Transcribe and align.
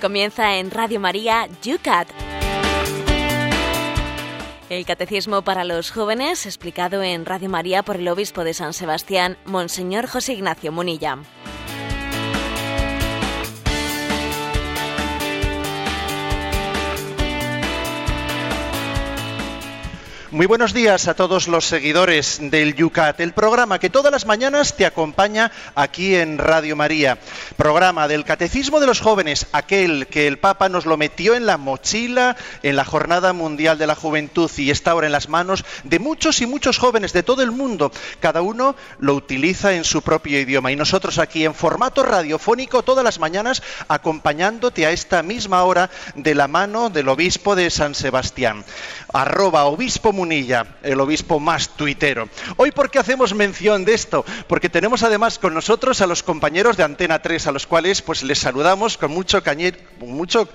Comienza 0.00 0.56
en 0.56 0.70
Radio 0.70 0.98
María 0.98 1.46
Yucat. 1.62 2.08
El 4.70 4.86
Catecismo 4.86 5.42
para 5.42 5.64
los 5.64 5.90
Jóvenes, 5.90 6.46
explicado 6.46 7.02
en 7.02 7.26
Radio 7.26 7.48
María 7.50 7.82
por 7.82 7.96
el 7.96 8.08
Obispo 8.08 8.44
de 8.44 8.54
San 8.54 8.72
Sebastián, 8.72 9.36
Monseñor 9.44 10.06
José 10.06 10.32
Ignacio 10.32 10.72
Munilla. 10.72 11.18
Muy 20.40 20.46
buenos 20.46 20.72
días 20.72 21.06
a 21.06 21.12
todos 21.12 21.48
los 21.48 21.66
seguidores 21.66 22.38
del 22.40 22.74
Yucat, 22.74 23.20
el 23.20 23.34
programa 23.34 23.78
que 23.78 23.90
todas 23.90 24.10
las 24.10 24.24
mañanas 24.24 24.74
te 24.74 24.86
acompaña 24.86 25.52
aquí 25.74 26.14
en 26.14 26.38
Radio 26.38 26.76
María. 26.76 27.18
Programa 27.58 28.08
del 28.08 28.24
Catecismo 28.24 28.80
de 28.80 28.86
los 28.86 29.02
Jóvenes, 29.02 29.48
aquel 29.52 30.06
que 30.06 30.26
el 30.26 30.38
Papa 30.38 30.70
nos 30.70 30.86
lo 30.86 30.96
metió 30.96 31.34
en 31.34 31.44
la 31.44 31.58
mochila 31.58 32.38
en 32.62 32.76
la 32.76 32.86
Jornada 32.86 33.34
Mundial 33.34 33.76
de 33.76 33.86
la 33.86 33.94
Juventud 33.94 34.50
y 34.56 34.70
está 34.70 34.92
ahora 34.92 35.08
en 35.08 35.12
las 35.12 35.28
manos 35.28 35.62
de 35.84 35.98
muchos 35.98 36.40
y 36.40 36.46
muchos 36.46 36.78
jóvenes 36.78 37.12
de 37.12 37.22
todo 37.22 37.42
el 37.42 37.50
mundo. 37.50 37.92
Cada 38.20 38.40
uno 38.40 38.76
lo 38.98 39.16
utiliza 39.16 39.74
en 39.74 39.84
su 39.84 40.00
propio 40.00 40.40
idioma 40.40 40.72
y 40.72 40.76
nosotros 40.76 41.18
aquí 41.18 41.44
en 41.44 41.54
formato 41.54 42.02
radiofónico 42.02 42.82
todas 42.82 43.04
las 43.04 43.18
mañanas 43.18 43.62
acompañándote 43.88 44.86
a 44.86 44.90
esta 44.90 45.22
misma 45.22 45.64
hora 45.64 45.90
de 46.14 46.34
la 46.34 46.48
mano 46.48 46.88
del 46.88 47.10
obispo 47.10 47.56
de 47.56 47.68
San 47.68 47.94
Sebastián. 47.94 48.64
Arroba 49.12 49.64
obispo 49.64 50.14
El 50.30 51.00
obispo 51.00 51.40
más 51.40 51.70
tuitero. 51.70 52.28
Hoy, 52.56 52.70
¿por 52.70 52.88
qué 52.88 53.00
hacemos 53.00 53.34
mención 53.34 53.84
de 53.84 53.94
esto? 53.94 54.24
Porque 54.46 54.68
tenemos 54.68 55.02
además 55.02 55.40
con 55.40 55.54
nosotros 55.54 56.00
a 56.02 56.06
los 56.06 56.22
compañeros 56.22 56.76
de 56.76 56.84
Antena 56.84 57.20
3, 57.20 57.48
a 57.48 57.52
los 57.52 57.66
cuales 57.66 58.00
pues 58.00 58.22
les 58.22 58.38
saludamos 58.38 58.96
con 58.96 59.10
mucho 59.10 59.42
cañero, 59.42 59.78
mucho 59.98 60.48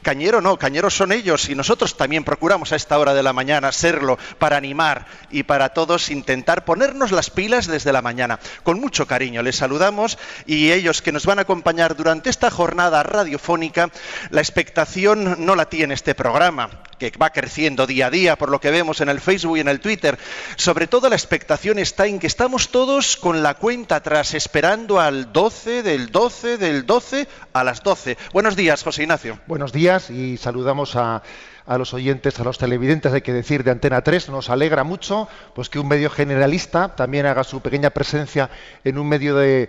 cañero 0.00 0.40
no, 0.40 0.58
cañeros 0.58 0.94
son 0.94 1.12
ellos 1.12 1.50
y 1.50 1.54
nosotros 1.54 1.98
también 1.98 2.24
procuramos 2.24 2.72
a 2.72 2.76
esta 2.76 2.98
hora 2.98 3.12
de 3.12 3.22
la 3.22 3.34
mañana 3.34 3.70
serlo 3.70 4.18
para 4.38 4.56
animar 4.56 5.04
y 5.30 5.42
para 5.42 5.74
todos 5.74 6.08
intentar 6.08 6.64
ponernos 6.64 7.12
las 7.12 7.28
pilas 7.28 7.66
desde 7.66 7.92
la 7.92 8.00
mañana. 8.00 8.40
Con 8.62 8.80
mucho 8.80 9.06
cariño 9.06 9.42
les 9.42 9.56
saludamos 9.56 10.16
y 10.46 10.72
ellos 10.72 11.02
que 11.02 11.12
nos 11.12 11.26
van 11.26 11.38
a 11.38 11.42
acompañar 11.42 11.96
durante 11.96 12.30
esta 12.30 12.50
jornada 12.50 13.02
radiofónica, 13.02 13.90
la 14.30 14.40
expectación 14.40 15.44
no 15.44 15.54
la 15.54 15.68
tiene 15.68 15.92
este 15.92 16.14
programa 16.14 16.70
que 16.98 17.12
va 17.20 17.30
creciendo 17.30 17.86
día 17.86 18.08
a 18.08 18.10
día 18.10 18.36
por 18.36 18.50
lo 18.50 18.60
que 18.60 18.70
vemos 18.70 19.00
en 19.00 19.08
el 19.08 19.20
Facebook 19.20 19.56
y 19.56 19.60
en 19.60 19.68
el 19.68 19.80
Twitter. 19.80 20.18
Sobre 20.56 20.86
todo 20.86 21.08
la 21.08 21.16
expectación 21.16 21.78
está 21.78 22.06
en 22.06 22.18
que 22.18 22.26
estamos 22.26 22.70
todos 22.70 23.16
con 23.16 23.42
la 23.42 23.54
cuenta 23.54 23.96
atrás, 23.96 24.34
esperando 24.34 25.00
al 25.00 25.32
12 25.32 25.82
del 25.82 26.10
12 26.10 26.58
del 26.58 26.86
12 26.86 27.28
a 27.52 27.64
las 27.64 27.82
12. 27.82 28.16
Buenos 28.32 28.56
días, 28.56 28.82
José 28.82 29.02
Ignacio. 29.02 29.38
Buenos 29.46 29.72
días 29.72 30.10
y 30.10 30.36
saludamos 30.36 30.96
a, 30.96 31.22
los 31.66 31.92
oyentes, 31.94 32.40
a 32.40 32.44
los 32.44 32.58
televidentes, 32.58 33.12
hay 33.12 33.20
que 33.20 33.32
decir, 33.32 33.62
de 33.62 33.70
Antena 33.70 34.02
3. 34.02 34.30
Nos 34.30 34.50
alegra 34.50 34.84
mucho 34.84 35.28
pues, 35.54 35.68
que 35.68 35.78
un 35.78 35.88
medio 35.88 36.10
generalista 36.10 36.94
también 36.96 37.26
haga 37.26 37.44
su 37.44 37.60
pequeña 37.60 37.90
presencia 37.90 38.50
en 38.84 38.98
un 38.98 39.08
medio 39.08 39.36
de 39.36 39.68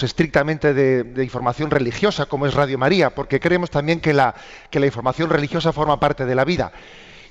estrictamente 0.00 0.72
de, 0.72 1.04
de, 1.04 1.24
información 1.24 1.70
religiosa, 1.70 2.26
como 2.26 2.46
es 2.46 2.54
Radio 2.54 2.78
María, 2.78 3.14
porque 3.14 3.40
creemos 3.40 3.70
también 3.70 4.00
que 4.00 4.12
la, 4.12 4.34
que 4.70 4.80
la 4.80 4.86
información 4.86 5.28
religiosa 5.28 5.72
forma 5.72 6.00
parte 6.00 6.24
de 6.24 6.34
la 6.34 6.44
vida. 6.44 6.72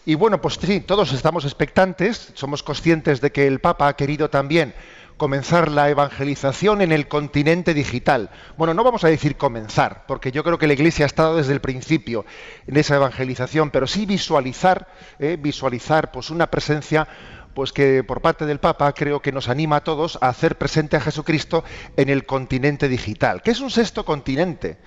Y 0.06 0.16
bueno, 0.16 0.42
pues 0.42 0.60
sí, 0.62 0.80
todos 0.80 1.14
estamos 1.14 1.46
expectantes, 1.46 2.32
somos 2.34 2.64
conscientes 2.64 3.22
de 3.22 3.32
que 3.32 3.48
el 3.48 3.60
Papa 3.60 3.88
ha 3.88 3.96
querido 3.96 4.30
también 4.30 4.74
comenzar 5.22 5.70
la 5.70 5.88
evangelización 5.92 6.82
en 6.82 6.92
el 6.92 7.08
continente 7.08 7.76
digital. 7.76 8.32
Bueno, 8.58 8.74
no 8.74 8.84
vamos 8.84 9.04
a 9.04 9.08
decir 9.08 9.38
comenzar, 9.38 10.06
porque 10.08 10.32
yo 10.32 10.44
creo 10.44 10.58
que 10.58 10.66
la 10.66 10.74
Iglesia 10.74 11.06
ha 11.06 11.14
estado 11.14 11.38
desde 11.38 11.54
el 11.54 11.62
principio 11.62 12.26
en 12.66 12.78
esa 12.78 12.96
evangelización, 12.96 13.70
pero 13.70 13.86
sí 13.86 14.08
visualizar, 14.08 14.88
eh, 15.20 15.38
visualizar 15.40 16.12
pues 16.12 16.32
una 16.32 16.48
presencia 16.48 17.08
pues 17.54 17.74
que 17.74 18.04
por 18.04 18.22
parte 18.22 18.46
del 18.46 18.60
Papa 18.60 18.94
creo 18.94 19.22
que 19.22 19.32
nos 19.32 19.50
anima 19.50 19.78
a 19.78 19.84
todos 19.84 20.18
a 20.22 20.30
hacer 20.30 20.58
presente 20.58 20.98
a 20.98 21.02
Jesucristo 21.02 21.64
en 21.98 22.10
el 22.10 22.26
continente 22.26 22.88
digital, 22.88 23.42
que 23.42 23.52
es 23.52 23.60
un 23.60 23.72
sexto 23.72 24.06
continente 24.06 24.78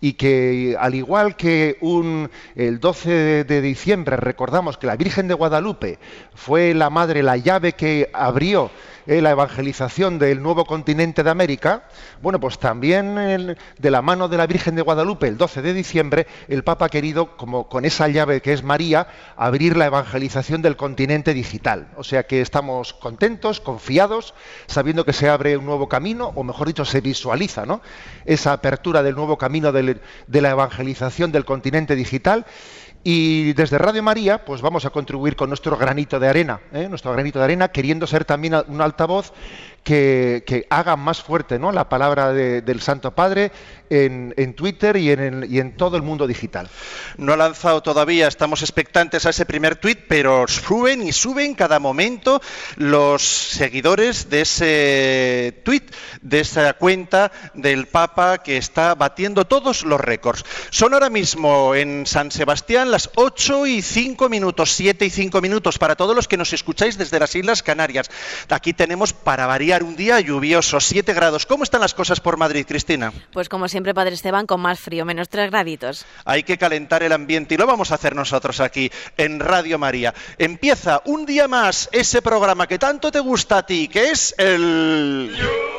y 0.00 0.12
que 0.14 0.76
al 0.78 0.94
igual 0.94 1.36
que 1.36 1.76
un, 1.80 2.30
el 2.54 2.78
12 2.80 3.44
de 3.44 3.60
diciembre 3.60 4.16
recordamos 4.16 4.78
que 4.78 4.86
la 4.86 4.96
Virgen 4.96 5.28
de 5.28 5.34
Guadalupe 5.34 5.98
fue 6.34 6.74
la 6.74 6.90
madre, 6.90 7.22
la 7.22 7.36
llave 7.36 7.72
que 7.72 8.10
abrió 8.12 8.70
eh, 9.08 9.22
la 9.22 9.30
evangelización 9.30 10.18
del 10.18 10.42
nuevo 10.42 10.66
continente 10.66 11.22
de 11.22 11.30
América, 11.30 11.84
bueno, 12.20 12.38
pues 12.38 12.58
también 12.58 13.56
de 13.78 13.90
la 13.90 14.02
mano 14.02 14.28
de 14.28 14.36
la 14.36 14.46
Virgen 14.46 14.74
de 14.74 14.82
Guadalupe, 14.82 15.26
el 15.28 15.38
12 15.38 15.62
de 15.62 15.72
diciembre, 15.72 16.26
el 16.46 16.62
Papa 16.62 16.84
ha 16.84 16.88
querido, 16.90 17.38
como 17.38 17.70
con 17.70 17.86
esa 17.86 18.06
llave 18.08 18.42
que 18.42 18.52
es 18.52 18.62
María, 18.62 19.08
abrir 19.34 19.78
la 19.78 19.86
evangelización 19.86 20.60
del 20.60 20.76
continente 20.76 21.32
digital. 21.32 21.88
O 21.96 22.04
sea 22.04 22.26
que 22.26 22.42
estamos 22.42 22.92
contentos, 22.92 23.62
confiados, 23.62 24.34
sabiendo 24.66 25.06
que 25.06 25.14
se 25.14 25.30
abre 25.30 25.56
un 25.56 25.64
nuevo 25.64 25.88
camino, 25.88 26.32
o 26.34 26.44
mejor 26.44 26.66
dicho, 26.66 26.84
se 26.84 27.00
visualiza 27.00 27.64
¿no? 27.64 27.80
esa 28.26 28.52
apertura 28.52 29.02
del 29.02 29.14
nuevo 29.14 29.38
camino 29.38 29.72
de 29.72 30.40
la 30.42 30.50
evangelización 30.50 31.32
del 31.32 31.46
continente 31.46 31.96
digital. 31.96 32.44
Y 33.04 33.52
desde 33.52 33.78
Radio 33.78 34.02
María, 34.02 34.44
pues 34.44 34.60
vamos 34.60 34.84
a 34.84 34.90
contribuir 34.90 35.36
con 35.36 35.48
nuestro 35.48 35.76
granito 35.76 36.18
de 36.18 36.28
arena, 36.28 36.60
¿eh? 36.72 36.88
nuestro 36.88 37.12
granito 37.12 37.38
de 37.38 37.44
arena, 37.44 37.68
queriendo 37.68 38.06
ser 38.06 38.24
también 38.24 38.54
un 38.66 38.80
altavoz 38.80 39.32
que, 39.88 40.44
que 40.46 40.66
haga 40.68 40.96
más 40.96 41.22
fuerte 41.22 41.58
¿no? 41.58 41.72
la 41.72 41.88
palabra 41.88 42.34
de, 42.34 42.60
del 42.60 42.82
Santo 42.82 43.12
Padre 43.12 43.50
en, 43.88 44.54
Twitter 44.54 44.98
y 44.98 45.10
en, 45.10 45.46
y 45.48 45.60
en, 45.60 45.78
todo 45.78 45.96
el 45.96 46.02
mundo 46.02 46.26
digital. 46.26 46.68
No 47.16 47.32
ha 47.32 47.38
lanzado 47.38 47.82
todavía, 47.82 48.28
estamos 48.28 48.60
expectantes 48.60 49.24
a 49.24 49.30
ese 49.30 49.46
primer 49.46 49.76
tweet, 49.76 50.04
pero 50.06 50.46
suben 50.46 51.02
y 51.02 51.12
suben 51.12 51.54
cada 51.54 51.78
momento 51.78 52.42
los 52.76 53.22
seguidores 53.22 54.28
de 54.28 54.42
ese 54.42 55.62
tweet, 55.64 55.84
de 56.20 56.40
esa 56.40 56.74
cuenta 56.74 57.32
del 57.54 57.86
Papa 57.86 58.42
que 58.42 58.58
está 58.58 58.94
batiendo 58.94 59.46
todos 59.46 59.84
los 59.84 60.00
récords. 60.00 60.44
Son 60.68 60.92
ahora 60.92 61.08
mismo 61.08 61.74
en 61.74 62.06
San 62.06 62.30
Sebastián 62.30 62.90
las 62.90 63.08
8 63.14 63.66
y 63.66 63.80
5 63.80 64.28
minutos, 64.28 64.72
7 64.72 65.06
y 65.06 65.10
5 65.10 65.40
minutos 65.40 65.78
para 65.78 65.96
todos 65.96 66.14
los 66.14 66.28
que 66.28 66.36
nos 66.36 66.52
escucháis 66.52 66.98
desde 66.98 67.18
las 67.18 67.34
Islas 67.34 67.62
Canarias. 67.62 68.10
Aquí 68.50 68.74
tenemos 68.74 69.14
para 69.14 69.46
variar 69.46 69.77
un 69.82 69.96
día 69.96 70.20
lluvioso, 70.20 70.80
7 70.80 71.12
grados. 71.12 71.46
¿Cómo 71.46 71.64
están 71.64 71.80
las 71.80 71.94
cosas 71.94 72.20
por 72.20 72.36
Madrid, 72.36 72.64
Cristina? 72.66 73.12
Pues 73.32 73.48
como 73.48 73.68
siempre, 73.68 73.94
Padre 73.94 74.14
Esteban, 74.14 74.46
con 74.46 74.60
más 74.60 74.80
frío, 74.80 75.04
menos 75.04 75.28
3 75.28 75.50
graditos. 75.50 76.04
Hay 76.24 76.42
que 76.42 76.58
calentar 76.58 77.02
el 77.02 77.12
ambiente 77.12 77.54
y 77.54 77.58
lo 77.58 77.66
vamos 77.66 77.92
a 77.92 77.96
hacer 77.96 78.14
nosotros 78.14 78.60
aquí 78.60 78.90
en 79.16 79.40
Radio 79.40 79.78
María. 79.78 80.14
Empieza 80.38 81.02
un 81.04 81.26
día 81.26 81.48
más 81.48 81.88
ese 81.92 82.22
programa 82.22 82.66
que 82.66 82.78
tanto 82.78 83.10
te 83.10 83.20
gusta 83.20 83.58
a 83.58 83.66
ti, 83.66 83.88
que 83.88 84.10
es 84.10 84.34
el... 84.38 85.77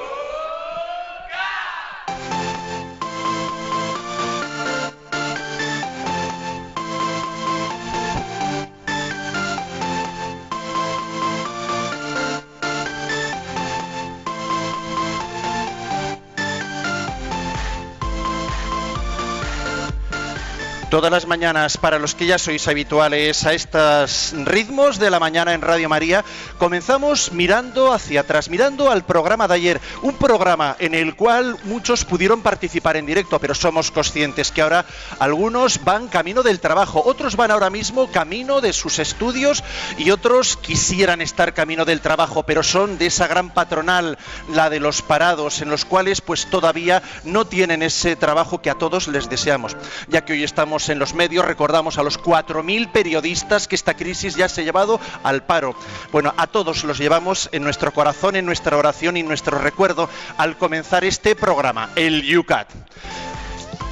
Todas 20.89 21.11
las 21.11 21.27
mañanas, 21.27 21.77
para 21.77 21.99
los 21.99 22.16
que 22.16 22.25
ya 22.25 22.40
sois 22.40 22.67
habituales 22.67 23.46
a 23.46 23.53
estos 23.53 24.34
ritmos 24.43 24.97
de 24.97 25.11
la 25.11 25.19
mañana 25.19 25.53
en 25.53 25.61
Radio 25.61 25.87
María, 25.87 26.25
comenzamos 26.58 27.31
mirando 27.31 27.93
hacia 27.93 28.22
atrás, 28.22 28.49
mirando 28.49 28.90
al 28.90 29.05
programa 29.05 29.47
de 29.47 29.53
ayer, 29.53 29.81
un 30.02 30.16
programa 30.16 30.75
en 30.79 30.96
el 30.96 31.16
cual 31.16 31.58
muchos 31.66 32.05
pudieron 32.05 32.41
participar 32.41 32.97
en 32.97 33.05
directo, 33.05 33.37
pero 33.37 33.53
somos 33.53 33.91
conscientes 33.91 34.52
que 34.52 34.64
ahora 34.64 34.84
algunos 35.19 35.84
van 35.84 36.08
camino 36.08 36.41
del 36.41 36.59
trabajo, 36.59 37.03
otros 37.05 37.35
van 37.35 37.52
ahora 37.52 37.69
mismo 37.69 38.11
camino 38.11 38.59
de 38.59 38.73
sus 38.73 38.97
estudios 38.97 39.64
y 39.99 40.09
otros 40.09 40.58
quisieran 40.58 41.22
estar 41.22 41.53
camino 41.53 41.85
del 41.85 42.02
trabajo, 42.02 42.41
pero 42.41 42.64
son 42.64 42.97
de 42.97 43.05
esa 43.05 43.28
gran 43.28 43.52
patronal, 43.52 44.17
la 44.52 44.72
de 44.72 44.79
los 44.79 45.03
parados, 45.03 45.61
en 45.61 45.69
los 45.69 45.85
cuales 45.85 46.22
pues 46.22 46.49
todavía 46.49 47.03
no 47.25 47.46
tienen 47.46 47.84
ese 47.84 48.16
trabajo 48.16 48.59
que 48.64 48.72
a 48.72 48.75
todos 48.75 49.08
les 49.08 49.29
deseamos, 49.29 49.78
ya 50.08 50.25
que 50.25 50.34
hoy 50.34 50.43
estamos 50.43 50.78
en 50.87 50.99
los 50.99 51.14
medios, 51.14 51.43
recordamos 51.43 51.97
a 51.97 52.03
los 52.03 52.17
4.000 52.17 52.91
periodistas 52.91 53.67
que 53.67 53.76
esta 53.76 53.96
crisis 53.96 54.35
ya 54.35 54.47
se 54.47 54.61
ha 54.61 54.64
llevado 54.64 55.02
al 55.23 55.43
paro. 55.43 55.76
Bueno, 56.14 56.34
a 56.37 56.47
todos 56.47 56.85
los 56.85 56.97
llevamos 56.97 57.49
en 57.52 57.64
nuestro 57.64 57.91
corazón, 57.91 58.37
en 58.37 58.46
nuestra 58.46 58.78
oración 58.78 59.17
y 59.17 59.20
en 59.20 59.28
nuestro 59.28 59.58
recuerdo 59.58 60.09
al 60.37 60.58
comenzar 60.58 61.03
este 61.03 61.35
programa, 61.35 61.90
el 61.97 62.37
UCAT. 62.37 62.70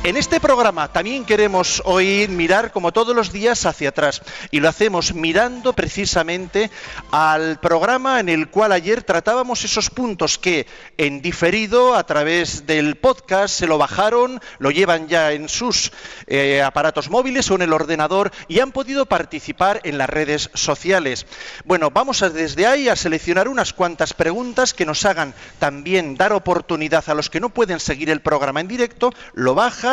En 0.03 0.15
este 0.15 0.39
programa 0.39 0.93
también 0.93 1.25
queremos 1.25 1.81
hoy 1.83 2.27
mirar 2.29 2.71
como 2.71 2.93
todos 2.93 3.15
los 3.15 3.33
días 3.33 3.65
hacia 3.65 3.89
atrás 3.89 4.21
y 4.51 4.59
lo 4.61 4.69
hacemos 4.69 5.13
mirando 5.13 5.73
precisamente 5.73 6.71
al 7.11 7.59
programa 7.59 8.19
en 8.19 8.29
el 8.29 8.49
cual 8.49 8.71
ayer 8.71 9.03
tratábamos 9.03 9.65
esos 9.65 9.89
puntos 9.89 10.37
que 10.37 10.65
en 10.97 11.21
diferido 11.21 11.95
a 11.95 12.05
través 12.05 12.65
del 12.65 12.95
podcast 12.95 13.53
se 13.53 13.67
lo 13.67 13.77
bajaron, 13.77 14.39
lo 14.59 14.71
llevan 14.71 15.07
ya 15.07 15.33
en 15.33 15.49
sus 15.49 15.91
eh, 16.27 16.61
aparatos 16.61 17.09
móviles 17.09 17.49
o 17.51 17.55
en 17.55 17.63
el 17.63 17.73
ordenador 17.73 18.31
y 18.47 18.59
han 18.59 18.71
podido 18.71 19.07
participar 19.07 19.81
en 19.83 19.97
las 19.97 20.09
redes 20.09 20.51
sociales. 20.53 21.25
Bueno, 21.65 21.89
vamos 21.89 22.23
desde 22.33 22.67
ahí 22.67 22.87
a 22.87 22.95
seleccionar 22.95 23.49
unas 23.49 23.73
cuantas 23.73 24.13
preguntas 24.13 24.73
que 24.73 24.85
nos 24.85 25.03
hagan 25.05 25.33
también 25.59 26.15
dar 26.15 26.31
oportunidad 26.31 27.03
a 27.09 27.15
los 27.15 27.29
que 27.29 27.41
no 27.41 27.49
pueden 27.49 27.79
seguir 27.81 28.09
el 28.09 28.21
programa 28.21 28.61
en 28.61 28.69
directo, 28.69 29.11
lo 29.33 29.55
bajan 29.55 29.86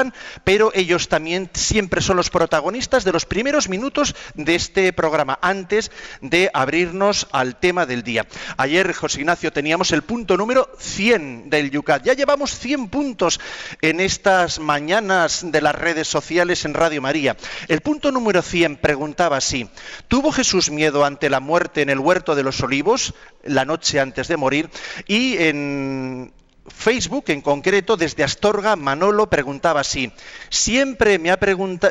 pero 0.44 0.72
ellos 0.74 1.08
también 1.08 1.50
siempre 1.54 2.00
son 2.00 2.16
los 2.16 2.30
protagonistas 2.30 3.04
de 3.04 3.12
los 3.12 3.26
primeros 3.26 3.68
minutos 3.68 4.14
de 4.34 4.54
este 4.54 4.92
programa, 4.92 5.38
antes 5.42 5.90
de 6.20 6.50
abrirnos 6.52 7.28
al 7.32 7.56
tema 7.56 7.86
del 7.86 8.02
día. 8.02 8.26
Ayer, 8.56 8.92
José 8.92 9.20
Ignacio, 9.20 9.52
teníamos 9.52 9.92
el 9.92 10.02
punto 10.02 10.36
número 10.36 10.70
100 10.78 11.50
del 11.50 11.70
Yucat. 11.70 12.04
Ya 12.04 12.14
llevamos 12.14 12.58
100 12.58 12.88
puntos 12.88 13.40
en 13.80 14.00
estas 14.00 14.58
mañanas 14.58 15.50
de 15.50 15.60
las 15.60 15.74
redes 15.74 16.08
sociales 16.08 16.64
en 16.64 16.74
Radio 16.74 17.02
María. 17.02 17.36
El 17.68 17.80
punto 17.80 18.10
número 18.10 18.42
100 18.42 18.76
preguntaba 18.76 19.36
así, 19.36 19.68
¿tuvo 20.08 20.32
Jesús 20.32 20.70
miedo 20.70 21.04
ante 21.04 21.30
la 21.30 21.40
muerte 21.40 21.82
en 21.82 21.90
el 21.90 21.98
huerto 21.98 22.34
de 22.34 22.42
los 22.42 22.60
olivos 22.62 23.14
la 23.42 23.64
noche 23.64 24.00
antes 24.00 24.28
de 24.28 24.36
morir? 24.36 24.70
Y 25.06 25.36
en 25.38 26.32
Facebook 26.66 27.24
en 27.28 27.42
concreto, 27.42 27.96
desde 27.96 28.24
Astorga, 28.24 28.74
Manolo 28.76 29.28
preguntaba 29.28 29.80
así, 29.80 30.10
siempre 30.48 31.18
me, 31.18 31.30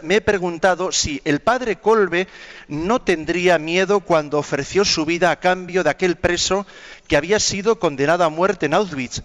me, 0.03 0.15
he 0.15 0.21
preguntado 0.21 0.91
si 0.91 1.21
el 1.25 1.41
padre 1.41 1.75
Colbe 1.75 2.27
no 2.67 3.01
tendría 3.01 3.59
miedo 3.59 3.99
cuando 3.99 4.39
ofreció 4.39 4.83
su 4.83 5.05
vida 5.05 5.29
a 5.29 5.39
cambio 5.39 5.83
de 5.83 5.91
aquel 5.91 6.15
preso 6.15 6.65
que 7.07 7.17
había 7.17 7.39
sido 7.39 7.79
condenado 7.79 8.23
a 8.23 8.29
muerte 8.29 8.65
en 8.65 8.73
Auschwitz. 8.73 9.21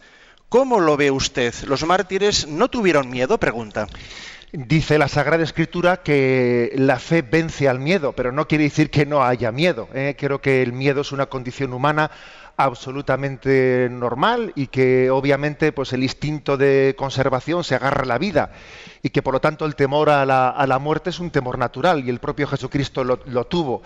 ¿Cómo 0.50 0.80
lo 0.80 0.96
ve 0.96 1.10
usted? 1.10 1.54
¿Los 1.66 1.84
mártires 1.84 2.46
no 2.46 2.68
tuvieron 2.68 3.10
miedo? 3.10 3.38
Pregunta. 3.38 3.86
Dice 4.50 4.96
la 4.96 5.08
Sagrada 5.08 5.44
Escritura 5.44 5.98
que 5.98 6.72
la 6.74 6.98
fe 6.98 7.20
vence 7.20 7.68
al 7.68 7.80
miedo, 7.80 8.14
pero 8.14 8.32
no 8.32 8.48
quiere 8.48 8.64
decir 8.64 8.90
que 8.90 9.04
no 9.04 9.22
haya 9.22 9.52
miedo. 9.52 9.90
¿eh? 9.92 10.16
Creo 10.18 10.40
que 10.40 10.62
el 10.62 10.72
miedo 10.72 11.02
es 11.02 11.12
una 11.12 11.26
condición 11.26 11.74
humana 11.74 12.10
absolutamente 12.58 13.88
normal 13.88 14.52
y 14.56 14.66
que 14.66 15.10
obviamente 15.10 15.70
pues 15.70 15.92
el 15.92 16.02
instinto 16.02 16.56
de 16.56 16.96
conservación 16.98 17.62
se 17.62 17.76
agarra 17.76 18.02
a 18.02 18.06
la 18.06 18.18
vida 18.18 18.50
y 19.00 19.10
que 19.10 19.22
por 19.22 19.32
lo 19.32 19.40
tanto 19.40 19.64
el 19.64 19.76
temor 19.76 20.10
a 20.10 20.26
la, 20.26 20.78
muerte 20.80 21.10
es 21.10 21.20
un 21.20 21.30
temor 21.30 21.56
natural 21.56 22.04
y 22.04 22.10
el 22.10 22.18
propio 22.18 22.48
Jesucristo 22.48 23.04
lo, 23.04 23.44
tuvo. 23.46 23.82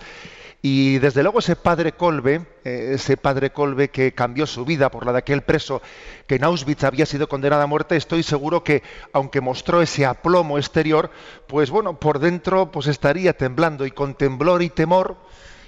Y 0.63 0.97
desde 0.99 1.21
luego 1.21 1.39
ese 1.39 1.55
padre 1.55 1.91
Colbe, 1.91 2.47
eh, 2.63 2.93
ese 2.93 3.15
padre 3.15 3.51
Colbe 3.51 3.89
que 3.89 4.13
cambió 4.13 4.47
su 4.47 4.65
vida 4.65 4.89
por 4.89 5.05
la 5.05 5.11
de 5.11 5.19
aquel 5.19 5.43
preso 5.43 5.81
que 6.25 6.35
en 6.35 6.43
Auschwitz 6.43 6.83
había 6.83 7.05
sido 7.05 7.29
condenado 7.29 7.61
a 7.61 7.67
muerte, 7.67 7.95
estoy 7.95 8.23
seguro 8.23 8.63
que 8.63 8.81
aunque 9.11 9.39
mostró 9.39 9.83
ese 9.83 10.05
aplomo 10.05 10.57
exterior, 10.57 11.11
pues 11.47 11.69
bueno, 11.69 11.99
por 11.99 12.17
dentro 12.17 12.71
pues 12.71 12.87
estaría 12.87 13.33
temblando 13.33 13.85
y 13.85 13.91
con 13.91 14.15
temblor 14.15 14.63
y 14.63 14.69
temor 14.69 15.17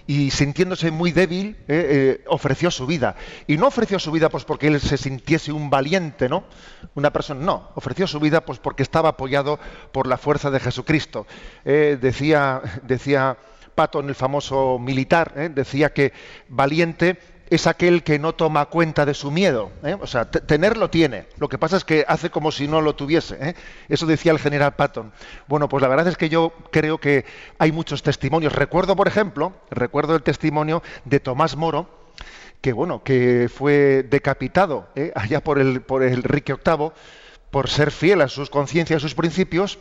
y 0.07 0.31
sintiéndose 0.31 0.91
muy 0.91 1.11
débil, 1.11 1.55
eh, 1.67 1.67
eh, 1.67 2.23
ofreció 2.27 2.69
su 2.69 2.85
vida. 2.85 3.15
Y 3.47 3.57
no 3.57 3.67
ofreció 3.67 3.99
su 3.99 4.11
vida 4.11 4.29
pues 4.29 4.45
porque 4.45 4.67
él 4.67 4.79
se 4.79 4.97
sintiese 4.97 5.51
un 5.51 5.69
valiente, 5.69 6.29
¿no? 6.29 6.43
Una 6.93 7.11
persona, 7.11 7.43
no, 7.43 7.69
ofreció 7.75 8.05
su 8.05 8.19
vida 8.19 8.41
pues 8.41 8.59
porque 8.59 8.83
estaba 8.83 9.09
apoyado 9.09 9.59
por 9.91 10.07
la 10.07 10.17
fuerza 10.17 10.51
de 10.51 10.59
Jesucristo. 10.59 11.25
Eh, 11.63 11.97
decía, 11.99 12.61
decía 12.83 13.37
Patton, 13.73 14.09
el 14.09 14.15
famoso 14.15 14.79
militar, 14.79 15.51
decía 15.53 15.91
que 15.91 16.13
valiente 16.47 17.17
es 17.49 17.67
aquel 17.67 18.03
que 18.03 18.19
no 18.19 18.33
toma 18.33 18.65
cuenta 18.65 19.05
de 19.05 19.13
su 19.13 19.31
miedo. 19.31 19.71
¿eh? 19.83 19.97
O 19.99 20.07
sea, 20.07 20.29
tenerlo 20.29 20.89
tiene. 20.89 21.27
Lo 21.37 21.49
que 21.49 21.57
pasa 21.57 21.77
es 21.77 21.83
que 21.83 22.05
hace 22.07 22.29
como 22.29 22.51
si 22.51 22.67
no 22.67 22.81
lo 22.81 22.95
tuviese. 22.95 23.37
¿eh? 23.39 23.55
Eso 23.89 24.05
decía 24.05 24.31
el 24.31 24.39
general 24.39 24.75
Patton. 24.75 25.11
Bueno, 25.47 25.69
pues 25.69 25.81
la 25.81 25.87
verdad 25.87 26.07
es 26.07 26.17
que 26.17 26.29
yo 26.29 26.53
creo 26.71 26.97
que 26.99 27.25
hay 27.59 27.71
muchos 27.71 28.03
testimonios. 28.03 28.53
Recuerdo, 28.53 28.95
por 28.95 29.07
ejemplo, 29.07 29.53
recuerdo 29.69 30.15
el 30.15 30.23
testimonio 30.23 30.81
de 31.05 31.19
Tomás 31.19 31.55
Moro, 31.55 31.89
que 32.61 32.73
bueno, 32.73 33.03
que 33.03 33.49
fue 33.53 34.05
decapitado 34.09 34.87
¿eh? 34.95 35.11
allá 35.15 35.41
por 35.41 35.59
el, 35.59 35.81
por 35.81 36.03
el 36.03 36.13
Enrique 36.13 36.53
VIII 36.53 36.91
por 37.55 37.69
ser 37.69 37.91
fiel 37.91 38.19
a 38.19 38.27
sus 38.27 38.49
conciencias, 38.49 38.97
a 38.97 38.99
sus 38.99 39.15
principios, 39.15 39.79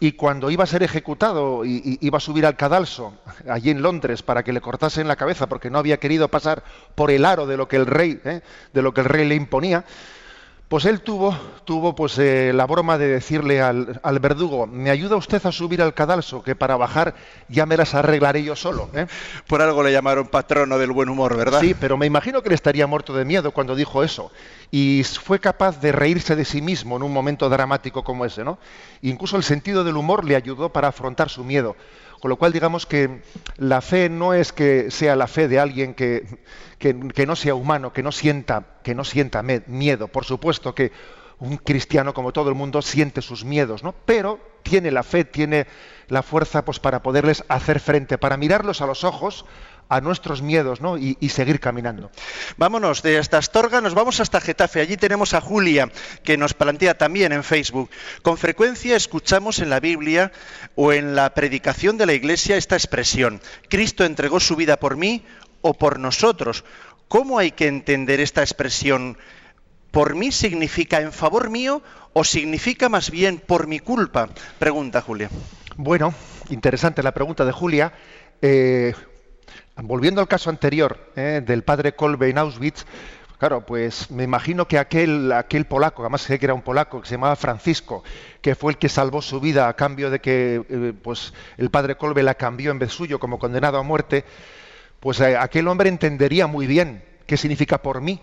y 0.00 0.12
cuando 0.12 0.50
iba 0.50 0.64
a 0.64 0.66
ser 0.66 0.82
ejecutado 0.82 1.66
y, 1.66 1.98
iba 2.00 2.16
a 2.16 2.20
subir 2.20 2.46
al 2.46 2.56
cadalso 2.56 3.12
allí 3.46 3.68
en 3.68 3.82
Londres 3.82 4.22
para 4.22 4.42
que 4.42 4.54
le 4.54 4.62
cortasen 4.62 5.06
la 5.06 5.16
cabeza 5.16 5.46
porque 5.46 5.68
no 5.68 5.78
había 5.78 6.00
querido 6.00 6.28
pasar 6.28 6.64
por 6.94 7.10
el 7.10 7.26
aro 7.26 7.46
de 7.46 7.58
lo 7.58 7.68
que 7.68 7.76
el 7.76 7.84
rey 7.84 8.18
¿eh? 8.24 8.40
de 8.72 8.80
lo 8.80 8.94
que 8.94 9.02
el 9.02 9.06
rey 9.06 9.28
le 9.28 9.34
imponía 9.34 9.84
pues 10.70 10.84
él 10.84 11.00
tuvo, 11.00 11.36
tuvo 11.64 11.96
pues, 11.96 12.16
eh, 12.20 12.52
la 12.54 12.64
broma 12.64 12.96
de 12.96 13.08
decirle 13.08 13.60
al, 13.60 14.18
verdugo, 14.20 14.68
¿me 14.68 14.90
ayuda 14.90 15.16
usted 15.16 15.44
a 15.44 15.50
subir 15.50 15.82
al 15.82 15.94
cadalso? 15.94 16.44
Que 16.44 16.54
para 16.54 16.76
bajar 16.76 17.16
ya 17.48 17.66
me 17.66 17.76
las 17.76 17.96
arreglaré 17.96 18.44
yo 18.44 18.54
solo. 18.54 18.88
¿eh? 18.94 19.08
Por 19.48 19.62
algo 19.62 19.82
le 19.82 19.90
llamaron 19.90 20.28
patrono 20.28 20.78
del 20.78 20.92
buen 20.92 21.08
humor, 21.08 21.36
¿verdad? 21.36 21.58
Sí, 21.58 21.74
pero 21.74 21.96
me 21.96 22.06
imagino 22.06 22.40
que 22.40 22.50
le 22.50 22.54
estaría 22.54 22.86
muerto 22.86 23.12
de 23.12 23.24
miedo 23.24 23.50
cuando 23.50 23.74
dijo 23.74 24.04
eso. 24.04 24.30
Y 24.70 25.02
fue 25.02 25.40
capaz 25.40 25.80
de 25.80 25.90
reírse 25.90 26.36
de 26.36 26.44
sí 26.44 26.62
mismo 26.62 26.94
en 26.94 27.02
un 27.02 27.12
momento 27.12 27.48
dramático 27.48 28.04
como 28.04 28.24
ese. 28.24 28.44
¿no? 28.44 28.60
Incluso 29.02 29.36
el 29.36 29.42
sentido 29.42 29.82
del 29.82 29.96
humor 29.96 30.24
le 30.24 30.36
ayudó 30.36 30.68
para 30.68 30.86
afrontar 30.86 31.30
su 31.30 31.42
miedo. 31.42 31.74
Con 32.20 32.28
lo 32.28 32.36
cual, 32.36 32.52
digamos 32.52 32.84
que 32.84 33.22
la 33.56 33.80
fe 33.80 34.10
no 34.10 34.34
es 34.34 34.52
que 34.52 34.90
sea 34.90 35.16
la 35.16 35.26
fe 35.26 35.48
de 35.48 35.58
alguien 35.58 35.94
que, 35.94 36.26
que, 36.78 37.26
no 37.26 37.34
sea 37.34 37.54
humano, 37.54 37.94
que 37.94 38.02
no 38.02 38.12
sienta, 38.12 38.78
que 38.82 38.94
no 38.94 39.04
sienta 39.04 39.42
miedo. 39.42 40.08
Por 40.08 40.26
supuesto 40.26 40.74
que 40.74 40.92
un 41.38 41.56
cristiano, 41.56 42.12
como 42.12 42.32
todo 42.32 42.50
el 42.50 42.54
mundo, 42.54 42.82
siente 42.82 43.22
sus 43.22 43.44
miedos, 43.44 43.82
¿no? 43.82 43.94
Pero 44.04 44.38
tiene 44.62 44.90
la 44.90 45.02
fe, 45.02 45.24
tiene 45.24 45.66
la 46.08 46.22
fuerza 46.22 46.64
pues, 46.64 46.78
para 46.78 47.02
poderles 47.02 47.42
hacer 47.48 47.80
frente, 47.80 48.18
para 48.18 48.36
mirarlos 48.36 48.82
a 48.82 48.86
los 48.86 49.02
ojos, 49.02 49.46
a 49.90 50.00
nuestros 50.00 50.40
miedos 50.40 50.80
¿no? 50.80 50.96
y, 50.96 51.16
seguir 51.28 51.58
caminando. 51.58 52.10
Vámonos 52.56 53.02
de 53.02 53.18
esta 53.18 53.38
Astorga, 53.38 53.80
nos 53.80 53.92
vamos 53.92 54.20
hasta 54.20 54.40
Getafe. 54.40 54.80
Allí 54.80 54.96
tenemos 54.96 55.34
a 55.34 55.40
Julia, 55.40 55.90
que 56.22 56.38
nos 56.38 56.54
plantea 56.54 56.96
también 56.96 57.32
en 57.32 57.42
Facebook. 57.42 57.90
Con 58.22 58.38
frecuencia 58.38 58.96
escuchamos 58.96 59.58
en 59.58 59.68
la 59.68 59.80
Biblia 59.80 60.30
o 60.76 60.92
en 60.92 61.16
la 61.16 61.34
predicación 61.34 61.98
de 61.98 62.06
la 62.06 62.12
Iglesia 62.12 62.56
esta 62.56 62.76
expresión, 62.76 63.40
Cristo 63.68 64.04
entregó 64.04 64.38
su 64.38 64.54
vida 64.54 64.78
por 64.78 64.96
mí 64.96 65.24
o 65.60 65.74
por 65.74 65.98
nosotros. 65.98 66.64
¿Cómo 67.08 67.40
hay 67.40 67.50
que 67.50 67.66
entender 67.66 68.20
esta 68.20 68.42
expresión? 68.42 69.18
¿Por 69.90 70.14
mí 70.14 70.30
significa 70.30 71.00
en 71.00 71.12
favor 71.12 71.50
mío 71.50 71.82
o 72.12 72.22
significa 72.22 72.88
más 72.88 73.10
bien 73.10 73.38
por 73.44 73.66
mi 73.66 73.80
culpa? 73.80 74.28
Pregunta 74.60 75.00
Julia. 75.00 75.28
Bueno, 75.76 76.14
interesante 76.48 77.02
la 77.02 77.12
pregunta 77.12 77.44
de 77.44 77.50
Julia. 77.50 77.92
Eh, 78.40 78.94
Volviendo 79.82 80.20
al 80.20 80.28
caso 80.28 80.50
anterior 80.50 80.98
eh, 81.16 81.42
del 81.44 81.62
padre 81.62 81.94
Kolbe 81.94 82.28
en 82.28 82.38
Auschwitz, 82.38 82.84
claro, 83.38 83.64
pues 83.64 84.10
me 84.10 84.24
imagino 84.24 84.68
que 84.68 84.78
aquel, 84.78 85.32
aquel 85.32 85.64
polaco, 85.64 86.02
además 86.02 86.20
sé 86.22 86.38
que 86.38 86.46
era 86.46 86.54
un 86.54 86.60
polaco, 86.60 87.00
que 87.00 87.08
se 87.08 87.14
llamaba 87.14 87.34
Francisco, 87.36 88.04
que 88.42 88.54
fue 88.54 88.72
el 88.72 88.78
que 88.78 88.90
salvó 88.90 89.22
su 89.22 89.40
vida 89.40 89.68
a 89.68 89.76
cambio 89.76 90.10
de 90.10 90.20
que 90.20 90.62
eh, 90.68 90.92
pues 91.02 91.32
el 91.56 91.70
padre 91.70 91.96
Kolbe 91.96 92.22
la 92.22 92.34
cambió 92.34 92.70
en 92.70 92.78
vez 92.78 92.92
suyo 92.92 93.18
como 93.18 93.38
condenado 93.38 93.78
a 93.78 93.82
muerte, 93.82 94.24
pues 95.00 95.18
eh, 95.20 95.36
aquel 95.36 95.66
hombre 95.68 95.88
entendería 95.88 96.46
muy 96.46 96.66
bien 96.66 97.02
qué 97.26 97.38
significa 97.38 97.78
por 97.78 98.02
mí. 98.02 98.20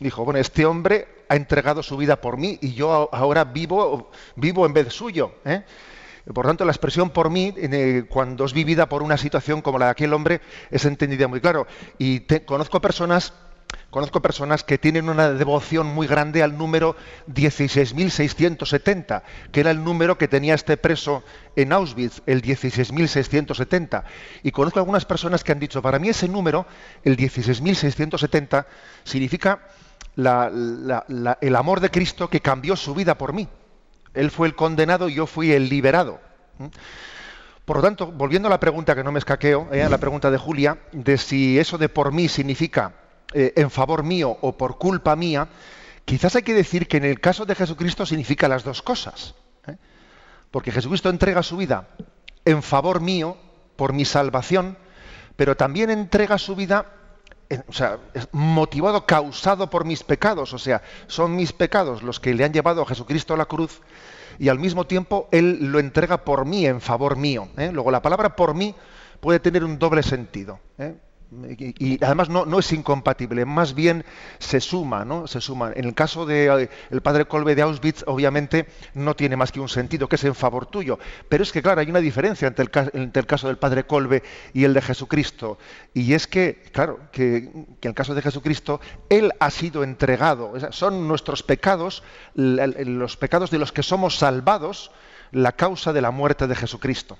Dijo, 0.00 0.24
bueno, 0.24 0.38
este 0.38 0.66
hombre 0.66 1.08
ha 1.28 1.36
entregado 1.36 1.82
su 1.82 1.96
vida 1.96 2.20
por 2.20 2.36
mí 2.36 2.58
y 2.60 2.74
yo 2.74 3.08
ahora 3.12 3.44
vivo, 3.44 4.10
vivo 4.36 4.66
en 4.66 4.72
vez 4.74 4.92
suyo. 4.92 5.32
Por 6.32 6.46
tanto, 6.46 6.64
la 6.64 6.72
expresión 6.72 7.10
por 7.10 7.30
mí, 7.30 7.54
cuando 8.08 8.44
es 8.44 8.52
vivida 8.52 8.88
por 8.88 9.02
una 9.02 9.16
situación 9.16 9.62
como 9.62 9.78
la 9.78 9.86
de 9.86 9.90
aquel 9.92 10.12
hombre, 10.12 10.40
es 10.70 10.84
entendida 10.84 11.28
muy 11.28 11.40
claro. 11.40 11.66
Y 11.98 12.20
conozco 12.44 12.80
personas 12.80 13.32
Conozco 13.90 14.20
personas 14.22 14.62
que 14.62 14.78
tienen 14.78 15.08
una 15.08 15.30
devoción 15.30 15.86
muy 15.86 16.06
grande 16.06 16.42
al 16.42 16.56
número 16.56 16.96
16.670, 17.28 19.22
que 19.50 19.60
era 19.60 19.70
el 19.72 19.82
número 19.82 20.16
que 20.16 20.28
tenía 20.28 20.54
este 20.54 20.76
preso 20.76 21.24
en 21.56 21.72
Auschwitz, 21.72 22.22
el 22.26 22.42
16.670. 22.42 24.04
Y 24.42 24.52
conozco 24.52 24.78
algunas 24.78 25.04
personas 25.04 25.42
que 25.42 25.52
han 25.52 25.58
dicho, 25.58 25.82
para 25.82 25.98
mí 25.98 26.08
ese 26.08 26.28
número, 26.28 26.66
el 27.04 27.16
16.670, 27.16 28.66
significa 29.02 29.60
el 30.16 31.56
amor 31.56 31.80
de 31.80 31.90
Cristo 31.90 32.28
que 32.30 32.40
cambió 32.40 32.76
su 32.76 32.94
vida 32.94 33.18
por 33.18 33.32
mí. 33.32 33.48
Él 34.14 34.30
fue 34.30 34.48
el 34.48 34.54
condenado 34.54 35.08
y 35.08 35.14
yo 35.14 35.26
fui 35.26 35.52
el 35.52 35.68
liberado. 35.68 36.20
¿Mm? 36.58 36.66
Por 37.64 37.76
lo 37.76 37.82
tanto, 37.82 38.10
volviendo 38.10 38.48
a 38.48 38.50
la 38.50 38.58
pregunta 38.58 38.96
que 38.96 39.04
no 39.04 39.12
me 39.12 39.20
escaqueo, 39.20 39.68
eh, 39.72 39.82
a 39.82 39.88
la 39.88 39.98
pregunta 39.98 40.30
de 40.30 40.38
Julia, 40.38 40.78
de 40.92 41.16
si 41.18 41.58
eso 41.58 41.78
de 41.78 41.88
por 41.88 42.12
mí 42.12 42.28
significa 42.28 42.94
eh, 43.32 43.52
en 43.56 43.70
favor 43.70 44.02
mío 44.02 44.36
o 44.40 44.56
por 44.56 44.76
culpa 44.76 45.14
mía, 45.14 45.46
quizás 46.04 46.34
hay 46.34 46.42
que 46.42 46.54
decir 46.54 46.88
que 46.88 46.96
en 46.96 47.04
el 47.04 47.20
caso 47.20 47.46
de 47.46 47.54
Jesucristo 47.54 48.04
significa 48.06 48.48
las 48.48 48.64
dos 48.64 48.82
cosas. 48.82 49.36
¿eh? 49.68 49.76
Porque 50.50 50.72
Jesucristo 50.72 51.10
entrega 51.10 51.44
su 51.44 51.56
vida 51.56 51.86
en 52.44 52.62
favor 52.62 53.00
mío, 53.00 53.36
por 53.76 53.92
mi 53.92 54.04
salvación, 54.04 54.76
pero 55.36 55.56
también 55.56 55.90
entrega 55.90 56.38
su 56.38 56.56
vida 56.56 56.86
o 57.66 57.72
sea, 57.72 57.98
motivado, 58.32 59.06
causado 59.06 59.70
por 59.70 59.84
mis 59.84 60.02
pecados, 60.02 60.52
o 60.54 60.58
sea, 60.58 60.82
son 61.06 61.34
mis 61.34 61.52
pecados 61.52 62.02
los 62.02 62.20
que 62.20 62.34
le 62.34 62.44
han 62.44 62.52
llevado 62.52 62.82
a 62.82 62.86
Jesucristo 62.86 63.34
a 63.34 63.36
la 63.36 63.46
cruz 63.46 63.80
y 64.38 64.48
al 64.48 64.58
mismo 64.58 64.86
tiempo 64.86 65.28
Él 65.32 65.58
lo 65.72 65.78
entrega 65.80 66.24
por 66.24 66.44
mí, 66.44 66.66
en 66.66 66.80
favor 66.80 67.16
mío. 67.16 67.48
¿eh? 67.56 67.70
Luego, 67.72 67.90
la 67.90 68.02
palabra 68.02 68.36
por 68.36 68.54
mí 68.54 68.74
puede 69.20 69.40
tener 69.40 69.64
un 69.64 69.78
doble 69.78 70.02
sentido. 70.02 70.60
¿eh? 70.78 70.94
Y, 71.58 72.02
además 72.04 72.28
no, 72.28 72.58
es 72.58 72.72
incompatible, 72.72 73.44
más 73.44 73.74
bien 73.74 74.04
se 74.38 74.60
suma, 74.60 75.04
¿no? 75.04 75.28
Se 75.28 75.40
suma. 75.40 75.72
En 75.74 75.84
el 75.84 75.94
caso 75.94 76.26
del 76.26 76.68
eh, 76.90 77.00
padre 77.02 77.26
Kolbe 77.26 77.54
de 77.54 77.62
Auschwitz, 77.62 78.02
obviamente 78.06 78.66
no 78.94 79.14
tiene 79.14 79.36
más 79.36 79.52
que 79.52 79.60
un 79.60 79.68
sentido, 79.68 80.08
que 80.08 80.16
es 80.16 80.24
en 80.24 80.34
favor 80.34 80.66
tuyo. 80.66 80.98
Pero 81.28 81.44
es 81.44 81.52
que, 81.52 81.62
claro, 81.62 81.80
hay 81.80 81.88
una 81.88 82.00
diferencia 82.00 82.48
entre 82.48 82.64
el, 82.64 83.26
caso 83.26 83.46
del 83.46 83.58
padre 83.58 83.84
Kolbe 83.84 84.24
y 84.52 84.64
el 84.64 84.74
de 84.74 84.82
Jesucristo. 84.82 85.58
Y 85.94 86.14
es 86.14 86.26
que, 86.26 86.62
claro, 86.72 86.98
que, 87.12 87.50
que, 87.80 87.88
en 87.88 87.90
el 87.90 87.94
caso 87.94 88.14
de 88.14 88.22
Jesucristo, 88.22 88.80
Él 89.08 89.32
ha 89.38 89.50
sido 89.50 89.84
entregado. 89.84 90.54
Son 90.72 91.06
nuestros 91.06 91.44
pecados, 91.44 92.02
los 92.34 93.16
pecados 93.16 93.50
de 93.50 93.58
los 93.58 93.70
que 93.70 93.84
somos 93.84 94.18
salvados, 94.18 94.90
la 95.30 95.52
causa 95.52 95.92
de 95.92 96.00
la 96.00 96.10
muerte 96.10 96.48
de 96.48 96.56
Jesucristo. 96.56 97.18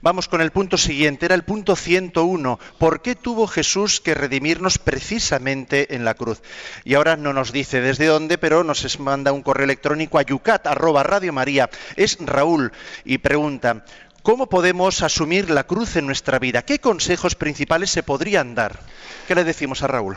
Vamos 0.00 0.28
con 0.28 0.40
el 0.40 0.50
punto 0.50 0.76
siguiente, 0.76 1.26
era 1.26 1.34
el 1.34 1.44
punto 1.44 1.76
101. 1.76 2.58
¿Por 2.78 3.02
qué 3.02 3.14
tuvo 3.14 3.46
Jesús 3.46 4.00
que 4.00 4.14
redimirnos 4.14 4.78
precisamente 4.78 5.94
en 5.94 6.04
la 6.04 6.14
cruz? 6.14 6.42
Y 6.84 6.94
ahora 6.94 7.16
no 7.16 7.32
nos 7.32 7.52
dice 7.52 7.80
desde 7.80 8.06
dónde, 8.06 8.38
pero 8.38 8.64
nos 8.64 8.98
manda 9.00 9.32
un 9.32 9.42
correo 9.42 9.64
electrónico 9.64 10.18
a 10.18 10.22
yucat, 10.22 10.66
arroba 10.66 11.02
Radio 11.02 11.32
María. 11.32 11.70
Es 11.96 12.18
Raúl 12.20 12.72
y 13.04 13.18
pregunta, 13.18 13.84
¿cómo 14.22 14.48
podemos 14.48 15.02
asumir 15.02 15.50
la 15.50 15.64
cruz 15.64 15.96
en 15.96 16.06
nuestra 16.06 16.38
vida? 16.38 16.62
¿Qué 16.62 16.78
consejos 16.78 17.34
principales 17.34 17.90
se 17.90 18.02
podrían 18.02 18.54
dar? 18.54 18.80
¿Qué 19.26 19.34
le 19.34 19.44
decimos 19.44 19.82
a 19.82 19.88
Raúl? 19.88 20.16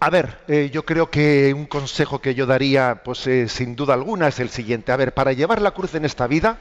A 0.00 0.10
ver, 0.10 0.38
eh, 0.48 0.68
yo 0.72 0.84
creo 0.84 1.10
que 1.10 1.54
un 1.54 1.66
consejo 1.66 2.20
que 2.20 2.34
yo 2.34 2.44
daría, 2.44 3.02
pues 3.04 3.24
eh, 3.28 3.48
sin 3.48 3.76
duda 3.76 3.94
alguna, 3.94 4.26
es 4.26 4.40
el 4.40 4.50
siguiente. 4.50 4.90
A 4.90 4.96
ver, 4.96 5.14
para 5.14 5.32
llevar 5.32 5.62
la 5.62 5.70
cruz 5.70 5.94
en 5.94 6.04
esta 6.04 6.26
vida, 6.26 6.58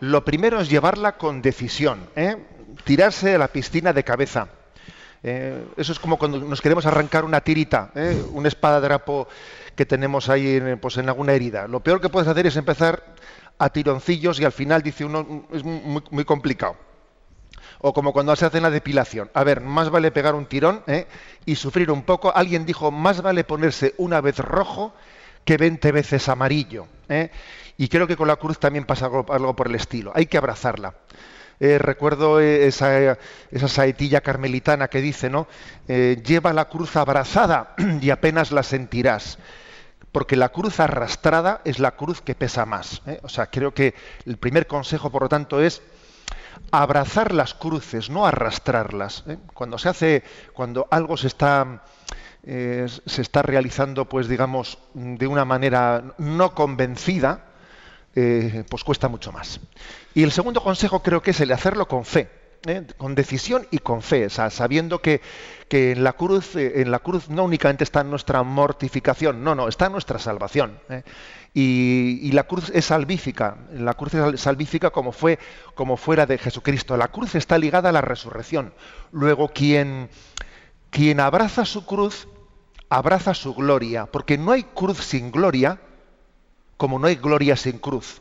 lo 0.00 0.24
primero 0.24 0.60
es 0.60 0.68
llevarla 0.68 1.16
con 1.16 1.42
decisión, 1.42 2.08
¿eh? 2.16 2.36
tirarse 2.84 3.34
a 3.34 3.38
la 3.38 3.48
piscina 3.48 3.92
de 3.92 4.04
cabeza. 4.04 4.48
Eh, 5.22 5.66
eso 5.76 5.92
es 5.92 5.98
como 5.98 6.18
cuando 6.18 6.38
nos 6.38 6.62
queremos 6.62 6.86
arrancar 6.86 7.24
una 7.24 7.42
tirita, 7.42 7.90
¿eh? 7.94 8.22
una 8.32 8.48
espada 8.48 8.80
de 8.80 8.88
rapo 8.88 9.28
que 9.76 9.84
tenemos 9.84 10.30
ahí 10.30 10.56
en, 10.56 10.78
pues, 10.78 10.96
en 10.96 11.08
alguna 11.08 11.34
herida. 11.34 11.68
Lo 11.68 11.80
peor 11.80 12.00
que 12.00 12.08
puedes 12.08 12.28
hacer 12.28 12.46
es 12.46 12.56
empezar 12.56 13.14
a 13.58 13.68
tironcillos 13.68 14.40
y 14.40 14.46
al 14.46 14.52
final 14.52 14.82
dice 14.82 15.04
uno 15.04 15.44
es 15.52 15.62
muy, 15.62 16.24
complicado. 16.24 16.76
O 17.82 17.92
como 17.92 18.12
cuando 18.12 18.34
se 18.36 18.46
hace 18.46 18.60
la 18.60 18.70
depilación. 18.70 19.30
A 19.34 19.44
ver, 19.44 19.60
más 19.60 19.90
vale 19.90 20.10
pegar 20.10 20.34
un 20.34 20.46
tirón 20.46 20.82
y 21.46 21.56
sufrir 21.56 21.90
un 21.90 22.02
poco. 22.02 22.34
Alguien 22.34 22.66
dijo, 22.66 22.90
más 22.90 23.22
vale 23.22 23.44
ponerse 23.44 23.94
una 23.98 24.20
vez 24.20 24.38
rojo 24.38 24.94
que 25.50 25.56
20 25.56 25.90
veces 25.90 26.28
amarillo. 26.28 26.86
Y 27.76 27.88
creo 27.88 28.06
que 28.06 28.16
con 28.16 28.28
la 28.28 28.36
cruz 28.36 28.60
también 28.60 28.84
pasa 28.84 29.06
algo, 29.06 29.56
por 29.56 29.66
el 29.66 29.74
estilo. 29.74 30.12
Hay 30.14 30.26
que 30.26 30.38
abrazarla. 30.38 30.94
Eh, 31.58 31.76
recuerdo 31.76 32.38
eh, 32.38 32.68
esa, 32.68 33.18
esa, 33.50 33.66
saetilla 33.66 34.20
carmelitana 34.20 34.86
que 34.86 35.00
dice, 35.00 35.28
¿no? 35.28 35.48
Eh, 35.88 36.22
lleva 36.24 36.52
la 36.52 36.66
cruz 36.66 36.94
abrazada 36.94 37.74
y 38.00 38.10
apenas 38.10 38.52
la 38.52 38.62
sentirás. 38.62 39.38
Porque 40.12 40.36
la 40.36 40.50
cruz 40.50 40.78
arrastrada 40.78 41.62
es 41.64 41.80
la 41.80 41.96
cruz 41.96 42.22
que 42.22 42.36
pesa 42.36 42.64
más. 42.64 43.02
O 43.22 43.28
sea, 43.28 43.46
creo 43.46 43.74
que 43.74 43.94
el 44.26 44.36
primer 44.36 44.68
consejo, 44.68 45.10
por 45.10 45.22
lo 45.22 45.28
tanto, 45.28 45.60
es 45.60 45.82
abrazar 46.70 47.34
las 47.34 47.54
cruces, 47.54 48.08
no 48.08 48.24
arrastrarlas. 48.24 49.24
Cuando 49.52 49.78
se 49.78 49.88
hace, 49.88 50.22
cuando 50.52 50.86
algo 50.92 51.16
se 51.16 51.26
está 51.26 51.82
se 52.44 53.22
está 53.22 53.42
realizando, 53.42 54.06
pues 54.06 54.28
digamos, 54.28 54.78
de 54.94 55.26
una 55.26 55.44
manera 55.44 56.14
no 56.18 56.54
convencida, 56.54 57.50
eh, 58.14 58.64
pues 58.68 58.82
cuesta 58.82 59.08
mucho 59.08 59.30
más. 59.30 59.60
Y 60.14 60.24
el 60.24 60.32
segundo 60.32 60.62
consejo 60.62 61.02
creo 61.02 61.22
que 61.22 61.30
es 61.30 61.40
el 61.40 61.52
hacerlo 61.52 61.86
con 61.86 62.04
fe, 62.04 62.28
¿eh? 62.66 62.84
con 62.96 63.14
decisión 63.14 63.66
y 63.70 63.78
con 63.78 64.02
fe, 64.02 64.28
sabiendo 64.30 65.00
que, 65.00 65.20
en, 65.70 66.02
la 66.02 66.14
cruz, 66.14 66.56
eh, 66.56 66.80
en 66.80 66.90
la 66.90 66.98
cruz 66.98 67.28
no 67.28 67.44
únicamente 67.44 67.84
está 67.84 68.02
nuestra 68.02 68.42
mortificación, 68.42 69.44
no, 69.44 69.54
no, 69.54 69.68
está 69.68 69.88
nuestra 69.88 70.18
salvación. 70.18 70.80
Y, 71.54 72.32
la 72.32 72.44
cruz 72.44 72.72
es 72.74 72.86
salvífica, 72.86 73.58
la 73.72 73.94
cruz 73.94 74.14
es 74.14 74.40
salvífica 74.40 74.90
como 74.90 75.12
fue 75.12 75.38
como 75.74 75.96
fuera 75.96 76.26
de 76.26 76.38
Jesucristo. 76.38 76.96
La 76.96 77.08
cruz 77.08 77.36
está 77.36 77.58
ligada 77.58 77.90
a 77.90 77.92
la 77.92 78.00
resurrección. 78.00 78.72
Luego 79.12 79.48
quien, 79.48 80.10
quien 80.90 81.20
abraza 81.20 81.64
su 81.64 81.86
cruz 81.86 82.26
abraza 82.90 83.34
su 83.34 83.54
gloria, 83.54 84.06
porque 84.06 84.36
no 84.36 84.52
hay 84.52 84.64
cruz 84.64 84.98
sin 84.98 85.30
gloria 85.30 85.80
como 86.76 86.98
no 86.98 87.06
hay 87.06 87.14
gloria 87.14 87.56
sin 87.56 87.78
cruz. 87.78 88.20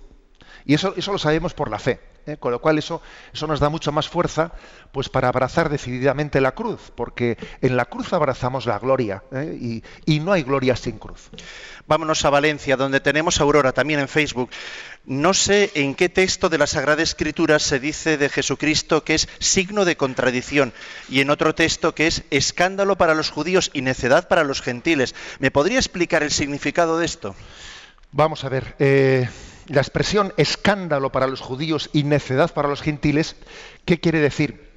Y 0.66 0.76
eso, 0.76 0.94
eso 0.96 1.12
lo 1.12 1.18
sabemos 1.18 1.54
por 1.54 1.72
la 1.72 1.80
fe. 1.80 2.00
¿eh? 2.28 2.38
Con 2.38 2.52
lo 2.52 2.60
cual 2.60 2.78
eso, 2.78 3.02
eso 3.34 3.48
nos 3.48 3.60
da 3.60 3.70
mucho 3.70 3.92
más 3.92 4.08
fuerza 4.08 4.52
pues, 4.92 5.10
para 5.10 5.30
abrazar 5.30 5.70
decididamente 5.70 6.42
la 6.42 6.52
cruz, 6.52 6.92
porque 6.96 7.38
en 7.62 7.76
la 7.76 7.86
cruz 7.86 8.14
abrazamos 8.14 8.66
la 8.66 8.78
gloria 8.78 9.24
¿eh? 9.32 9.58
y, 9.60 9.84
y, 10.06 10.20
no 10.20 10.32
hay 10.32 10.44
gloria 10.44 10.76
sin 10.76 11.00
cruz. 11.00 11.30
Vámonos 11.88 12.24
a 12.26 12.30
Valencia, 12.30 12.78
donde 12.78 13.00
tenemos 13.00 13.40
a 13.40 13.44
Aurora 13.44 13.72
también 13.72 14.00
en 14.00 14.08
Facebook. 14.08 14.50
No 15.06 15.34
sé 15.34 15.72
en 15.74 15.96
qué 15.96 16.10
texto 16.10 16.50
de 16.50 16.58
la 16.58 16.68
Sagrada 16.68 17.02
Escritura 17.02 17.58
se 17.60 17.80
dice 17.80 18.18
de 18.18 18.30
Jesucristo 18.30 19.04
que 19.04 19.16
es 19.16 19.28
signo 19.40 19.86
de 19.86 19.98
contradicción 19.98 20.74
y 21.10 21.22
en 21.22 21.30
otro 21.30 21.56
texto 21.56 21.96
que 21.96 22.08
es 22.08 22.24
escándalo 22.30 22.98
para 22.98 23.16
los 23.16 23.32
judíos 23.32 23.72
y 23.74 23.82
necedad 23.82 24.28
para 24.28 24.44
los 24.44 24.62
gentiles. 24.62 25.16
¿Me 25.40 25.52
podría 25.52 25.80
explicar 25.80 26.22
el 26.22 26.32
significado 26.32 27.00
de 27.00 27.06
esto? 27.06 27.36
Vamos 28.12 28.44
a 28.44 28.50
ver, 28.50 28.76
eh, 28.80 29.30
la 29.68 29.82
expresión 29.82 30.34
escándalo 30.38 31.12
para 31.12 31.28
los 31.28 31.42
judíos 31.42 31.90
y 31.94 32.04
necedad 32.04 32.54
para 32.54 32.68
los 32.68 32.82
gentiles, 32.82 33.36
¿qué 33.86 34.00
quiere 34.00 34.20
decir? 34.20 34.70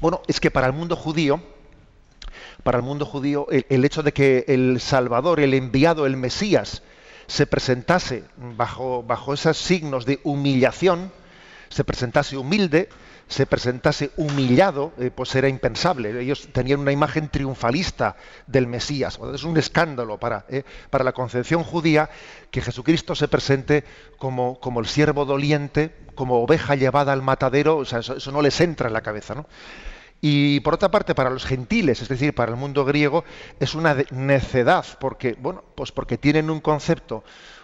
Bueno, 0.00 0.20
es 0.28 0.40
que 0.40 0.50
para 0.50 0.66
el 0.66 0.74
mundo 0.74 0.94
judío, 0.94 1.42
para 2.62 2.78
el 2.78 2.84
mundo 2.84 3.06
judío, 3.06 3.46
el, 3.50 3.84
hecho 3.84 4.02
de 4.02 4.12
que 4.12 4.44
el 4.48 4.80
Salvador, 4.80 5.40
el 5.40 5.54
enviado, 5.54 6.04
el 6.04 6.16
Mesías, 6.16 6.82
se 7.26 7.46
presentase 7.46 8.24
bajo, 8.36 9.04
esos 9.32 9.56
signos 9.56 10.06
de 10.06 10.20
humillación, 10.24 11.12
se 11.68 11.84
presentase 11.84 12.36
humilde, 12.36 12.88
se 13.28 13.44
presentase 13.44 14.12
humillado, 14.16 14.92
eh, 14.98 15.10
pues 15.14 15.34
era 15.34 15.48
impensable. 15.48 16.20
Ellos 16.20 16.48
tenían 16.52 16.80
una 16.80 16.92
imagen 16.92 17.28
triunfalista 17.28 18.16
del 18.46 18.68
Mesías. 18.68 19.18
Es 19.34 19.42
un 19.42 19.56
escándalo 19.56 20.18
para, 20.18 20.46
eh, 20.48 20.62
para 20.90 21.02
la 21.02 21.12
concepción 21.12 21.64
judía 21.64 22.08
que 22.52 22.62
Jesucristo 22.62 23.16
se 23.16 23.26
presente 23.26 23.84
como, 24.18 24.58
el 24.78 24.86
siervo 24.86 25.24
doliente, 25.24 25.92
como 26.14 26.40
oveja 26.40 26.76
llevada 26.76 27.12
al 27.12 27.22
matadero. 27.22 27.78
O 27.78 27.84
sea, 27.84 27.98
eso, 27.98 28.30
no 28.30 28.42
les 28.42 28.60
entra 28.60 28.86
en 28.86 28.92
la 28.92 29.00
cabeza. 29.00 29.34
¿no? 29.34 29.46
Y 30.20 30.60
por 30.60 30.74
otra 30.74 30.90
parte, 30.90 31.14
para 31.14 31.30
los 31.30 31.44
gentiles, 31.44 32.00
es 32.02 32.08
decir, 32.08 32.34
para 32.34 32.50
el 32.52 32.56
mundo 32.56 32.84
griego, 32.84 33.24
es 33.60 33.74
una 33.74 33.96
necedad, 34.10 34.84
porque, 34.98 35.36
bueno, 35.38 35.62
pues 35.74 35.92
porque 35.92 36.16
tienen 36.16 36.50
un 36.50 36.60
concepto, 36.60 37.22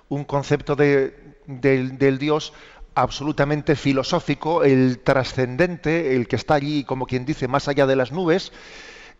un 0.08 0.24
concepto 0.24 0.76
de, 0.76 1.36
del 1.46 2.18
Dios 2.18 2.52
absolutamente 2.94 3.74
filosófico, 3.74 4.64
el 4.64 4.98
trascendente, 4.98 6.14
el 6.14 6.28
que 6.28 6.36
está 6.36 6.54
allí, 6.54 6.84
como 6.84 7.06
quien 7.06 7.24
dice, 7.24 7.48
más 7.48 7.68
allá 7.68 7.86
de 7.86 7.96
las 7.96 8.12
nubes. 8.12 8.52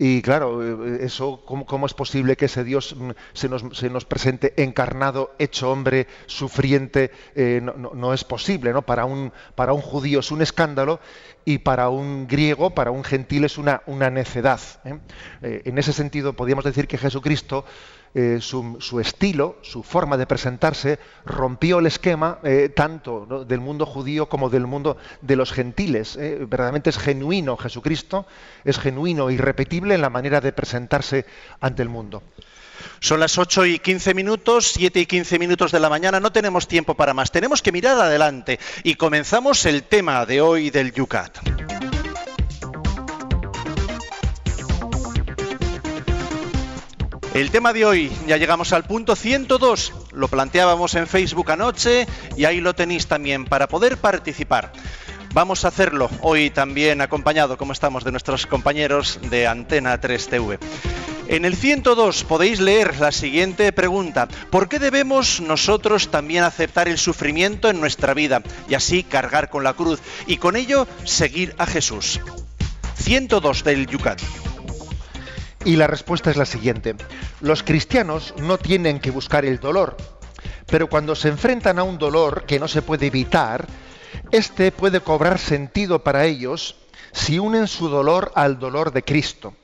Y 0.05 0.21
claro, 0.21 0.65
eh, 0.65 1.05
eso, 1.05 1.45
¿cómo, 1.47 1.87
es 1.87 1.95
posible 1.95 2.37
que 2.37 2.47
ese 2.47 2.65
Dios 2.65 2.97
mm, 2.99 3.11
se 3.35 3.49
nos, 3.49 3.63
se 3.73 3.89
nos 3.89 4.05
presente 4.05 4.53
encarnado, 4.61 5.33
hecho 5.39 5.71
hombre, 5.71 6.09
sufriente? 6.27 7.13
Eh, 7.37 7.61
no, 7.63 8.13
es 8.13 8.25
posible, 8.25 8.73
¿no? 8.73 8.83
Para 8.83 9.05
un, 9.05 9.33
para 9.55 9.73
un 9.73 9.81
judío 9.81 10.19
es 10.19 10.33
un 10.33 10.43
escándalo 10.43 10.99
y 11.45 11.59
para 11.59 11.89
un 11.89 12.27
griego, 12.27 12.71
para 12.71 12.91
un 12.91 13.05
gentil 13.05 13.45
es 13.45 13.59
una, 13.59 13.83
una 13.87 14.11
necedad. 14.11 14.59
¿eh? 14.85 14.99
en 15.41 15.79
ese 15.79 15.93
sentido, 15.93 16.33
podríamos 16.33 16.65
decir 16.65 16.89
que 16.89 16.99
Jesucristo 16.99 17.65
eh, 18.15 18.39
su, 18.41 19.01
estilo, 19.01 19.57
su 19.63 19.83
forma 19.83 20.19
de 20.19 20.27
presentarse, 20.27 20.99
rompió 21.25 21.79
el 21.79 21.87
esquema 21.87 22.41
eh, 22.43 22.69
tanto 22.69 23.47
del 23.47 23.61
mundo 23.61 23.87
judío 23.87 24.29
como 24.29 24.51
del 24.51 24.67
mundo 24.67 24.99
de 25.23 25.37
los 25.37 25.51
gentiles. 25.53 26.17
Eh. 26.17 26.39
Verdaderamente 26.41 26.91
es 26.91 26.99
genuino 26.99 27.57
Jesucristo, 27.57 28.27
es 28.65 28.79
genuino 28.79 29.31
y 29.31 29.39
repetible 29.39 29.95
en 29.95 30.03
la 30.03 30.11
manera 30.11 30.43
de 30.43 30.53
presentarse 30.53 31.25
ante 31.61 31.83
el 31.83 31.89
mundo. 31.89 32.23
Son 33.01 33.19
las 33.19 33.39
8 33.39 33.65
y 33.67 33.79
15 33.79 34.13
minutos, 34.13 34.73
7 34.75 35.01
y 35.01 35.07
15 35.07 35.39
minutos 35.39 35.73
de 35.73 35.81
la 35.81 35.89
mañana, 35.89 36.21
no 36.21 36.33
tenemos 36.33 36.69
tiempo 36.69 36.95
para 36.95 37.15
más, 37.15 37.31
tenemos 37.31 37.63
que 37.63 37.73
mirar 37.73 37.99
adelante 37.99 38.59
y 38.83 38.97
comenzamos 38.97 39.65
el 39.67 39.85
tema 39.85 40.27
de 40.27 40.41
hoy 40.41 40.71
del 40.71 40.93
Yucat. 40.93 41.72
El 47.35 47.51
tema 47.51 47.73
de 47.73 47.87
hoy, 47.87 48.13
ya 48.27 48.37
llegamos 48.37 48.75
al 48.75 48.85
punto 48.85 49.17
102, 49.17 49.95
lo 50.13 50.29
planteábamos 50.29 50.95
en 50.97 51.07
Facebook 51.07 51.51
anoche 51.51 52.07
y 52.37 52.45
ahí 52.45 52.61
lo 52.61 52.75
tenéis 52.75 53.07
también 53.07 53.47
para 53.47 53.69
poder 53.69 53.97
participar. 53.97 54.71
Vamos 55.33 55.65
a 55.65 55.69
hacerlo 55.69 56.11
hoy 56.21 56.51
también 56.51 57.01
acompañado, 57.01 57.57
como 57.57 57.73
estamos, 57.73 58.05
de 58.05 58.11
nuestros 58.11 58.47
compañeros 58.47 59.19
de 59.31 59.47
Antena 59.47 59.99
3 59.99 60.29
TV. 60.29 60.59
En 61.27 61.47
el 61.47 61.57
102 61.57 62.25
podéis 62.25 62.61
leer 62.61 63.01
la 63.01 63.13
siguiente 63.13 63.73
pregunta. 63.73 64.29
¿Por 64.51 64.69
qué 64.69 64.79
debemos 64.79 65.41
nosotros 65.41 66.11
también 66.11 66.45
aceptar 66.45 66.87
el 66.87 66.99
sufrimiento 66.99 67.71
en 67.71 67.81
nuestra 67.81 68.13
vida 68.13 68.43
y 68.69 68.75
así 68.75 69.05
cargar 69.05 69.49
con 69.49 69.65
la 69.65 69.73
cruz 69.73 70.01
y 70.27 70.37
con 70.37 70.55
ello 70.55 70.87
seguir 71.05 71.55
a 71.57 71.65
Jesús? 71.65 72.21
102 72.97 73.65
del 73.65 73.87
Yucat. 73.87 74.21
Y 75.65 75.77
la 75.77 75.87
respuesta 75.87 76.31
es 76.31 76.37
la 76.37 76.45
siguiente. 76.45 76.97
Los 77.41 77.63
cristianos 77.63 78.35
no 78.39 78.59
tienen 78.59 78.99
que 78.99 79.13
buscar 79.13 79.45
el 79.45 79.61
dolor, 79.61 79.97
pero 80.67 80.89
cuando 80.89 81.15
se 81.15 81.29
enfrentan 81.29 81.79
a 81.79 81.85
un 81.85 81.99
dolor 81.99 82.45
que 82.47 82.59
no 82.59 82.67
se 82.67 82.83
puede 82.83 83.07
evitar, 83.07 83.69
este 84.33 84.73
puede 84.73 85.01
cobrar 85.01 85.39
sentido 85.39 86.03
para 86.03 86.25
ellos 86.25 86.77
si 87.13 87.39
unen 87.39 87.69
su 87.69 87.89
dolor 87.89 88.33
al 88.35 88.59
dolor 88.59 88.93
de 88.93 89.05
Cristo. 89.05 89.55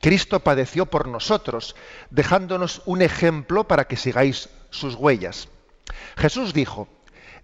Cristo 0.00 0.40
padeció 0.40 0.86
por 0.86 1.08
nosotros, 1.08 1.74
dejándonos 2.10 2.82
un 2.84 3.00
ejemplo 3.00 3.64
para 3.64 3.84
que 3.86 3.96
sigáis 3.96 4.50
sus 4.70 4.94
huellas. 4.94 5.48
Jesús 6.16 6.52
dijo, 6.52 6.88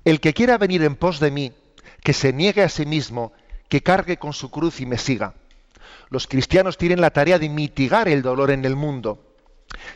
el 0.05 0.21
que 0.21 0.35
quiera 0.35 0.59
venir 0.59 0.83
en 0.83 0.97
pos 0.97 1.19
de 1.19 1.31
mí, 1.31 1.53
que 2.03 2.13
se 2.13 2.33
niegue 2.33 2.63
a 2.63 2.69
sí 2.69 2.85
mismo, 2.85 3.33
que 3.69 3.83
cargue 3.83 4.19
con 4.19 4.33
su 4.33 4.51
cruz 4.51 4.81
y 4.81 4.87
me 4.87 4.99
siga. 4.99 5.35
Los 6.09 6.27
cristianos 6.27 6.79
tienen 6.79 7.01
la 7.01 7.11
tarea 7.11 7.39
de 7.39 7.49
mitigar 7.49 8.09
el 8.09 8.23
dolor 8.23 8.51
en 8.51 8.65
el 8.65 8.77
mundo. 8.77 9.37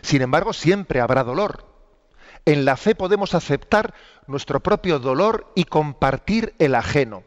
Sin 0.03 0.23
embargo, 0.23 0.53
siempre 0.53 1.01
habrá 1.01 1.25
dolor. 1.25 1.67
En 2.45 2.65
la 2.65 2.77
fe 2.77 2.95
podemos 2.95 3.35
aceptar 3.35 3.95
nuestro 4.27 4.61
propio 4.61 4.99
dolor 4.99 5.53
y 5.55 5.65
compartir 5.65 6.55
el 6.59 6.75
ajeno. 6.75 7.23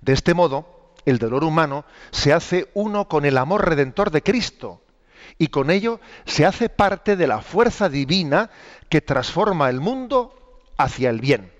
De 0.00 0.12
este 0.12 0.34
modo, 0.34 0.94
el 1.06 1.18
dolor 1.18 1.44
humano 1.44 1.84
se 2.10 2.32
hace 2.32 2.70
uno 2.74 3.08
con 3.08 3.24
el 3.24 3.38
amor 3.38 3.68
redentor 3.68 4.10
de 4.10 4.22
Cristo 4.22 4.82
y 5.38 5.48
con 5.48 5.70
ello 5.70 6.00
se 6.26 6.44
hace 6.44 6.68
parte 6.68 7.16
de 7.16 7.26
la 7.26 7.40
fuerza 7.40 7.88
divina 7.88 8.50
que 8.88 9.00
transforma 9.00 9.70
el 9.70 9.80
mundo 9.80 10.60
hacia 10.76 11.10
el 11.10 11.20
bien. 11.20 11.52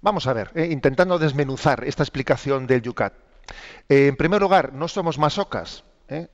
Vamos 0.00 0.26
a 0.26 0.32
ver, 0.32 0.52
eh, 0.54 0.68
intentando 0.70 1.18
desmenuzar 1.18 1.84
esta 1.84 2.04
explicación 2.04 2.66
del 2.66 2.82
Yucat. 2.82 3.27
Eh, 3.88 4.08
en 4.08 4.16
primer 4.16 4.40
lugar, 4.40 4.72
no 4.72 4.88
somos 4.88 5.18
masocas. 5.18 5.84
¿eh? 6.08 6.28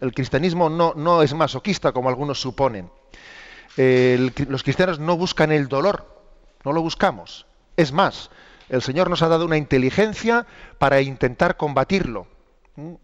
El 0.00 0.12
cristianismo 0.12 0.68
no, 0.68 0.94
no, 0.94 1.22
es 1.22 1.34
masoquista 1.34 1.92
como 1.92 2.08
algunos 2.08 2.40
suponen. 2.40 2.90
los 3.76 4.62
cristianos 4.62 4.98
no 4.98 5.16
buscan 5.16 5.52
el 5.52 5.68
dolor, 5.68 6.06
no 6.64 6.72
lo 6.72 6.82
buscamos. 6.82 7.46
Es 7.76 7.92
más, 7.92 8.30
el 8.68 8.82
Señor 8.82 9.10
nos 9.10 9.22
ha 9.22 9.28
dado 9.28 9.44
una 9.44 9.56
inteligencia 9.56 10.46
para 10.78 11.00
intentar 11.00 11.56
combatirlo. 11.56 12.26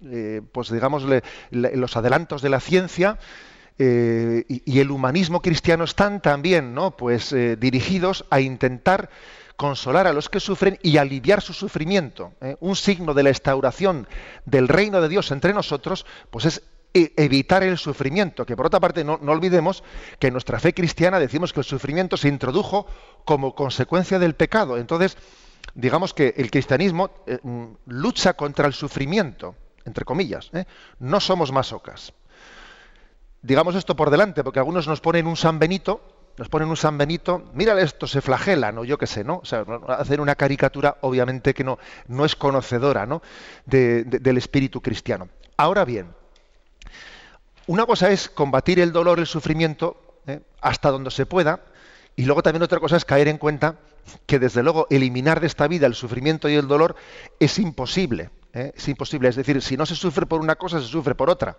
Eh, 0.04 0.42
pues 0.52 0.70
digamos, 0.70 1.06
los 1.50 1.96
adelantos 1.96 2.42
de 2.42 2.50
la 2.50 2.60
ciencia 2.60 3.18
y, 3.78 4.80
el 4.80 4.90
humanismo 4.90 5.40
cristiano 5.40 5.84
están 5.84 6.20
también 6.20 6.74
¿no? 6.74 6.90
pues, 6.94 7.34
dirigidos 7.58 8.26
a 8.28 8.40
intentar 8.40 9.08
consolar 9.56 10.06
a 10.06 10.12
los 10.12 10.28
que 10.28 10.40
sufren 10.40 10.78
y 10.82 10.96
aliviar 10.96 11.42
su 11.42 11.52
sufrimiento. 11.52 12.32
¿eh? 12.40 12.56
Un 12.60 12.76
signo 12.76 13.14
de 13.14 13.22
la 13.22 13.30
instauración 13.30 14.06
del 14.44 14.68
reino 14.68 15.00
de 15.00 15.08
Dios 15.08 15.30
entre 15.30 15.52
nosotros, 15.52 16.06
pues 16.30 16.44
es 16.46 16.62
e, 16.94 17.12
evitar 17.16 17.62
el 17.62 17.78
sufrimiento, 17.78 18.44
que 18.44 18.54
por 18.54 18.66
otra 18.66 18.80
parte 18.80 19.02
no, 19.02 19.14
olvidemos 19.14 19.82
que 20.18 20.26
en 20.26 20.34
nuestra 20.34 20.60
fe 20.60 20.74
cristiana 20.74 21.18
decimos 21.18 21.52
que 21.52 21.60
el 21.60 21.64
sufrimiento 21.64 22.18
se 22.18 22.28
introdujo 22.28 22.86
como 23.24 23.54
consecuencia 23.54 24.18
del 24.18 24.34
pecado. 24.34 24.76
Entonces, 24.76 25.16
digamos 25.74 26.12
que 26.12 26.34
el 26.36 26.50
cristianismo 26.50 27.10
eh, 27.26 27.38
mm, 27.42 27.64
lucha 27.86 28.34
contra 28.34 28.66
el 28.66 28.74
sufrimiento, 28.74 29.54
entre 29.86 30.04
comillas. 30.04 30.50
¿eh? 30.52 30.66
No 30.98 31.20
somos 31.20 31.50
masocas. 31.50 32.12
Digamos 33.40 33.74
esto 33.74 33.96
por 33.96 34.10
delante, 34.10 34.44
porque 34.44 34.58
algunos 34.58 34.86
nos 34.86 35.00
ponen 35.00 35.26
un 35.26 35.36
San 35.36 35.58
Benito 35.58 36.21
nos 36.38 36.48
ponen 36.48 36.68
un 36.68 36.76
San 36.76 36.98
Benito, 36.98 37.50
mira 37.54 37.78
esto, 37.80 38.06
se 38.06 38.20
flagela, 38.20 38.72
¿no? 38.72 38.84
Yo 38.84 38.98
qué 38.98 39.06
sé, 39.06 39.24
¿no? 39.24 39.38
O 39.38 39.44
sea, 39.44 39.64
hacer 39.88 40.20
una 40.20 40.34
caricatura 40.34 40.96
obviamente 41.02 41.54
que 41.54 41.64
no, 41.64 41.78
no 42.08 42.24
es 42.24 42.36
conocedora, 42.36 43.06
¿no? 43.06 43.22
del 43.66 44.38
espíritu 44.38 44.80
cristiano. 44.80 45.28
Ahora 45.56 45.84
bien, 45.84 46.08
una 47.66 47.86
cosa 47.86 48.10
es 48.10 48.28
combatir 48.28 48.80
el 48.80 48.92
dolor, 48.92 49.18
el 49.18 49.26
sufrimiento, 49.26 50.20
¿eh? 50.26 50.40
hasta 50.60 50.90
donde 50.90 51.10
se 51.10 51.26
pueda, 51.26 51.60
y 52.16 52.24
luego 52.24 52.42
también 52.42 52.62
otra 52.62 52.80
cosa 52.80 52.96
es 52.96 53.04
caer 53.04 53.28
en 53.28 53.38
cuenta 53.38 53.76
que 54.26 54.38
desde 54.38 54.62
luego 54.62 54.86
eliminar 54.90 55.40
de 55.40 55.46
esta 55.46 55.68
vida 55.68 55.86
el 55.86 55.94
sufrimiento 55.94 56.48
y 56.48 56.54
el 56.54 56.66
dolor 56.66 56.96
es 57.38 57.58
imposible. 57.58 58.30
¿eh? 58.52 58.72
Es 58.76 58.88
imposible. 58.88 59.28
Es 59.28 59.36
decir, 59.36 59.60
si 59.62 59.76
no 59.76 59.86
se 59.86 59.94
sufre 59.94 60.26
por 60.26 60.40
una 60.40 60.56
cosa, 60.56 60.80
se 60.80 60.88
sufre 60.88 61.14
por 61.14 61.30
otra. 61.30 61.56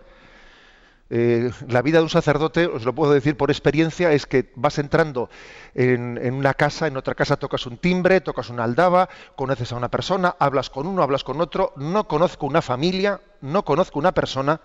Eh, 1.09 1.51
la 1.67 1.81
vida 1.81 1.97
de 1.97 2.03
un 2.03 2.09
sacerdote, 2.09 2.65
os 2.65 2.85
lo 2.85 2.95
puedo 2.95 3.13
decir 3.13 3.37
por 3.37 3.51
experiencia, 3.51 4.11
es 4.11 4.25
que 4.25 4.51
vas 4.55 4.79
entrando 4.79 5.29
en, 5.75 6.33
una 6.33 6.53
casa, 6.53 6.87
en 6.87 6.97
otra 6.97 7.13
casa 7.13 7.37
tocas 7.37 7.65
un 7.65 7.77
timbre, 7.77 8.21
tocas 8.21 8.49
una 8.49 8.63
aldaba, 8.63 9.09
conoces 9.35 9.71
a 9.71 9.75
una 9.75 9.89
persona, 9.89 10.35
hablas 10.39 10.69
con 10.69 10.87
uno, 10.87 11.03
hablas 11.03 11.23
con 11.23 11.41
otro, 11.41 11.73
no 11.75 12.07
conozco 12.07 12.45
una 12.45 12.61
familia, 12.61 13.21
no 13.41 13.63
conozco 13.65 13.99
una 13.99 14.13
persona 14.13 14.61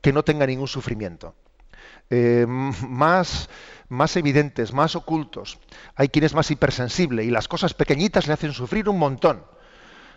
que 0.00 0.12
no 0.12 0.22
tenga 0.22 0.46
ningún 0.46 0.68
sufrimiento. 0.68 1.34
Eh, 2.10 2.46
más, 2.46 3.48
más 3.88 4.16
evidentes, 4.16 4.72
más 4.72 4.96
ocultos. 4.96 5.58
Hay 5.94 6.08
quien 6.08 6.24
es 6.24 6.34
más 6.34 6.50
hipersensible 6.50 7.24
y 7.24 7.30
las 7.30 7.48
cosas 7.48 7.74
pequeñitas 7.74 8.26
le 8.26 8.34
hacen 8.34 8.52
sufrir 8.52 8.88
un 8.88 8.98
montón 8.98 9.44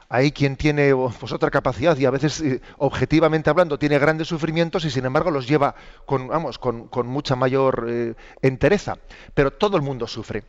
hay 0.10 0.32
quien 0.32 0.56
tiene 0.56 0.94
pues, 0.96 1.32
otra 1.32 1.50
capacidad 1.50 1.98
y 1.98 2.06
a 2.06 2.12
veces, 2.12 2.42
eh, 2.42 2.62
objetivamente 2.78 3.50
hablando, 3.50 3.80
tiene 3.80 3.98
grandes 3.98 4.28
sufrimientos 4.28 4.86
y 4.86 4.92
sin 4.92 5.06
embargo 5.06 5.32
los 5.32 5.48
lleva 5.48 5.76
con, 6.06 7.08
mucha 7.08 7.36
mayor 7.36 7.86
eh, 7.90 8.14
entereza. 8.42 8.98
Pero 9.34 9.52
todo 9.52 9.78
el 9.78 9.84
mundo 9.84 10.08
sufre. 10.08 10.44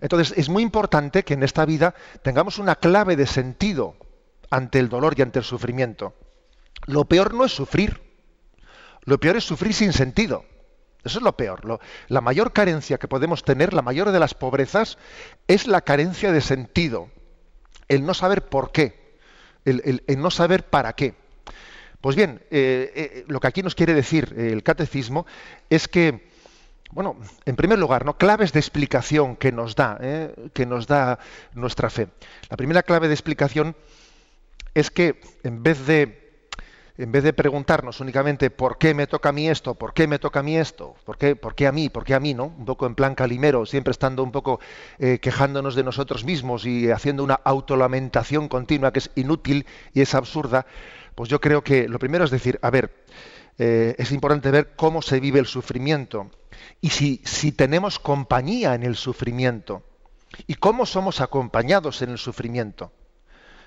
Entonces 0.00 0.36
es 0.38 0.48
muy 0.48 0.62
importante 0.62 1.24
que 1.24 1.34
en 1.34 1.42
esta 1.42 1.64
vida 1.64 1.94
tengamos 2.22 2.58
una 2.58 2.76
clave 2.76 3.16
de 3.16 3.26
sentido 3.26 3.96
ante 4.50 4.78
el 4.78 4.88
dolor 4.88 5.14
y 5.16 5.22
ante 5.22 5.40
el 5.40 5.44
sufrimiento. 5.44 6.14
Lo 6.86 7.04
peor 7.06 7.34
no 7.34 7.44
es 7.44 7.52
sufrir, 7.52 8.00
lo 9.02 9.18
peor 9.18 9.36
es 9.36 9.44
sufrir 9.44 9.74
sin 9.74 9.92
sentido. 9.92 10.44
Eso 11.02 11.18
es 11.18 11.24
lo 11.24 11.36
peor. 11.36 11.80
la 12.08 12.20
mayor 12.22 12.54
carencia 12.54 12.96
que 12.96 13.08
podemos 13.08 13.44
tener, 13.44 13.74
la 13.74 13.82
mayor 13.82 14.10
de 14.10 14.18
las 14.18 14.32
pobrezas, 14.32 14.96
es 15.48 15.66
la 15.66 15.82
carencia 15.82 16.32
de 16.32 16.40
sentido 16.40 17.10
el 17.88 18.04
no 18.04 18.14
saber 18.14 18.42
por 18.42 18.72
qué, 18.72 19.18
el, 19.64 20.02
no 20.18 20.30
saber 20.30 20.64
para 20.64 20.92
qué. 20.94 21.14
Pues 22.00 22.16
bien, 22.16 22.42
eh, 22.50 22.92
eh, 22.94 23.24
lo 23.28 23.40
que 23.40 23.46
aquí 23.46 23.62
nos 23.62 23.74
quiere 23.74 23.94
decir 23.94 24.34
el 24.36 24.62
catecismo 24.62 25.26
es 25.70 25.88
que, 25.88 26.28
bueno, 26.90 27.16
en 27.46 27.56
primer 27.56 27.78
lugar, 27.78 28.04
¿no? 28.04 28.18
claves 28.18 28.52
de 28.52 28.60
explicación 28.60 29.36
que 29.36 29.52
nos 29.52 29.74
da, 29.74 29.98
eh, 30.00 30.34
que 30.52 30.66
nos 30.66 30.86
da 30.86 31.18
nuestra 31.54 31.88
fe. 31.88 32.08
La 32.50 32.56
primera 32.56 32.82
clave 32.82 33.08
de 33.08 33.14
explicación 33.14 33.74
es 34.74 34.90
que 34.90 35.20
en 35.44 35.62
vez 35.62 35.86
de 35.86 36.23
en 36.96 37.10
vez 37.10 37.24
de 37.24 37.32
preguntarnos 37.32 38.00
únicamente 38.00 38.50
por 38.50 38.78
qué 38.78 38.94
me 38.94 39.06
toca 39.06 39.30
a 39.30 39.32
mí 39.32 39.48
esto, 39.48 39.74
por 39.74 39.94
qué 39.94 40.06
me 40.06 40.18
toca 40.18 40.40
a 40.40 40.42
mí 40.42 40.56
esto, 40.56 40.94
por 41.04 41.18
qué, 41.18 41.34
por 41.34 41.54
qué 41.54 41.66
a 41.66 41.72
mí, 41.72 41.88
por 41.88 42.04
qué 42.04 42.14
a 42.14 42.20
mí, 42.20 42.34
¿no? 42.34 42.46
Un 42.46 42.64
poco 42.64 42.86
en 42.86 42.94
plan 42.94 43.14
calimero, 43.16 43.66
siempre 43.66 43.90
estando 43.90 44.22
un 44.22 44.30
poco 44.30 44.60
eh, 44.98 45.18
quejándonos 45.20 45.74
de 45.74 45.82
nosotros 45.82 46.24
mismos 46.24 46.66
y 46.66 46.90
haciendo 46.90 47.24
una 47.24 47.34
autolamentación 47.34 48.48
continua 48.48 48.92
que 48.92 49.00
es 49.00 49.10
inútil 49.16 49.66
y 49.92 50.02
es 50.02 50.14
absurda, 50.14 50.66
pues 51.16 51.28
yo 51.28 51.40
creo 51.40 51.64
que 51.64 51.88
lo 51.88 51.98
primero 51.98 52.24
es 52.24 52.30
decir, 52.30 52.60
a 52.62 52.70
ver, 52.70 52.94
eh, 53.58 53.96
es 53.98 54.12
importante 54.12 54.50
ver 54.50 54.74
cómo 54.76 55.02
se 55.02 55.18
vive 55.18 55.40
el 55.40 55.46
sufrimiento 55.46 56.30
y 56.80 56.90
si, 56.90 57.20
si 57.24 57.50
tenemos 57.50 57.98
compañía 57.98 58.74
en 58.74 58.84
el 58.84 58.94
sufrimiento 58.94 59.82
y 60.46 60.54
cómo 60.54 60.86
somos 60.86 61.20
acompañados 61.20 62.02
en 62.02 62.10
el 62.10 62.18
sufrimiento. 62.18 62.92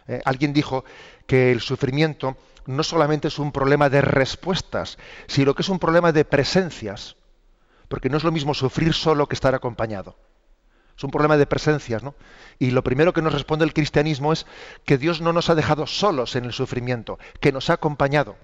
Eh, 0.08 0.22
alguien 0.26 0.54
dijo 0.54 0.86
que 1.26 1.52
el 1.52 1.62
sufrimiento 1.62 2.38
no 2.66 2.84
solamente 2.84 3.30
es 3.30 3.40
un 3.40 3.52
problema 3.52 3.90
de 3.90 4.02
respuestas, 4.02 4.98
sino 5.28 5.56
que 5.56 5.62
es 5.62 5.70
un 5.70 5.80
problema 5.80 6.12
de 6.12 6.26
presencias, 6.26 7.16
porque 7.88 8.10
no 8.10 8.18
es 8.18 8.24
lo 8.24 8.32
mismo 8.32 8.54
sufrir 8.54 8.94
solo 8.94 9.28
que 9.28 9.36
estar 9.36 9.56
acompañado. 9.56 10.16
Es 10.98 11.04
un 11.04 11.12
problema 11.12 11.38
de 11.38 11.46
presencias, 11.46 12.02
¿no? 12.02 12.16
Y 12.58 12.72
lo 12.72 12.84
primero 12.84 13.14
que 13.14 13.22
nos 13.22 13.34
responde 13.34 13.66
el 13.66 13.74
cristianismo 13.74 14.34
es 14.34 14.48
que 14.84 14.98
Dios 14.98 15.22
no 15.22 15.32
nos 15.32 15.50
ha 15.50 15.56
dejado 15.56 15.86
solos 15.86 16.36
en 16.36 16.46
el 16.46 16.54
sufrimiento, 16.54 17.20
que 17.40 17.52
nos 17.52 17.70
ha 17.70 17.74
acompañado. 17.74 18.36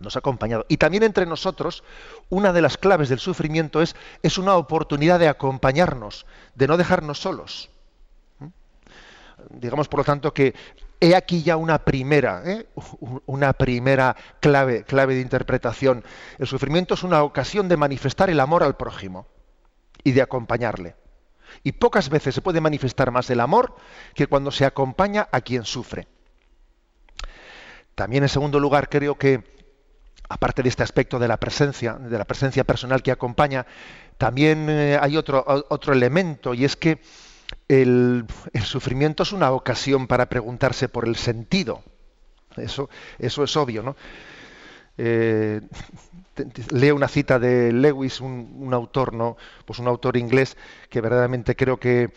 Nos 0.00 0.16
ha 0.16 0.18
acompañado. 0.18 0.66
Y 0.68 0.78
también 0.78 1.04
entre 1.04 1.26
nosotros, 1.26 1.84
una 2.28 2.52
de 2.52 2.62
las 2.62 2.76
claves 2.76 3.08
del 3.08 3.20
sufrimiento 3.20 3.82
es, 3.82 3.94
es 4.22 4.38
una 4.38 4.56
oportunidad 4.56 5.20
de 5.20 5.28
acompañarnos, 5.28 6.26
de 6.56 6.66
no 6.66 6.76
dejarnos 6.76 7.20
solos. 7.20 7.70
Digamos, 9.50 9.88
por 9.88 10.00
lo 10.00 10.04
tanto, 10.04 10.32
que 10.32 10.54
He 11.04 11.14
aquí 11.14 11.42
ya 11.42 11.58
una 11.58 11.84
primera, 11.84 12.42
¿eh? 12.46 12.66
una 13.26 13.52
primera 13.52 14.16
clave, 14.40 14.84
clave 14.84 15.14
de 15.14 15.20
interpretación. 15.20 16.02
El 16.38 16.46
sufrimiento 16.46 16.94
es 16.94 17.02
una 17.02 17.22
ocasión 17.22 17.68
de 17.68 17.76
manifestar 17.76 18.30
el 18.30 18.40
amor 18.40 18.62
al 18.62 18.76
prójimo 18.76 19.26
y 20.02 20.12
de 20.12 20.22
acompañarle. 20.22 20.96
Y 21.62 21.72
pocas 21.72 22.08
veces 22.08 22.34
se 22.34 22.40
puede 22.40 22.62
manifestar 22.62 23.10
más 23.10 23.28
el 23.28 23.40
amor 23.40 23.76
que 24.14 24.26
cuando 24.26 24.50
se 24.50 24.64
acompaña 24.64 25.28
a 25.30 25.42
quien 25.42 25.64
sufre. 25.64 26.08
También 27.94 28.22
en 28.22 28.30
segundo 28.30 28.58
lugar 28.58 28.88
creo 28.88 29.18
que 29.18 29.44
aparte 30.28 30.62
de 30.62 30.70
este 30.70 30.82
aspecto 30.82 31.18
de 31.18 31.28
la 31.28 31.36
presencia, 31.36 31.94
de 31.94 32.16
la 32.16 32.24
presencia 32.24 32.64
personal 32.64 33.02
que 33.02 33.12
acompaña, 33.12 33.66
también 34.16 34.70
eh, 34.70 34.98
hay 34.98 35.18
otro, 35.18 35.44
otro 35.68 35.92
elemento 35.92 36.54
y 36.54 36.64
es 36.64 36.76
que 36.76 37.00
el, 37.68 38.26
sufrimiento 38.64 39.22
es 39.22 39.32
una 39.32 39.50
ocasión 39.52 40.06
para 40.06 40.28
preguntarse 40.28 40.88
por 40.88 41.06
el 41.06 41.16
sentido. 41.16 41.82
Eso, 42.56 42.88
eso 43.18 43.44
es 43.44 43.56
obvio, 43.56 43.82
¿no? 43.82 43.96
Eh, 44.96 45.60
leo 46.70 46.94
una 46.94 47.08
cita 47.08 47.38
de 47.38 47.72
Lewis, 47.72 48.20
un, 48.20 48.70
autor, 48.72 49.12
¿no? 49.12 49.36
Pues 49.64 49.78
un 49.78 49.88
autor 49.88 50.16
inglés 50.16 50.56
que 50.88 51.00
verdaderamente 51.00 51.56
creo 51.56 51.78
que 51.78 52.12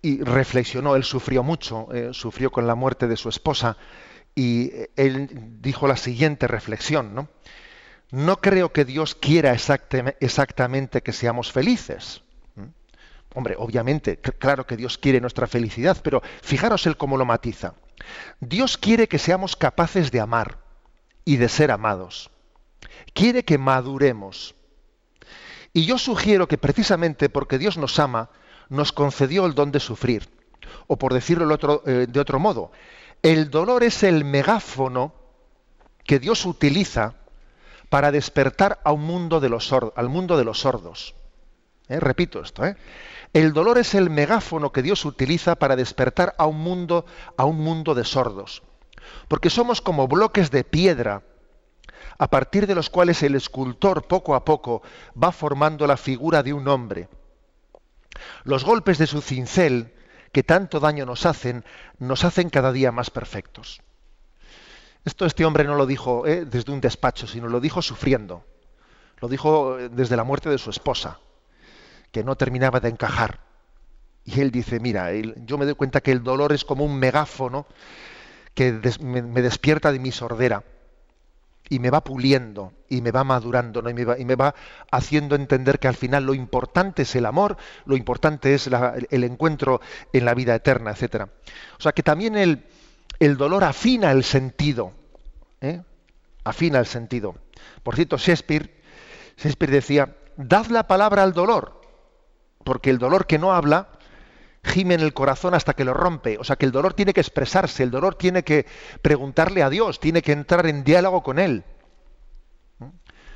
y 0.00 0.22
reflexionó, 0.22 0.94
él 0.94 1.02
sufrió 1.02 1.42
mucho, 1.42 1.92
eh, 1.92 2.10
sufrió 2.12 2.52
con 2.52 2.66
la 2.66 2.76
muerte 2.76 3.08
de 3.08 3.16
su 3.16 3.28
esposa, 3.28 3.76
y 4.34 4.70
él 4.94 5.28
dijo 5.60 5.88
la 5.88 5.96
siguiente 5.96 6.46
reflexión, 6.46 7.14
¿no? 7.14 7.28
No 8.10 8.40
creo 8.40 8.72
que 8.72 8.84
Dios 8.84 9.16
quiera 9.16 9.52
exactamente 9.52 11.02
que 11.02 11.12
seamos 11.12 11.50
felices. 11.50 12.22
Hombre, 13.34 13.56
obviamente, 13.58 14.16
claro 14.18 14.66
que 14.66 14.76
Dios 14.76 14.98
quiere 14.98 15.20
nuestra 15.20 15.46
felicidad, 15.46 15.98
pero 16.02 16.22
fijaros 16.42 16.86
él 16.86 16.96
cómo 16.96 17.16
lo 17.16 17.24
matiza. 17.24 17.74
Dios 18.40 18.78
quiere 18.78 19.08
que 19.08 19.18
seamos 19.18 19.56
capaces 19.56 20.10
de 20.10 20.20
amar 20.20 20.58
y 21.24 21.36
de 21.36 21.48
ser 21.48 21.70
amados. 21.70 22.30
Quiere 23.12 23.44
que 23.44 23.58
maduremos. 23.58 24.54
Y 25.72 25.84
yo 25.84 25.98
sugiero 25.98 26.48
que 26.48 26.58
precisamente 26.58 27.28
porque 27.28 27.58
Dios 27.58 27.76
nos 27.76 27.98
ama, 27.98 28.30
nos 28.68 28.92
concedió 28.92 29.44
el 29.46 29.54
don 29.54 29.72
de 29.72 29.80
sufrir. 29.80 30.28
O 30.86 30.96
por 30.96 31.12
decirlo 31.12 31.58
eh, 31.86 32.06
de 32.08 32.20
otro 32.20 32.38
modo, 32.38 32.72
el 33.22 33.50
dolor 33.50 33.82
es 33.82 34.02
el 34.02 34.24
megáfono 34.24 35.12
que 36.04 36.18
Dios 36.18 36.46
utiliza 36.46 37.14
para 37.90 38.10
despertar 38.10 38.80
mundo 38.96 39.40
de 39.40 39.48
los 39.48 39.72
al 39.72 40.08
mundo 40.08 40.36
de 40.36 40.44
los 40.44 40.60
sordos. 40.60 41.14
¿Eh? 41.88 42.00
Repito 42.00 42.40
esto, 42.40 42.64
¿eh? 42.66 42.76
El 43.32 43.52
dolor 43.52 43.78
es 43.78 43.94
el 43.94 44.10
megáfono 44.10 44.72
que 44.72 44.82
Dios 44.82 45.04
utiliza 45.04 45.56
para 45.56 45.76
despertar 45.76 46.34
a 46.38 46.46
un 46.46 46.58
mundo, 46.58 47.04
a 47.36 47.44
un 47.44 47.58
mundo 47.58 47.94
de 47.94 48.04
sordos. 48.04 48.62
Porque 49.28 49.50
somos 49.50 49.80
como 49.80 50.08
bloques 50.08 50.50
de 50.50 50.64
piedra, 50.64 51.22
a 52.18 52.28
partir 52.28 52.66
de 52.66 52.74
los 52.74 52.90
cuales 52.90 53.22
el 53.22 53.34
escultor 53.34 54.06
poco 54.06 54.34
a 54.34 54.44
poco 54.44 54.82
va 55.20 55.32
formando 55.32 55.86
la 55.86 55.96
figura 55.96 56.42
de 56.42 56.52
un 56.52 56.68
hombre. 56.68 57.08
Los 58.44 58.64
golpes 58.64 58.98
de 58.98 59.06
su 59.06 59.20
cincel, 59.20 59.94
que 60.32 60.42
tanto 60.42 60.80
daño 60.80 61.06
nos 61.06 61.26
hacen, 61.26 61.64
nos 61.98 62.24
hacen 62.24 62.50
cada 62.50 62.72
día 62.72 62.92
más 62.92 63.10
perfectos. 63.10 63.82
Esto 65.04 65.26
este 65.26 65.44
hombre 65.44 65.64
no 65.64 65.74
lo 65.74 65.86
dijo 65.86 66.26
¿eh? 66.26 66.44
desde 66.44 66.72
un 66.72 66.80
despacho, 66.80 67.26
sino 67.26 67.48
lo 67.48 67.60
dijo 67.60 67.82
sufriendo. 67.82 68.44
Lo 69.20 69.28
dijo 69.28 69.78
eh, 69.78 69.88
desde 69.88 70.16
la 70.16 70.24
muerte 70.24 70.50
de 70.50 70.58
su 70.58 70.70
esposa, 70.70 71.20
que 72.12 72.24
no 72.24 72.36
terminaba 72.36 72.80
de 72.80 72.88
encajar. 72.88 73.40
Y 74.24 74.40
él 74.40 74.50
dice, 74.50 74.80
mira, 74.80 75.10
yo 75.12 75.56
me 75.58 75.64
doy 75.64 75.74
cuenta 75.74 76.00
que 76.00 76.12
el 76.12 76.22
dolor 76.22 76.52
es 76.52 76.64
como 76.64 76.84
un 76.84 76.98
megáfono 76.98 77.66
que 78.54 78.72
me, 79.00 79.42
despierta 79.42 79.92
de 79.92 79.98
mi 79.98 80.12
sordera 80.12 80.64
y 81.70 81.78
me 81.78 81.90
va 81.90 82.02
puliendo 82.02 82.72
y 82.88 83.00
me 83.02 83.10
va 83.10 83.24
madurando 83.24 83.82
y, 83.88 84.24
me 84.24 84.34
va, 84.34 84.54
haciendo 84.90 85.34
entender 85.34 85.78
que 85.78 85.88
al 85.88 85.94
final 85.94 86.24
lo 86.24 86.34
importante 86.34 87.02
es 87.02 87.14
el 87.14 87.26
amor, 87.26 87.56
lo 87.84 87.96
importante 87.96 88.54
es 88.54 88.68
el 89.10 89.24
encuentro 89.24 89.80
en 90.12 90.24
la 90.24 90.34
vida 90.34 90.54
eterna, 90.54 90.90
etc. 90.90 91.26
O 91.78 91.82
sea 91.82 91.92
que 91.92 92.02
también 92.02 92.36
el, 92.36 92.64
el 93.20 93.36
dolor 93.36 93.64
afina 93.64 94.10
el 94.10 94.24
sentido. 94.24 94.92
¿eh? 95.60 95.82
Afina 96.44 96.78
el 96.78 96.86
sentido. 96.86 97.34
Por 97.82 97.96
cierto, 97.96 98.16
Shakespeare, 98.16 98.82
Shakespeare 99.36 99.72
decía, 99.72 100.16
dad 100.36 100.66
la 100.66 100.86
palabra 100.86 101.22
al 101.22 101.32
dolor, 101.32 101.77
porque 102.68 102.90
el 102.90 102.98
dolor 102.98 103.26
que 103.26 103.38
no 103.38 103.54
habla 103.54 103.88
gime 104.62 104.92
en 104.92 105.00
el 105.00 105.14
corazón 105.14 105.54
hasta 105.54 105.72
que 105.72 105.86
lo 105.86 105.94
rompe. 105.94 106.36
O 106.36 106.44
sea 106.44 106.56
que 106.56 106.66
el 106.66 106.70
dolor 106.70 106.92
tiene 106.92 107.14
que 107.14 107.20
expresarse, 107.22 107.82
el 107.82 107.90
dolor 107.90 108.14
tiene 108.14 108.42
que 108.42 108.66
preguntarle 109.00 109.62
a 109.62 109.70
Dios, 109.70 109.98
tiene 110.00 110.20
que 110.20 110.32
entrar 110.32 110.66
en 110.66 110.84
diálogo 110.84 111.22
con 111.22 111.38
Él. 111.38 111.64
¿Mm? 112.78 112.88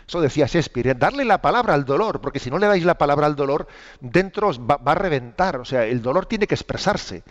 Eso 0.06 0.20
decía 0.20 0.44
Shakespeare, 0.44 0.88
¿eh? 0.88 0.94
darle 0.94 1.24
la 1.24 1.40
palabra 1.40 1.72
al 1.72 1.86
dolor, 1.86 2.20
porque 2.20 2.40
si 2.40 2.50
no 2.50 2.58
le 2.58 2.66
dais 2.66 2.84
la 2.84 2.98
palabra 2.98 3.24
al 3.24 3.34
dolor, 3.34 3.68
dentro 4.00 4.50
va, 4.66 4.76
va 4.76 4.92
a 4.92 4.96
reventar. 4.96 5.56
O 5.56 5.64
sea, 5.64 5.86
el 5.86 6.02
dolor 6.02 6.26
tiene 6.26 6.46
que 6.46 6.54
expresarse 6.54 7.24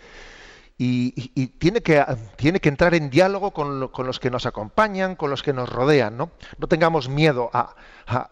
y, 0.78 1.46
tiene, 1.58 1.80
que, 1.80 2.04
tiene, 2.36 2.58
que, 2.58 2.68
entrar 2.68 2.94
en 2.94 3.10
diálogo 3.10 3.52
con, 3.52 3.78
los 3.78 4.18
que 4.18 4.30
nos 4.30 4.46
acompañan, 4.46 5.14
con 5.14 5.30
los 5.30 5.42
que 5.42 5.52
nos 5.52 5.68
rodean. 5.68 6.16
No, 6.16 6.30
no 6.58 6.66
tengamos 6.66 7.08
miedo 7.08 7.50
a, 7.52 7.74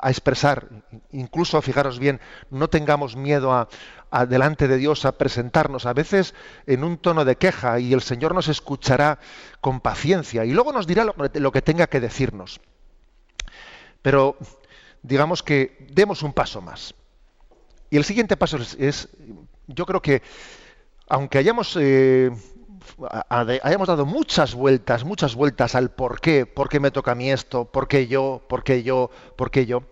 expresar, 0.05 0.69
incluso, 1.13 1.61
fijaros 1.63 1.99
bien, 1.99 2.21
no 2.51 2.69
tengamos 2.69 3.15
miedo 3.15 3.53
a, 3.53 3.69
delante 4.27 4.67
de 4.67 4.79
Dios 4.79 5.05
a 5.05 5.13
presentarnos, 5.13 5.87
a 5.87 5.93
veces 5.93 6.35
en 6.67 6.83
un 6.83 6.99
tono 6.99 7.25
de 7.25 7.37
queja, 7.37 7.79
y 7.79 7.93
el 7.93 8.03
Señor 8.03 8.35
nos 8.35 8.49
escuchará 8.49 9.21
con 9.61 9.81
paciencia 9.81 10.45
y 10.45 10.51
luego 10.53 10.73
nos 10.73 10.87
dirá 10.89 11.05
lo, 11.05 11.53
que 11.53 11.63
tenga 11.63 11.87
que 11.87 12.01
decirnos. 12.01 12.61
Pero 14.03 14.37
digamos 15.03 15.43
que 15.43 15.87
demos 15.93 16.23
un 16.23 16.33
paso 16.33 16.61
más. 16.61 16.95
Y 17.91 17.97
el 17.97 18.05
siguiente 18.05 18.37
paso 18.37 18.59
es 18.79 19.09
yo 19.69 19.87
creo 19.87 20.03
que 20.03 20.23
aunque 21.11 21.39
hayamos, 21.39 21.77
eh, 21.79 22.31
hayamos 23.63 23.89
dado 23.89 24.07
muchas 24.07 24.55
vueltas, 24.55 25.05
muchas 25.05 25.35
vueltas 25.35 25.75
al 25.75 25.91
por 25.91 26.21
qué, 26.21 26.47
por 26.47 26.69
qué 26.69 26.79
me 26.79 26.93
toca 26.93 27.13
a 27.13 27.15
mí 27.17 27.31
esto, 27.31 27.65
por 27.65 27.89
qué 27.89 28.07
yo, 28.07 28.43
por 28.49 28.63
qué 28.63 28.85
yo, 28.85 29.11
por 29.37 29.51
qué 29.51 29.67
yo, 29.67 29.83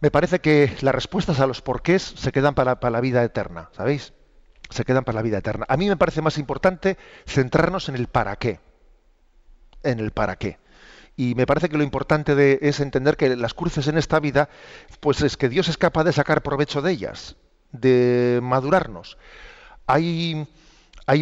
me 0.00 0.10
parece 0.10 0.40
que 0.40 0.74
las 0.80 0.94
respuestas 0.94 1.38
a 1.38 1.46
los 1.46 1.62
porqués 1.62 2.02
se 2.16 2.32
quedan 2.32 2.54
para, 2.54 2.80
para 2.80 2.90
la 2.90 3.00
vida 3.00 3.22
eterna, 3.22 3.70
¿sabéis? 3.72 4.12
Se 4.68 4.84
quedan 4.84 5.04
para 5.04 5.16
la 5.16 5.22
vida 5.22 5.38
eterna. 5.38 5.64
A 5.68 5.76
mí 5.76 5.88
me 5.88 5.96
parece 5.96 6.22
más 6.22 6.38
importante 6.38 6.96
centrarnos 7.26 7.88
en 7.88 7.94
el 7.94 8.08
para 8.08 8.36
qué. 8.36 8.58
En 9.84 10.00
el 10.00 10.10
para 10.10 10.36
qué. 10.36 10.58
Y 11.16 11.34
me 11.34 11.46
parece 11.46 11.68
que 11.68 11.76
lo 11.76 11.84
importante 11.84 12.34
de, 12.34 12.58
es 12.62 12.80
entender 12.80 13.16
que 13.16 13.36
las 13.36 13.54
cruces 13.54 13.86
en 13.88 13.98
esta 13.98 14.18
vida, 14.18 14.48
pues 15.00 15.22
es 15.22 15.36
que 15.36 15.48
Dios 15.48 15.68
es 15.68 15.76
capaz 15.76 16.04
de 16.04 16.12
sacar 16.12 16.42
provecho 16.42 16.82
de 16.82 16.92
ellas, 16.92 17.36
de 17.72 18.40
madurarnos 18.42 19.16
hay, 19.92 20.46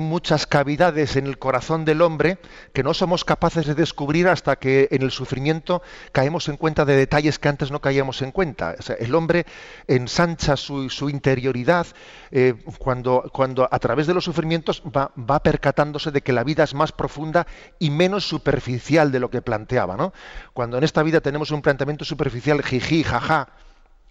muchas 0.02 0.46
cavidades 0.46 1.16
en 1.16 1.26
el 1.26 1.38
corazón 1.38 1.86
del 1.86 2.02
hombre 2.02 2.38
que 2.74 2.82
no 2.82 2.92
somos 2.92 3.24
capaces 3.24 3.66
de 3.66 3.74
descubrir 3.74 4.28
hasta 4.28 4.56
que 4.56 4.88
en 4.90 5.00
el 5.00 5.10
sufrimiento 5.10 5.80
caemos 6.12 6.48
en 6.48 6.58
cuenta 6.58 6.84
de 6.84 6.94
detalles 6.94 7.38
que 7.38 7.48
antes 7.48 7.70
no 7.70 7.80
caíamos 7.80 8.20
en 8.20 8.30
cuenta. 8.30 8.76
el 8.98 9.14
hombre 9.14 9.46
ensancha 9.86 10.56
su, 10.56 11.08
interioridad 11.08 11.86
eh, 12.30 12.54
cuando, 12.78 13.68
a 13.70 13.78
través 13.78 14.06
de 14.06 14.14
los 14.14 14.24
sufrimientos 14.24 14.82
va, 14.84 15.10
va, 15.18 15.42
percatándose 15.42 16.10
de 16.10 16.20
que 16.20 16.34
la 16.34 16.44
vida 16.44 16.64
es 16.64 16.74
más 16.74 16.92
profunda 16.92 17.46
y 17.78 17.88
menos 17.88 18.28
superficial 18.28 19.10
de 19.10 19.20
lo 19.20 19.30
que 19.30 19.40
planteaba. 19.40 19.96
¿no? 19.96 20.12
Cuando 20.52 20.76
en 20.76 20.84
esta 20.84 21.02
vida 21.02 21.22
tenemos 21.22 21.50
un 21.50 21.62
planteamiento 21.62 22.04
superficial, 22.04 22.62
jiji, 22.62 23.04
jaja, 23.04 23.48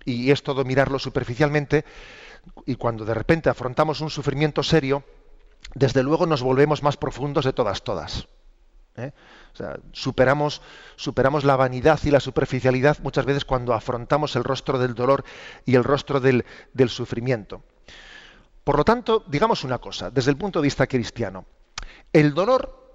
y 0.08 0.32
es 0.32 0.42
todo 0.42 0.64
mirarlo 0.64 1.00
superficialmente, 1.00 1.84
y 2.66 2.76
cuando 2.76 3.06
de 3.06 3.14
repente 3.14 3.50
afrontamos 3.50 4.02
un 4.02 4.10
sufrimiento 4.10 4.64
serio, 4.64 5.04
desde 5.74 6.04
luego 6.04 6.26
nos 6.26 6.42
volvemos 6.42 6.84
más 6.84 6.98
profundos 6.98 7.46
de 7.46 7.54
todas, 7.54 7.84
todas. 7.84 8.28
¿eh? 8.96 9.12
superamos, 9.92 10.62
superamos 10.96 11.44
la 11.44 11.56
vanidad 11.56 12.00
y 12.04 12.12
la 12.12 12.20
superficialidad 12.20 12.98
muchas 13.02 13.26
veces 13.26 13.46
cuando 13.46 13.74
afrontamos 13.74 14.36
el 14.36 14.44
rostro 14.44 14.78
del 14.80 14.96
dolor 14.96 15.24
y 15.66 15.76
el 15.76 15.84
rostro 15.84 16.20
del, 16.20 16.46
del 16.74 16.90
sufrimiento. 16.90 17.64
Por 18.64 18.78
lo 18.78 18.84
tanto, 18.84 19.24
digamos 19.28 19.64
una 19.64 19.78
cosa, 19.78 20.12
desde 20.12 20.32
el 20.32 20.38
punto 20.38 20.60
de 20.60 20.66
vista 20.66 20.88
cristiano, 20.88 21.46
el 22.12 22.34
dolor 22.34 22.88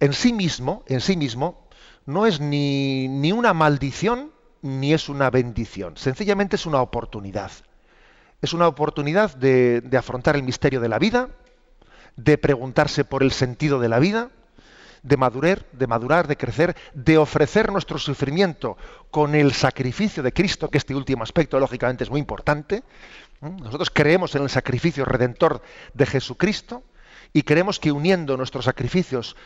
en 0.00 0.12
sí 0.12 0.32
mismo, 0.32 0.84
en 0.86 1.00
sí 1.00 1.16
mismo, 1.16 1.68
no 2.06 2.24
es 2.26 2.40
ni, 2.40 3.08
ni 3.08 3.32
una 3.32 3.52
maldición 3.52 4.32
ni 4.62 4.92
es 4.92 5.08
una 5.08 5.30
bendición. 5.30 5.96
Sencillamente 5.96 6.56
es 6.56 6.66
una 6.66 6.80
oportunidad. 6.80 7.50
Es 8.40 8.52
una 8.52 8.68
oportunidad 8.68 9.34
de, 9.34 9.82
afrontar 9.98 10.36
el 10.36 10.44
misterio 10.44 10.80
de 10.80 10.88
la 10.88 11.00
vida, 11.00 11.28
de 12.16 12.38
preguntarse 12.38 13.04
por 13.04 13.24
el 13.24 13.32
sentido 13.32 13.80
de 13.80 13.88
la 13.88 13.98
vida, 13.98 14.30
de 15.02 15.16
madurar, 15.16 15.66
de 15.72 15.86
madurar, 15.88 16.28
de 16.28 16.36
crecer, 16.36 16.76
de 16.94 17.18
ofrecer 17.18 17.72
nuestro 17.72 17.98
sufrimiento 17.98 18.76
con 19.10 19.34
el 19.34 19.52
sacrificio 19.52 20.22
de 20.22 20.32
Cristo, 20.32 20.68
que 20.68 20.78
este 20.78 20.94
último 20.94 21.24
aspecto 21.24 21.58
lógicamente 21.58 22.04
es 22.04 22.10
muy 22.10 22.20
importante. 22.20 22.84
Nosotros 23.40 23.90
creemos 23.90 24.34
en 24.36 24.42
el 24.42 24.50
sacrificio 24.50 25.04
redentor 25.04 25.62
de 25.94 26.06
Jesucristo 26.06 26.82
Y 27.32 27.42
creemos 27.42 27.78
que 27.78 27.92
uniendo 27.92 28.36
nuestros 28.36 28.64
sacrificios 28.64 29.36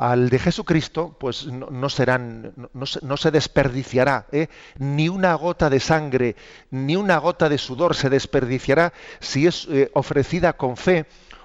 al 0.00 0.30
de 0.30 0.38
Jesucristo, 0.38 1.14
pues 1.20 1.44
no, 1.44 1.90
serán, 1.90 2.54
no, 2.72 3.16
se, 3.18 3.30
desperdiciará, 3.30 4.24
¿eh? 4.32 4.48
ni 4.78 5.10
una 5.10 5.34
gota 5.34 5.68
de 5.68 5.78
sangre, 5.78 6.36
ni 6.70 6.96
una 6.96 7.18
gota 7.18 7.50
de 7.50 7.58
sudor 7.58 7.94
se 7.94 8.08
desperdiciará 8.08 8.94
si 9.18 9.46
es 9.46 9.68
eh, 9.70 9.90
ofrecida 9.92 10.54
con 10.54 10.78
fe 10.78 11.04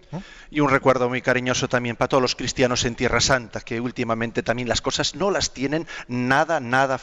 Y 0.49 0.59
un 0.59 0.69
recuerdo 0.69 1.09
muy 1.09 1.21
cariñoso 1.21 1.67
también 1.67 1.95
para 1.95 2.09
todos 2.09 2.21
los 2.21 2.35
cristianos 2.35 2.85
en 2.85 2.95
Tierra 2.95 3.21
Santa, 3.21 3.61
que 3.61 3.79
últimamente 3.79 4.43
también 4.43 4.67
las 4.67 4.81
cosas 4.81 5.15
no 5.15 5.31
las 5.31 5.53
tienen 5.53 5.87
nada, 6.07 6.59
nada 6.59 6.97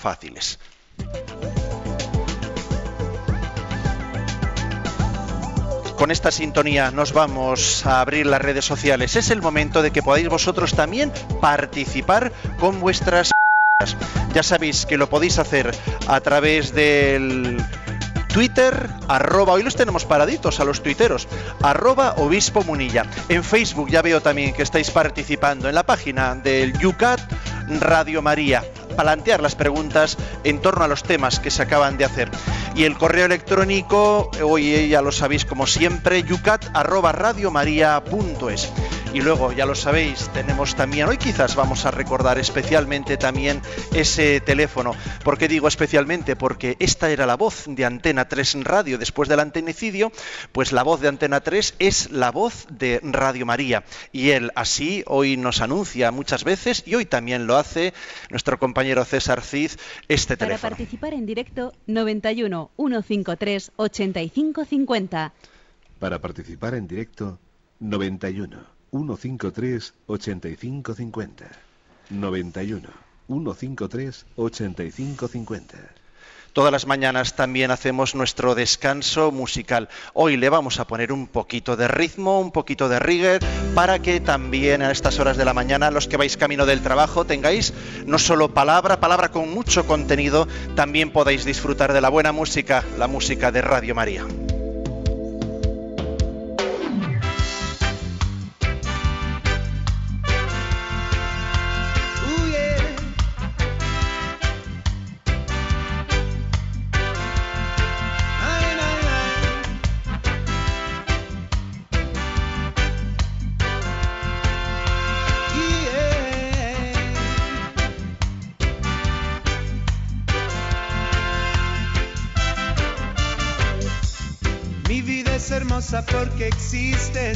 con 5.96 6.11
esta 6.11 6.31
sintonía 6.31 6.90
nos 6.90 7.12
vamos 7.12 7.85
a 7.85 8.01
abrir 8.01 8.27
las 8.27 8.40
redes 8.40 8.64
sociales. 8.64 9.16
Es 9.16 9.31
el 9.31 9.42
momento 9.42 9.83
de 9.83 9.90
que 9.90 10.03
podáis 10.03 10.29
vosotros 10.29 10.73
también 10.75 11.12
participar 11.42 12.33
con 12.59 12.81
vuestras 12.81 13.31
ya 14.33 14.42
sabéis 14.42 14.87
que 14.87 14.96
lo 14.96 15.11
podéis 15.11 15.38
hacer 15.38 15.70
a 16.07 16.20
través 16.20 16.75
del 16.75 17.59
Twitter, 18.33 18.88
arroba, 19.09 19.55
hoy 19.55 19.62
los 19.62 19.75
tenemos 19.75 20.05
paraditos 20.05 20.61
a 20.61 20.64
los 20.64 20.83
tuiteros, 20.83 21.27
arroba 21.62 22.14
obispo 22.16 22.62
munilla. 22.62 23.07
En 23.29 23.43
Facebook 23.43 23.90
ya 23.90 24.03
veo 24.03 24.21
también 24.21 24.53
que 24.53 24.62
estáis 24.62 24.90
participando 24.90 25.69
en 25.69 25.75
la 25.75 25.83
página 25.83 26.35
del 26.35 26.79
Yucat 26.79 27.21
Radio 27.81 28.23
María 28.23 28.64
plantear 28.97 29.40
las 29.40 29.55
preguntas 29.55 30.16
en 30.45 30.61
torno 30.61 30.85
a 30.85 30.88
los 30.88 31.03
temas 31.03 31.40
que 31.40 31.51
se 31.51 31.62
acaban 31.62 31.97
de 31.97 32.05
hacer. 32.05 32.31
Y 32.75 32.85
el 32.85 32.99
correo 32.99 33.25
electrónico, 33.27 34.31
hoy 34.43 34.88
ya 34.88 35.03
lo 35.03 35.12
sabéis 35.12 35.45
como 35.45 35.66
siempre, 35.66 36.23
yucat@radiomaria.es. 36.23 38.73
Y 39.12 39.23
luego, 39.23 39.51
ya 39.53 39.66
lo 39.66 39.75
sabéis, 39.75 40.31
tenemos 40.33 40.77
también, 40.77 41.09
hoy 41.09 41.16
quizás 41.16 41.57
vamos 41.57 41.85
a 41.85 41.90
recordar 41.90 42.38
especialmente 42.38 43.16
también 43.16 43.61
ese 43.93 44.40
teléfono. 44.40 44.95
¿Por 45.25 45.37
qué 45.37 45.49
digo 45.49 45.66
especialmente? 45.66 46.37
Porque 46.37 46.77
esta 46.79 47.11
era 47.11 47.27
la 47.27 47.37
voz 47.37 47.64
de 47.66 47.85
Antena 47.85 48.19
3 48.28 48.54
en 48.56 48.64
Radio 48.64 48.98
después 48.98 49.28
del 49.28 49.40
antenicidio, 49.40 50.12
pues 50.52 50.72
la 50.72 50.83
voz 50.83 51.00
de 51.00 51.09
Antena 51.09 51.40
3 51.40 51.74
es 51.78 52.11
la 52.11 52.30
voz 52.30 52.66
de 52.70 53.00
Radio 53.02 53.46
María. 53.46 53.85
Y 54.12 54.30
él 54.30 54.50
así 54.54 55.02
hoy 55.06 55.37
nos 55.37 55.61
anuncia 55.61 56.11
muchas 56.11 56.44
veces 56.44 56.83
y 56.87 56.94
hoy 56.94 57.04
también 57.04 57.46
lo 57.46 57.56
hace 57.56 57.92
nuestro 58.30 58.59
compañero 58.59 59.04
César 59.04 59.42
Cid 59.42 59.72
este 60.09 60.37
teléfono. 60.37 60.61
Para 60.61 60.76
participar 60.76 61.14
en 61.14 61.26
directo, 61.26 61.72
91 61.87 62.70
153 62.76 63.72
8550. 63.76 65.33
Para 65.98 66.20
participar 66.20 66.74
en 66.74 66.87
directo, 66.87 67.38
91 67.80 68.66
153 68.90 69.94
8550. 70.06 71.46
91 72.11 72.88
153 73.28 74.26
8550. 74.37 76.00
Todas 76.53 76.73
las 76.73 76.87
mañanas 76.87 77.37
también 77.37 77.71
hacemos 77.71 78.15
nuestro 78.15 78.57
descanso 78.57 79.31
musical. 79.31 79.89
Hoy 80.15 80.37
le 80.37 80.49
vamos 80.49 80.81
a 80.81 80.87
poner 80.87 81.13
un 81.13 81.29
poquito 81.29 81.77
de 81.77 81.87
ritmo, 81.87 82.41
un 82.41 82.51
poquito 82.51 82.89
de 82.89 82.99
rigor, 82.99 83.39
para 83.75 84.01
que 84.01 84.19
también 84.21 84.83
a 84.83 84.91
estas 84.91 85.21
horas 85.21 85.37
de 85.37 85.45
la 85.45 85.55
mañana, 85.55 85.93
los 85.93 86.09
que 86.09 86.17
vais 86.17 86.37
camino 86.37 86.67
del 86.67 86.83
trabajo, 86.83 87.25
tengáis 87.25 87.73
no 88.05 88.19
solo 88.19 88.53
palabra, 88.53 88.99
palabra 88.99 89.31
con 89.31 89.53
mucho 89.55 89.87
contenido, 89.87 90.49
también 90.75 91.13
podáis 91.13 91.45
disfrutar 91.45 91.93
de 91.93 92.01
la 92.01 92.09
buena 92.09 92.33
música, 92.33 92.85
la 92.99 93.07
música 93.07 93.53
de 93.53 93.63
Radio 93.63 93.95
María. 93.95 94.27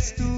Existes 0.04 0.16
tú. 0.16 0.33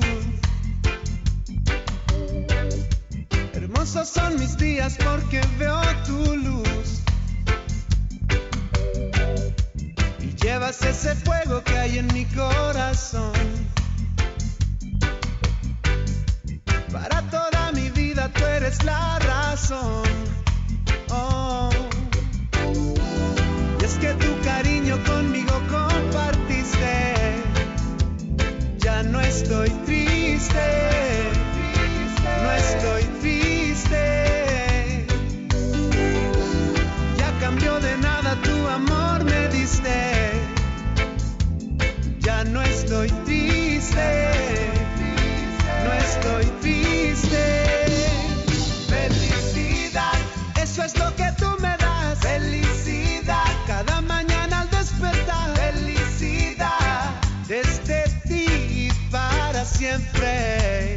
Siempre. 59.67 60.97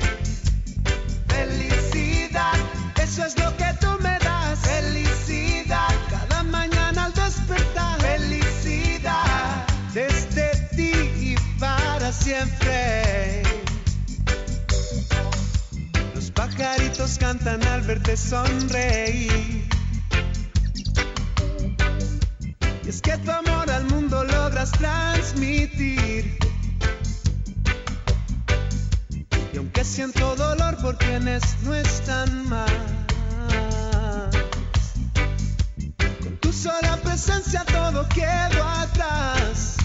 Felicidad, 1.27 2.57
eso 3.01 3.25
es 3.25 3.37
lo 3.39 3.55
que 3.57 3.73
tú 3.81 3.87
me 4.01 4.17
das. 4.19 4.59
Felicidad, 4.59 5.89
cada 6.09 6.43
mañana 6.43 7.05
al 7.05 7.13
despertar. 7.13 7.99
Felicidad, 8.01 9.65
desde 9.93 10.51
ti 10.75 10.91
y 11.19 11.35
para 11.59 12.11
siempre. 12.11 13.43
Los 16.15 16.31
pajaritos 16.31 17.17
cantan 17.17 17.63
al 17.63 17.81
verte 17.81 18.15
sonreír. 18.15 19.67
Y 22.83 22.89
es 22.89 23.01
que 23.01 23.17
tu 23.17 23.31
amor 23.31 23.69
al 23.69 23.85
mundo 23.85 24.23
logras 24.23 24.71
transmitir. 24.71 26.38
Aunque 29.79 29.93
siento 29.95 30.35
dolor 30.35 30.75
por 30.81 30.97
quienes 30.97 31.41
no 31.63 31.73
están 31.73 32.49
más, 32.49 32.69
con 36.21 36.37
tu 36.41 36.51
sola 36.51 36.97
presencia 37.01 37.63
todo 37.63 38.05
quedó 38.09 38.61
atrás. 38.61 39.77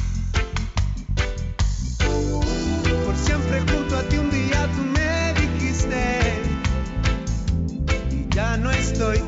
Por 3.04 3.16
siempre 3.16 3.60
junto 3.60 3.96
a 3.96 4.02
ti 4.08 4.16
un 4.16 4.30
día 4.32 4.68
tú 4.74 4.82
me 4.82 5.32
dijiste, 5.40 6.42
y 8.10 8.34
ya 8.34 8.56
no 8.56 8.72
estoy 8.72 9.20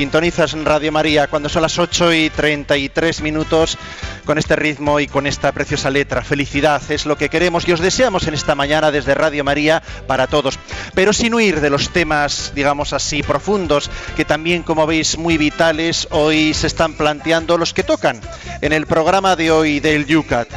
Sintonizas 0.00 0.54
en 0.54 0.64
Radio 0.64 0.92
María 0.92 1.26
cuando 1.26 1.50
son 1.50 1.60
las 1.60 1.78
8 1.78 2.14
y 2.14 2.30
33 2.30 3.20
minutos 3.20 3.76
con 4.24 4.38
este 4.38 4.56
ritmo 4.56 4.98
y 4.98 5.06
con 5.06 5.26
esta 5.26 5.52
preciosa 5.52 5.90
letra. 5.90 6.22
Felicidad 6.22 6.80
es 6.90 7.04
lo 7.04 7.18
que 7.18 7.28
queremos 7.28 7.68
y 7.68 7.72
os 7.72 7.80
deseamos 7.80 8.26
en 8.26 8.32
esta 8.32 8.54
mañana 8.54 8.90
desde 8.90 9.14
Radio 9.14 9.44
María 9.44 9.82
para 10.06 10.26
todos. 10.26 10.58
Pero 10.94 11.12
sin 11.12 11.34
huir 11.34 11.60
de 11.60 11.68
los 11.68 11.90
temas, 11.90 12.52
digamos 12.54 12.94
así, 12.94 13.22
profundos, 13.22 13.90
que 14.16 14.24
también, 14.24 14.62
como 14.62 14.86
veis, 14.86 15.18
muy 15.18 15.36
vitales, 15.36 16.08
hoy 16.12 16.54
se 16.54 16.68
están 16.68 16.94
planteando 16.94 17.58
los 17.58 17.74
que 17.74 17.82
tocan 17.82 18.22
en 18.62 18.72
el 18.72 18.86
programa 18.86 19.36
de 19.36 19.50
hoy 19.50 19.80
del 19.80 20.06
Yucat. 20.06 20.48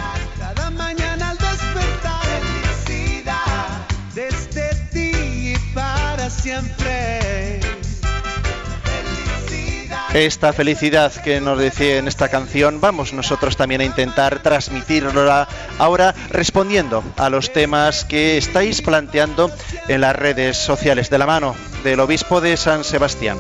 Esta 10.13 10.54
felicidad 10.54 11.12
que 11.12 11.41
nos 11.41 11.58
decía 11.58 11.97
en 11.97 12.08
esta 12.08 12.30
canción, 12.30 12.80
vamos 12.80 13.13
nosotros 13.13 13.58
también 13.58 13.82
a 13.82 13.86
intentar 13.86 14.43
transmitirla 14.43 15.47
ahora 15.80 16.13
respondiendo 16.30 17.04
a 17.17 17.32
los 17.32 17.52
temas 17.52 18.06
que 18.06 18.38
estáis 18.38 18.84
planteando 18.84 19.49
en 19.88 20.02
las 20.02 20.15
redes 20.15 20.56
sociales 20.56 21.10
de 21.10 21.17
la 21.17 21.26
mano 21.26 21.56
del 21.84 21.99
obispo 21.99 22.41
de 22.41 22.58
San 22.58 22.84
Sebastián. 22.84 23.39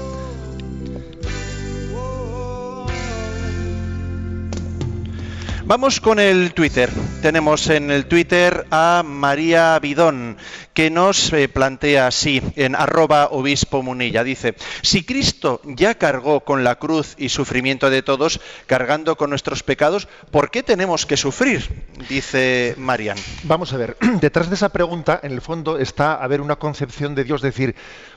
Vamos 5.65 6.01
con 6.01 6.19
el 6.19 6.53
Twitter. 6.53 6.89
Tenemos 7.21 7.69
en 7.69 7.89
el 7.89 8.05
Twitter 8.07 8.67
a 8.69 9.01
María 9.05 9.79
Bidón, 9.79 10.35
que 10.73 10.89
nos 10.89 11.31
eh, 11.31 11.47
plantea 11.47 12.07
así, 12.07 12.41
en 12.57 12.75
arroba 12.75 13.29
obispo 13.31 13.81
munilla. 13.81 14.25
Dice, 14.25 14.55
si 14.81 15.05
Cristo 15.05 15.61
ya 15.63 15.95
cargó 15.95 16.41
con 16.41 16.65
la 16.65 16.75
cruz 16.75 17.15
y 17.17 17.29
sufrimiento 17.29 17.89
de 17.89 18.01
todos, 18.01 18.41
cargando 18.65 19.15
con 19.15 19.29
nuestros 19.29 19.63
pecados, 19.63 20.09
¿por 20.31 20.51
qué 20.51 20.63
tenemos 20.63 21.05
que 21.05 21.15
sufrir? 21.15 21.85
Dice 22.09 22.75
Marian. 22.77 23.17
Vamos 23.43 23.71
a 23.71 23.77
ver, 23.77 23.95
detrás 24.19 24.49
de 24.49 24.55
esa 24.55 24.69
pregunta, 24.69 25.21
en 25.23 25.31
el 25.31 25.41
fondo, 25.41 25.77
está 25.77 26.15
a 26.15 26.27
ver 26.27 26.41
una 26.41 26.57
concepción 26.57 27.15
de 27.15 27.23
Dios, 27.23 27.41
decir, 27.41 27.73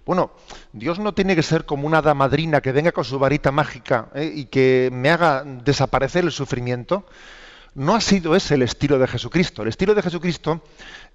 bueno, 0.07 0.31
Dios 0.73 0.99
no 0.99 1.13
tiene 1.13 1.35
que 1.35 1.43
ser 1.43 1.67
como 1.67 1.87
una 1.87 1.99
hada 1.99 2.15
madrina 2.15 2.61
que 2.61 2.73
venga 2.73 2.93
con 2.93 3.05
su 3.05 3.19
varita 3.19 3.51
mágica 3.53 4.09
¿eh? 4.15 4.33
y 4.35 4.45
que 4.47 4.89
me 4.93 5.11
haga 5.11 5.43
desaparecer 5.45 6.25
el 6.25 6.33
sufrimiento. 6.33 7.05
No 7.75 7.95
ha 7.95 8.01
sido 8.01 8.35
ese 8.35 8.55
el 8.55 8.63
estilo 8.63 8.99
de 8.99 9.07
Jesucristo. 9.07 9.61
El 9.63 9.69
estilo 9.69 9.95
de 9.95 10.01
Jesucristo 10.01 10.63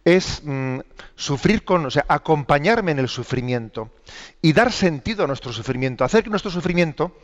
es 0.05 0.41
mm, 0.43 0.79
sufrir 1.15 1.63
con, 1.63 1.85
o 1.87 1.89
sea, 1.89 2.05
acompañarme 2.07 2.91
en 2.91 2.99
el 2.99 3.07
sufrimiento 3.07 3.89
y 4.43 4.53
dar 4.53 4.71
sentido 4.71 5.23
a 5.23 5.27
nuestro 5.27 5.51
sufrimiento, 5.53 6.03
hacer 6.03 6.23
que 6.23 6.29
nuestro 6.29 6.51
sufrimiento 6.51 7.17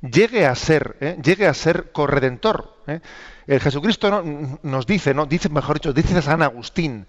llegue 0.00 0.44
a 0.46 0.54
ser, 0.56 0.96
¿eh? 1.00 1.16
llegue 1.22 1.46
a 1.46 1.54
ser 1.54 1.92
corredentor. 1.92 2.78
¿eh? 2.88 3.00
El 3.46 3.60
Jesucristo 3.60 4.10
no- 4.10 4.58
nos 4.62 4.86
dice, 4.86 5.14
no, 5.14 5.26
dice, 5.26 5.48
mejor 5.50 5.76
dicho, 5.76 5.92
dice 5.92 6.20
San 6.22 6.42
Agustín, 6.42 7.06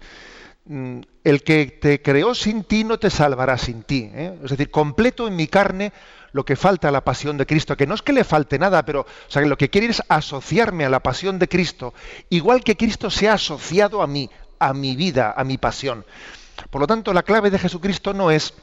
mm, 0.66 1.00
el 1.24 1.42
que 1.42 1.66
te 1.66 2.02
creó 2.02 2.34
sin 2.34 2.64
ti 2.64 2.84
no 2.84 2.98
te 2.98 3.10
salvará 3.10 3.58
sin 3.58 3.82
ti. 3.82 4.10
¿eh? 4.12 4.38
Es 4.42 4.50
decir, 4.50 4.70
completo 4.70 5.28
en 5.28 5.36
mi 5.36 5.46
carne 5.46 5.92
lo 6.32 6.44
que 6.44 6.56
falta 6.56 6.88
a 6.88 6.92
la 6.92 7.04
pasión 7.04 7.36
de 7.36 7.46
Cristo, 7.46 7.76
que 7.76 7.86
no 7.86 7.94
es 7.94 8.02
que 8.02 8.12
le 8.12 8.24
falte 8.24 8.58
nada, 8.58 8.84
pero 8.84 9.06
lo 9.34 9.58
que 9.58 9.70
quiere 9.70 9.88
es 9.88 10.02
asociarme 10.08 10.84
a 10.84 10.90
la 10.90 11.00
pasión 11.00 11.38
de 11.38 11.48
Cristo, 11.48 11.92
igual 12.30 12.64
que 12.64 12.76
Cristo 12.76 13.10
se 13.10 13.28
ha 13.28 13.34
asociado 13.34 14.02
a 14.02 14.06
mí, 14.06 14.30
a 14.58 14.72
mi 14.72 14.96
vida, 14.96 15.34
a 15.36 15.44
mi 15.44 15.58
pasión. 15.58 16.04
Por 16.70 16.80
lo 16.80 16.86
tanto, 16.86 17.12
la 17.12 17.22
clave 17.22 17.50
de 17.50 17.58
Jesucristo 17.58 18.14
no 18.14 18.30
es 18.30 18.54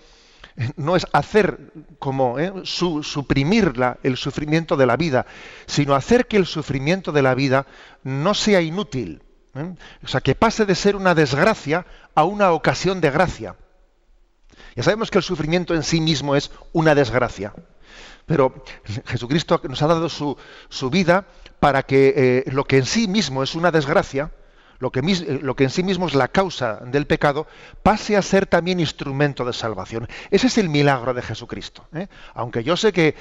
no 0.76 0.95
es 0.95 1.05
hacer 1.14 1.72
como 1.99 2.38
¿eh? 2.39 2.51
suprimir 2.64 3.74
el 4.03 4.18
sufrimiento 4.18 4.76
de 4.76 4.86
la 4.86 4.97
vida, 4.97 5.26
sino 5.68 5.95
hacer 5.95 6.28
que 6.28 6.38
el 6.38 6.45
sufrimiento 6.45 7.12
de 7.12 7.22
la 7.22 7.34
vida 7.34 7.66
no 8.03 8.34
sea 8.34 8.62
inútil. 8.62 9.22
¿Eh? 9.56 9.76
O 10.04 10.08
sea, 10.08 10.22
que 10.22 10.36
pase 10.36 10.66
de 10.66 10.76
ser 10.76 10.95
una 10.95 11.16
desgracia 11.16 11.86
a 12.16 12.24
una 12.24 12.52
ocasión 12.52 13.02
de 13.02 13.12
gracia. 13.12 13.56
Ya 14.76 14.84
sabemos 14.84 15.12
que 15.12 15.18
el 15.18 15.24
sufrimiento 15.24 15.74
en 15.74 15.84
sí 15.84 16.02
mismo 16.02 16.36
es 16.36 16.52
una 16.74 16.95
desgracia. 16.95 17.54
Pero 18.26 18.64
Jesucristo 19.06 19.60
nos 19.68 19.82
ha 19.82 19.88
dado 19.88 20.08
su, 20.08 20.38
vida 20.91 21.26
para 21.60 21.84
que 21.84 22.14
eh, 22.16 22.52
lo 22.52 22.64
que 22.64 22.78
en 22.78 22.86
sí 22.86 23.08
mismo 23.08 23.41
es 23.41 23.56
una 23.56 23.72
desgracia, 23.72 24.32
lo 24.80 24.92
que, 24.92 25.00
eh, 25.02 25.40
lo 25.42 25.56
que, 25.56 25.66
en 25.66 25.70
sí 25.70 25.84
mismo 25.84 26.08
es 26.08 26.16
la 26.16 26.28
causa 26.30 26.78
del 26.86 27.06
pecado, 27.06 27.48
pase 27.84 28.18
a 28.18 28.22
ser 28.22 28.46
también 28.46 28.80
instrumento 28.80 29.46
de 29.46 29.54
salvación. 29.54 30.08
Ese 30.32 30.48
es 30.48 30.58
el 30.58 30.70
milagro 30.70 31.14
de 31.14 31.22
Jesucristo. 31.22 31.86
¿eh? 31.94 32.08
Aunque 32.34 32.64
yo 32.64 32.78
sé 32.78 32.94
que, 32.94 33.16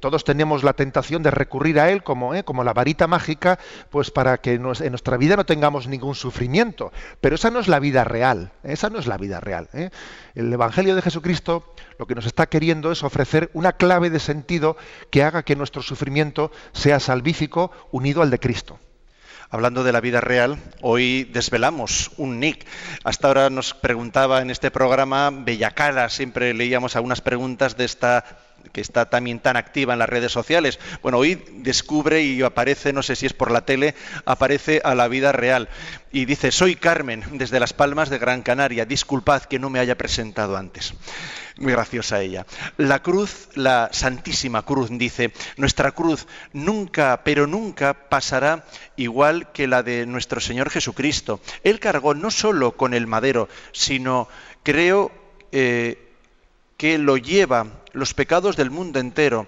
todos 0.00 0.24
tenemos 0.24 0.64
la 0.64 0.72
tentación 0.72 1.22
de 1.22 1.30
recurrir 1.30 1.80
a 1.80 1.90
Él 1.90 2.02
como, 2.02 2.34
¿eh? 2.34 2.44
como 2.44 2.64
la 2.64 2.72
varita 2.72 3.06
mágica, 3.06 3.58
pues 3.90 4.10
para 4.10 4.38
que 4.38 4.54
en 4.54 4.62
nuestra 4.62 5.16
vida 5.16 5.36
no 5.36 5.46
tengamos 5.46 5.86
ningún 5.86 6.14
sufrimiento. 6.14 6.92
Pero 7.20 7.34
esa 7.34 7.50
no 7.50 7.60
es 7.60 7.68
la 7.68 7.78
vida 7.78 8.04
real. 8.04 8.52
Esa 8.62 8.90
no 8.90 8.98
es 8.98 9.06
la 9.06 9.16
vida 9.16 9.40
real. 9.40 9.68
El 10.34 10.52
Evangelio 10.52 10.94
de 10.94 11.02
Jesucristo 11.02 11.74
lo 11.98 12.06
que 12.06 12.14
nos 12.14 12.26
está 12.26 12.46
queriendo 12.46 12.92
es 12.92 13.02
ofrecer 13.02 13.50
una 13.54 13.72
clave 13.72 14.10
de 14.10 14.18
sentido 14.18 14.76
que 15.10 15.22
haga 15.22 15.42
que 15.42 15.56
nuestro 15.56 15.82
sufrimiento 15.82 16.50
sea 16.72 17.00
salvífico 17.00 17.70
unido 17.90 18.22
al 18.22 18.30
de 18.30 18.38
Cristo. 18.38 18.78
Hablando 19.48 19.84
de 19.84 19.92
la 19.92 20.00
vida 20.00 20.20
real, 20.20 20.58
hoy 20.80 21.22
desvelamos 21.22 22.10
un 22.16 22.40
nick. 22.40 22.66
Hasta 23.04 23.28
ahora 23.28 23.48
nos 23.48 23.74
preguntaba 23.74 24.42
en 24.42 24.50
este 24.50 24.72
programa 24.72 25.30
Bellacara, 25.30 26.08
siempre 26.08 26.52
leíamos 26.52 26.96
algunas 26.96 27.20
preguntas 27.20 27.76
de 27.76 27.84
esta 27.84 28.24
que 28.72 28.80
está 28.80 29.10
también 29.10 29.40
tan 29.40 29.56
activa 29.56 29.92
en 29.92 29.98
las 29.98 30.08
redes 30.08 30.32
sociales. 30.32 30.78
Bueno, 31.02 31.18
hoy 31.18 31.42
descubre 31.52 32.22
y 32.22 32.42
aparece, 32.42 32.92
no 32.92 33.02
sé 33.02 33.16
si 33.16 33.26
es 33.26 33.32
por 33.32 33.50
la 33.50 33.64
tele, 33.64 33.94
aparece 34.24 34.80
a 34.84 34.94
la 34.94 35.08
vida 35.08 35.32
real. 35.32 35.68
Y 36.12 36.24
dice, 36.24 36.50
soy 36.50 36.76
Carmen, 36.76 37.24
desde 37.32 37.60
Las 37.60 37.72
Palmas 37.72 38.10
de 38.10 38.18
Gran 38.18 38.42
Canaria. 38.42 38.84
Disculpad 38.84 39.42
que 39.42 39.58
no 39.58 39.70
me 39.70 39.78
haya 39.78 39.98
presentado 39.98 40.56
antes. 40.56 40.94
Muy 41.58 41.72
graciosa 41.72 42.20
ella. 42.20 42.46
La 42.76 43.02
cruz, 43.02 43.48
la 43.54 43.88
Santísima 43.92 44.62
Cruz, 44.62 44.88
dice, 44.90 45.32
nuestra 45.56 45.92
cruz 45.92 46.26
nunca, 46.52 47.22
pero 47.24 47.46
nunca 47.46 48.08
pasará 48.08 48.66
igual 48.96 49.52
que 49.52 49.66
la 49.66 49.82
de 49.82 50.06
nuestro 50.06 50.40
Señor 50.40 50.70
Jesucristo. 50.70 51.40
Él 51.64 51.80
cargó 51.80 52.14
no 52.14 52.30
solo 52.30 52.76
con 52.76 52.94
el 52.94 53.06
madero, 53.06 53.48
sino 53.72 54.28
creo 54.62 55.10
eh, 55.52 56.05
que 56.76 56.98
lo 56.98 57.16
lleva 57.16 57.66
los 57.92 58.14
pecados 58.14 58.56
del 58.56 58.70
mundo 58.70 58.98
entero. 58.98 59.46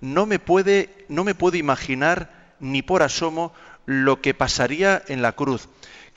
No 0.00 0.26
me 0.26 0.38
puede, 0.38 1.06
no 1.08 1.24
me 1.24 1.34
puedo 1.34 1.56
imaginar 1.56 2.54
ni 2.60 2.82
por 2.82 3.02
asomo 3.02 3.52
lo 3.86 4.20
que 4.20 4.34
pasaría 4.34 5.02
en 5.08 5.22
la 5.22 5.32
cruz 5.32 5.68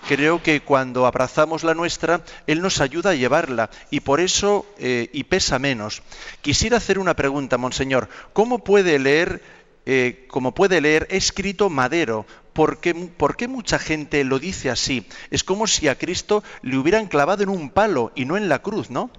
creo 0.07 0.43
que 0.43 0.61
cuando 0.61 1.05
abrazamos 1.05 1.64
la 1.64 1.74
nuestra, 1.74 2.22
Él 2.47 2.61
nos 2.61 2.82
ayuda 2.82 3.11
a 3.11 3.16
llevarla 3.16 3.70
y 3.89 4.01
por 4.01 4.20
eso 4.20 4.66
eh, 4.78 5.09
y 5.14 5.24
pesa 5.24 5.59
menos. 5.59 6.03
Quisiera 6.41 6.78
hacer 6.78 6.99
una 6.99 7.16
pregunta, 7.16 7.57
Monseñor. 7.57 8.09
¿Cómo 8.34 8.59
puede 8.59 8.99
leer, 8.99 9.41
eh, 9.86 10.26
como 10.30 10.53
puede 10.53 10.82
leer, 10.82 11.07
escrito 11.09 11.70
madero? 11.70 12.26
¿Por 12.53 12.80
qué, 12.80 12.93
¿Por 12.93 13.36
qué, 13.36 13.47
mucha 13.47 13.80
gente 13.80 14.24
lo 14.24 14.39
dice 14.39 14.70
así? 14.70 15.07
Es 15.32 15.43
como 15.43 15.68
si 15.68 15.88
a 15.88 15.97
Cristo 15.97 16.43
le 16.61 16.78
hubieran 16.78 17.07
clavado 17.07 17.43
en 17.43 17.49
un 17.49 17.70
palo 17.70 18.11
y 18.16 18.26
no 18.26 18.38
en 18.38 18.49
la 18.49 18.61
cruz, 18.61 18.89
¿no? 18.89 19.09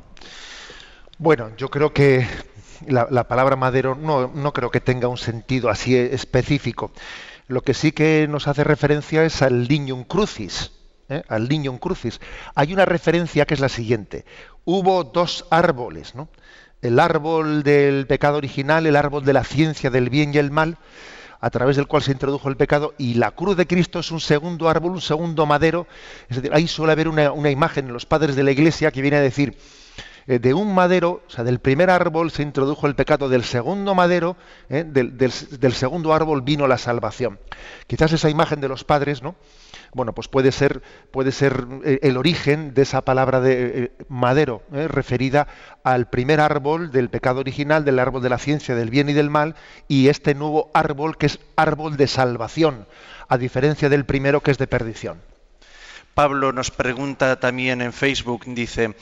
Bueno, 1.19 1.53
yo 1.57 1.71
creo 1.71 1.93
que 1.93 2.27
la, 2.89 3.07
la 3.09 3.29
palabra 3.29 3.55
madero 3.55 3.95
no, 3.95 4.33
no 4.35 4.53
creo 4.53 4.71
que 4.71 4.81
tenga 4.81 5.07
un 5.07 5.17
sentido 5.17 5.71
así 5.71 5.97
específico. 5.97 6.91
Lo 7.47 7.61
que 7.63 7.73
sí 7.73 7.93
que 7.93 8.27
nos 8.29 8.49
hace 8.49 8.65
referencia 8.65 9.25
es 9.25 9.41
al 9.43 9.69
lignum 9.69 10.03
crucis, 10.05 10.73
¿eh? 11.09 11.23
al 11.29 11.47
lignum 11.47 11.79
crucis. 11.79 12.21
Hay 12.55 12.73
una 12.73 12.85
referencia 12.85 13.47
que 13.47 13.55
es 13.55 13.61
la 13.61 13.69
siguiente. 13.69 14.25
Hubo 14.65 15.05
dos 15.05 15.47
árboles, 15.51 16.15
¿no? 16.15 16.29
El 16.83 16.99
árbol 16.99 17.63
del 17.63 18.07
pecado 18.07 18.39
original, 18.39 18.87
el 18.87 18.97
árbol 18.97 19.25
de 19.25 19.33
la 19.35 19.45
ciencia 19.45 19.91
del 19.91 20.11
bien 20.11 20.35
y 20.35 20.39
el 20.39 20.51
mal, 20.51 20.79
a 21.41 21.51
través 21.51 21.77
del 21.77 21.87
cual 21.87 22.03
se 22.03 22.13
introdujo 22.13 22.49
el 22.49 22.57
pecado, 22.57 22.95
y 22.99 23.15
la 23.15 23.31
cruz 23.31 23.57
de 23.57 23.67
Cristo 23.67 24.01
es 24.01 24.11
un 24.11 24.21
segundo 24.21 24.69
árbol, 24.69 24.93
un 24.93 25.01
segundo 25.01 25.47
madero. 25.47 25.87
Es 26.29 26.37
decir, 26.37 26.53
ahí 26.53 26.67
suele 26.67 26.93
haber 26.93 27.09
una, 27.09 27.31
una 27.31 27.51
imagen 27.51 27.87
en 27.87 27.93
los 27.93 28.05
padres 28.05 28.35
de 28.37 28.43
la 28.43 28.51
iglesia 28.51 28.91
que 28.91 29.01
viene 29.01 29.19
a 29.19 29.21
decir, 29.21 29.57
de 30.27 30.55
un 30.55 30.75
madero, 30.75 31.23
o 31.27 31.31
sea, 31.31 31.45
del 31.45 31.59
primer 31.59 31.91
árbol 31.91 32.31
se 32.31 32.43
introdujo 32.43 32.87
el 32.87 32.95
pecado, 32.95 33.29
del 33.29 33.45
segundo 33.45 33.95
madero, 33.95 34.37
eh, 34.69 34.85
del, 34.85 35.73
segundo 35.73 36.15
árbol 36.15 36.43
vino 36.43 36.67
la 36.67 36.79
salvación. 36.79 37.39
Quizás 37.87 38.13
esa 38.13 38.31
imagen 38.31 38.61
de 38.61 38.69
los 38.69 38.85
padres, 38.85 39.23
¿no? 39.23 39.35
Bueno, 39.93 40.13
pues 40.13 40.29
puede 40.29 40.51
ser, 40.51 40.83
puede 41.11 41.31
ser 41.31 41.67
eh, 41.85 41.99
el 42.03 42.17
origen 42.17 42.75
de 42.75 42.83
esa 42.83 43.03
palabra 43.03 43.41
de 43.41 43.93
madero, 44.09 44.63
referida 44.71 45.47
al 45.85 46.09
primer 46.09 46.41
árbol 46.41 46.91
del 46.91 47.11
pecado 47.11 47.41
original, 47.41 47.85
del 47.85 47.99
árbol 47.99 48.23
de 48.23 48.31
la 48.31 48.39
ciencia, 48.39 48.75
del 48.75 48.91
bien 48.91 49.09
y 49.09 49.13
del 49.13 49.31
mal, 49.31 49.55
y 49.89 50.09
este 50.09 50.35
nuevo 50.35 50.71
árbol 50.75 51.17
que 51.17 51.27
es 51.27 51.39
árbol 51.57 51.97
de 51.97 52.07
salvación, 52.07 52.87
a 53.29 53.39
diferencia 53.39 53.89
del 53.89 54.05
primero 54.05 54.41
que 54.41 54.51
es 54.51 54.59
de 54.59 54.67
perdición. 54.67 55.34
Pablo 56.15 56.53
nos 56.53 56.71
pregunta 56.71 57.41
también 57.41 57.83
en 57.83 57.93
Facebook, 57.93 58.45
dice, 58.47 58.95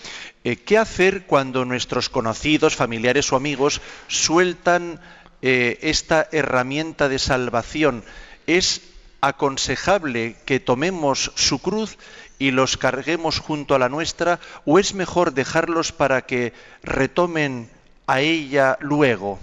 eh, 0.44 0.56
¿qué 0.56 0.78
hacer 0.78 1.26
cuando 1.26 1.64
nuestros 1.64 2.08
conocidos, 2.08 2.74
familiares 2.74 3.32
o 3.32 3.36
amigos 3.36 3.82
sueltan 4.08 4.98
eh, 5.42 5.78
esta 5.82 6.26
herramienta 6.32 7.10
de 7.10 7.18
salvación? 7.18 8.02
¿Es 8.46 8.80
aconsejable 9.20 10.36
que 10.46 10.58
tomemos 10.58 11.32
su 11.34 11.60
cruz 11.60 11.98
y 12.38 12.50
los 12.50 12.76
carguemos 12.76 13.38
junto 13.38 13.74
a 13.74 13.78
la 13.78 13.90
nuestra 13.90 14.40
o 14.64 14.78
es 14.78 14.94
mejor 14.94 15.34
dejarlos 15.34 15.92
para 15.92 16.22
que 16.22 16.54
retomen 16.82 17.70
a 18.06 18.20
ella 18.20 18.78
luego? 18.80 19.38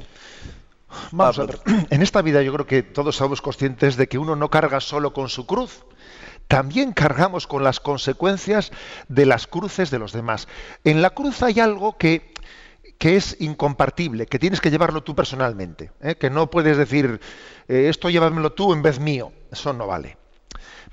Vamos 1.11 1.39
a 1.39 1.45
ver. 1.45 1.59
En 1.91 2.01
esta 2.01 2.22
vida 2.22 2.41
yo 2.41 2.51
creo 2.53 2.65
que 2.65 2.84
todos 2.84 3.15
somos 3.15 3.41
conscientes 3.41 3.95
de 3.95 4.07
que 4.07 4.17
uno 4.17 4.36
no 4.36 4.49
carga 4.49 4.80
solo 4.80 5.13
con 5.13 5.30
su 5.30 5.45
cruz, 5.45 5.84
también 6.49 6.93
cargamos 6.93 7.45
con 7.45 7.63
las 7.63 7.79
consecuencias 7.79 8.71
de 9.07 9.27
las 9.27 9.45
cruces 9.45 9.91
de 9.91 9.99
los 9.99 10.13
demás. 10.13 10.47
En 10.83 11.03
la 11.03 11.11
cruz 11.11 11.43
hay 11.43 11.59
algo 11.59 11.95
que, 11.95 12.33
es 12.99 13.37
incompartible, 13.39 14.25
que 14.25 14.39
tienes 14.39 14.59
que 14.59 14.71
llevarlo 14.71 15.03
tú 15.03 15.15
personalmente, 15.15 15.91
¿eh? 16.01 16.15
que 16.15 16.31
no 16.31 16.49
puedes 16.49 16.75
decir, 16.75 17.21
eh, 17.67 17.85
esto 17.87 18.09
llévamelo 18.09 18.51
tú 18.51 18.73
en 18.73 18.81
vez 18.81 18.99
mío, 18.99 19.31
eso 19.51 19.73
no 19.73 19.85
vale. 19.85 20.17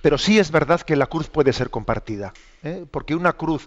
Pero 0.03 0.19
sí 0.19 0.39
es 0.39 0.51
verdad 0.51 0.83
que 0.83 0.95
la 0.95 1.07
cruz 1.07 1.31
puede 1.31 1.55
ser 1.55 1.71
compartida, 1.71 2.35
¿eh? 2.63 2.85
porque 2.91 3.15
una 3.15 3.33
cruz 3.33 3.67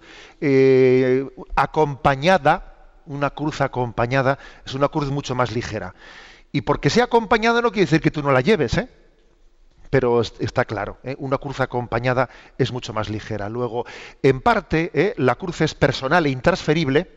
acompañada, 1.55 2.91
una 3.07 3.31
cruz 3.31 3.61
acompañada 3.61 4.37
es 4.63 4.75
una 4.75 4.89
cruz 4.89 5.09
mucho 5.09 5.33
más 5.33 5.51
ligera. 5.51 5.95
Y 6.51 6.61
porque 6.61 6.91
sea 6.91 7.05
acompañada 7.05 7.63
no 7.63 7.71
quiere 7.71 7.87
decir 7.87 7.99
que 7.99 8.11
tú 8.11 8.21
no 8.21 8.31
la 8.31 8.41
lleves, 8.41 8.77
¿eh? 8.77 8.89
Pero 9.89 10.21
está 10.21 10.65
claro, 10.65 10.97
¿eh? 11.03 11.15
una 11.19 11.37
cruz 11.37 11.59
acompañada 11.59 12.29
es 12.57 12.71
mucho 12.71 12.93
más 12.93 13.09
ligera. 13.09 13.49
Luego, 13.49 13.85
en 14.21 14.41
parte, 14.41 14.91
¿eh? 14.93 15.13
la 15.17 15.35
cruz 15.35 15.61
es 15.61 15.73
personal 15.73 16.25
e 16.25 16.29
intransferible 16.29 17.09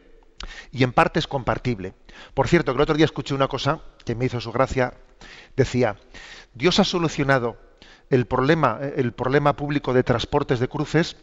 y 0.71 0.83
en 0.83 0.93
parte 0.93 1.19
es 1.19 1.27
compartible. 1.27 1.95
Por 2.35 2.49
cierto, 2.49 2.73
que 2.73 2.77
el 2.77 2.83
otro 2.83 2.97
día 2.97 3.05
escuché 3.05 3.35
una 3.35 3.49
cosa 3.49 3.81
que 4.05 4.15
me 4.15 4.25
hizo 4.25 4.41
su 4.41 4.53
gracia, 4.53 4.95
decía, 5.57 5.97
Dios 6.55 6.79
ha 6.79 6.85
solucionado 6.85 7.57
el 8.11 8.27
problema, 8.27 8.79
¿eh? 8.81 8.95
el 8.97 9.13
problema 9.13 9.55
público 9.55 9.93
de 9.93 10.03
transportes 10.03 10.59
de 10.59 10.69
cruces 10.69 11.17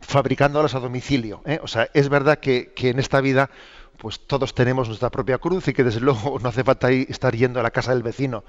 fabricándolas 0.00 0.74
a 0.74 0.80
domicilio. 0.80 1.42
O 1.62 1.68
sea, 1.68 1.88
es 1.92 2.08
verdad 2.08 2.38
que, 2.38 2.72
que 2.74 2.90
en 2.90 2.98
esta 2.98 3.20
vida 3.20 3.50
pues 3.98 4.20
todos 4.26 4.54
tenemos 4.54 4.88
nuestra 4.88 5.10
propia 5.10 5.38
cruz 5.38 5.68
y 5.68 5.72
que 5.72 5.84
desde 5.84 6.00
luego 6.08 6.38
no 6.40 6.48
hace 6.48 6.64
falta 6.64 6.90
estar 6.90 7.34
yendo 7.34 7.60
a 7.60 7.62
la 7.62 7.70
casa 7.70 7.92
del 7.92 8.02
vecino 8.02 8.44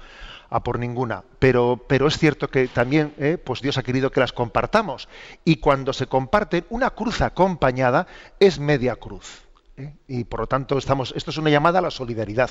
a 0.50 0.62
por 0.62 0.78
ninguna. 0.78 1.24
Pero, 1.38 1.84
pero 1.88 2.08
es 2.08 2.18
cierto 2.18 2.48
que 2.48 2.68
también 2.68 3.14
eh, 3.18 3.38
pues 3.42 3.62
Dios 3.62 3.78
ha 3.78 3.82
querido 3.82 4.10
que 4.10 4.20
las 4.20 4.32
compartamos. 4.32 5.08
Y 5.44 5.56
cuando 5.56 5.92
se 5.92 6.06
comparten, 6.06 6.66
una 6.68 6.90
cruz 6.90 7.20
acompañada 7.22 8.06
es 8.40 8.58
media 8.58 8.96
cruz. 8.96 9.42
¿eh? 9.76 9.94
Y 10.08 10.24
por 10.24 10.40
lo 10.40 10.46
tanto, 10.46 10.76
estamos, 10.76 11.14
esto 11.16 11.30
es 11.30 11.38
una 11.38 11.50
llamada 11.50 11.78
a 11.78 11.82
la 11.82 11.90
solidaridad. 11.90 12.50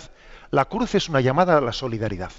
La 0.49 0.65
cruz 0.65 0.95
es 0.95 1.09
una 1.09 1.21
llamada 1.21 1.57
a 1.57 1.61
la 1.61 1.73
solidaridad 1.73 2.31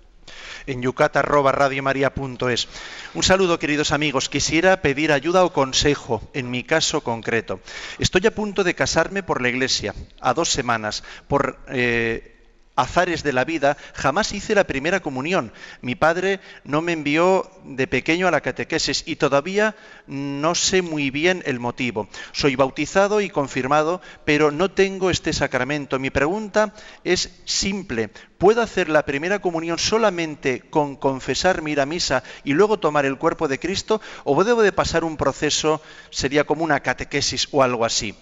en 0.67 0.83
yucat@radiomaria.es. 0.83 2.69
Un 3.15 3.23
saludo, 3.23 3.59
queridos 3.59 3.93
amigos. 3.93 4.29
Quisiera 4.29 4.81
pedir 4.83 5.13
ayuda 5.13 5.45
o 5.45 5.53
consejo 5.53 6.23
en 6.35 6.51
mi 6.51 6.63
caso 6.63 7.03
concreto. 7.03 7.61
Estoy 7.99 8.27
a 8.27 8.35
punto 8.35 8.65
de 8.65 8.75
casarme 8.75 9.23
por 9.23 9.43
la 9.43 9.49
iglesia, 9.49 9.95
a 10.21 10.35
dos 10.35 10.51
semanas, 10.51 11.03
por 11.29 11.59
eh, 11.69 12.40
azares 12.81 13.23
de 13.23 13.33
la 13.33 13.45
vida, 13.45 13.77
jamás 13.95 14.33
hice 14.33 14.55
la 14.55 14.65
primera 14.65 15.01
comunión. 15.01 15.53
Mi 15.81 15.95
padre 15.95 16.41
no 16.65 16.83
me 16.83 16.93
envió 16.93 17.51
de 17.65 17.87
pequeño 17.87 18.29
a 18.29 18.31
la 18.31 18.41
catequesis 18.41 19.05
y 19.07 19.17
todavía 19.17 19.77
no 20.07 20.55
sé 20.55 20.83
muy 20.83 21.11
bien 21.11 21.43
el 21.47 21.61
motivo. 21.61 22.09
Soy 22.33 22.57
bautizado 22.57 23.21
y 23.21 23.31
confirmado, 23.31 24.01
pero 24.25 24.51
no 24.51 24.71
tengo 24.71 25.11
este 25.11 25.33
sacramento. 25.33 25.99
Mi 25.99 26.11
pregunta 26.11 26.75
es 27.05 27.41
simple. 27.45 28.11
¿Puedo 28.39 28.63
hacer 28.63 28.89
la 28.89 29.05
primera 29.05 29.41
comunión 29.41 29.79
solamente 29.79 30.61
con 30.61 30.97
confesar, 30.97 31.63
ir 31.69 31.81
a 31.81 31.87
misa 31.87 32.23
y 32.43 32.55
luego 32.55 32.79
tomar 32.79 33.05
el 33.05 33.19
cuerpo 33.19 33.49
de 33.49 33.59
Cristo? 33.59 34.01
¿O 34.25 34.43
debo 34.45 34.63
de 34.63 34.73
pasar 34.73 35.05
un 35.05 35.17
proceso, 35.17 35.83
sería 36.11 36.45
como 36.45 36.65
una 36.65 36.81
catequesis 36.81 37.49
o 37.51 37.63
algo 37.63 37.85
así? 37.85 38.15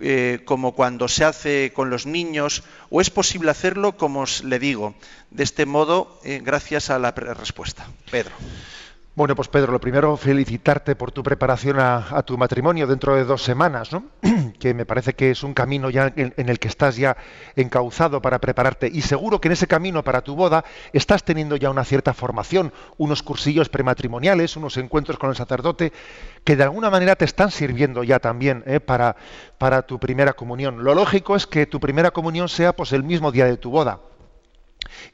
Eh, 0.00 0.40
como 0.44 0.72
cuando 0.72 1.06
se 1.06 1.24
hace 1.24 1.72
con 1.74 1.90
los 1.90 2.06
niños, 2.06 2.62
o 2.90 3.00
es 3.00 3.10
posible 3.10 3.50
hacerlo 3.50 3.96
como 3.96 4.20
os 4.20 4.42
le 4.42 4.58
digo, 4.58 4.94
de 5.30 5.44
este 5.44 5.66
modo, 5.66 6.18
eh, 6.24 6.40
gracias 6.42 6.90
a 6.90 6.98
la 6.98 7.10
respuesta. 7.12 7.86
Pedro. 8.10 8.32
Bueno, 9.14 9.36
pues 9.36 9.48
Pedro, 9.48 9.72
lo 9.72 9.78
primero, 9.78 10.16
felicitarte 10.16 10.96
por 10.96 11.12
tu 11.12 11.22
preparación 11.22 11.78
a, 11.78 12.22
tu 12.22 12.38
matrimonio 12.38 12.86
dentro 12.86 13.14
de 13.14 13.24
dos 13.24 13.42
semanas, 13.42 13.92
¿no? 13.92 14.04
que 14.58 14.72
me 14.72 14.86
parece 14.86 15.12
que 15.12 15.30
es 15.30 15.42
un 15.42 15.52
camino 15.52 15.90
ya 15.90 16.10
en, 16.16 16.48
el 16.48 16.58
que 16.58 16.68
estás 16.68 16.96
ya 16.96 17.18
encauzado 17.54 18.22
para 18.22 18.40
prepararte. 18.40 18.90
Y 18.90 19.02
seguro 19.02 19.38
que 19.38 19.48
en 19.48 19.52
ese 19.52 19.66
camino 19.66 20.02
para 20.02 20.22
tu 20.22 20.34
boda 20.34 20.64
estás 20.94 21.24
teniendo 21.24 21.56
ya 21.56 21.68
una 21.68 21.84
cierta 21.84 22.14
formación, 22.14 22.72
unos 22.96 23.22
cursillos 23.22 23.68
prematrimoniales, 23.68 24.56
unos 24.56 24.78
encuentros 24.78 25.18
con 25.18 25.28
el 25.28 25.36
sacerdote, 25.36 25.92
que 26.42 26.56
de 26.56 26.62
alguna 26.62 26.88
manera 26.88 27.14
te 27.14 27.26
están 27.26 27.50
sirviendo 27.50 28.04
ya 28.04 28.18
también 28.18 28.64
¿eh? 28.66 28.80
para, 28.80 29.16
para 29.58 29.82
tu 29.82 30.00
primera 30.00 30.32
comunión. 30.32 30.84
Lo 30.84 30.94
lógico 30.94 31.36
es 31.36 31.46
que 31.46 31.66
tu 31.66 31.80
primera 31.80 32.12
comunión 32.12 32.48
sea 32.48 32.72
pues, 32.72 32.94
el 32.94 33.02
mismo 33.02 33.30
día 33.30 33.44
de 33.44 33.58
tu 33.58 33.70
boda. 33.70 34.00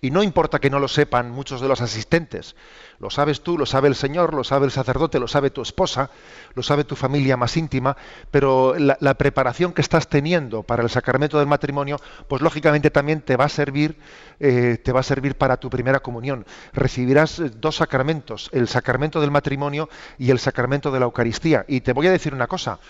Y 0.00 0.10
no 0.10 0.22
importa 0.22 0.58
que 0.58 0.70
no 0.70 0.78
lo 0.78 0.88
sepan 0.88 1.30
muchos 1.30 1.60
de 1.60 1.68
los 1.68 1.80
asistentes, 1.80 2.56
lo 3.00 3.10
sabes 3.10 3.42
tú, 3.42 3.56
lo 3.56 3.66
sabe 3.66 3.88
el 3.88 3.94
Señor, 3.94 4.34
lo 4.34 4.42
sabe 4.42 4.66
el 4.66 4.72
sacerdote, 4.72 5.20
lo 5.20 5.28
sabe 5.28 5.50
tu 5.50 5.62
esposa, 5.62 6.10
lo 6.54 6.62
sabe 6.62 6.82
tu 6.84 6.96
familia 6.96 7.36
más 7.36 7.56
íntima, 7.56 7.96
pero 8.30 8.74
la, 8.76 9.14
preparación 9.14 9.72
que 9.72 9.82
estás 9.82 10.08
teniendo 10.08 10.62
para 10.64 10.82
el 10.82 10.90
sacramento 10.90 11.38
del 11.38 11.46
matrimonio, 11.46 11.98
pues 12.28 12.42
lógicamente 12.42 12.90
también 12.90 13.20
te 13.20 13.36
va 13.36 13.44
a 13.44 13.48
servir, 13.48 13.96
eh, 14.40 14.78
te 14.82 14.92
va 14.92 15.00
a 15.00 15.04
servir 15.04 15.36
para 15.36 15.58
tu 15.58 15.70
primera 15.70 16.00
comunión. 16.00 16.44
Recibirás 16.72 17.38
eh, 17.38 17.50
dos 17.54 17.76
sacramentos, 17.76 18.50
el 18.52 18.66
sacramento 18.66 19.20
del 19.20 19.30
matrimonio 19.30 19.88
y 20.18 20.30
el 20.30 20.38
sacramento 20.40 20.90
de 20.90 20.98
la 20.98 21.04
Eucaristía. 21.06 21.64
Y 21.68 21.82
te 21.82 21.92
voy 21.92 22.08
a 22.08 22.12
decir 22.12 22.34
una 22.34 22.48
cosa, 22.48 22.80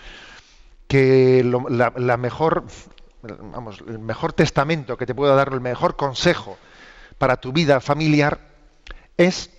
que 0.87 1.43
la, 1.43 2.17
mejor, 2.17 2.63
vamos, 3.21 3.83
el 3.87 3.99
mejor 3.99 4.33
testamento 4.33 4.97
que 4.97 5.05
te 5.05 5.13
puedo 5.13 5.35
dar, 5.35 5.53
el 5.53 5.61
mejor 5.61 5.95
consejo 5.95 6.57
para 7.19 7.37
tu 7.37 7.51
vida 7.51 7.79
familiar 7.81 8.39
es 9.17 9.51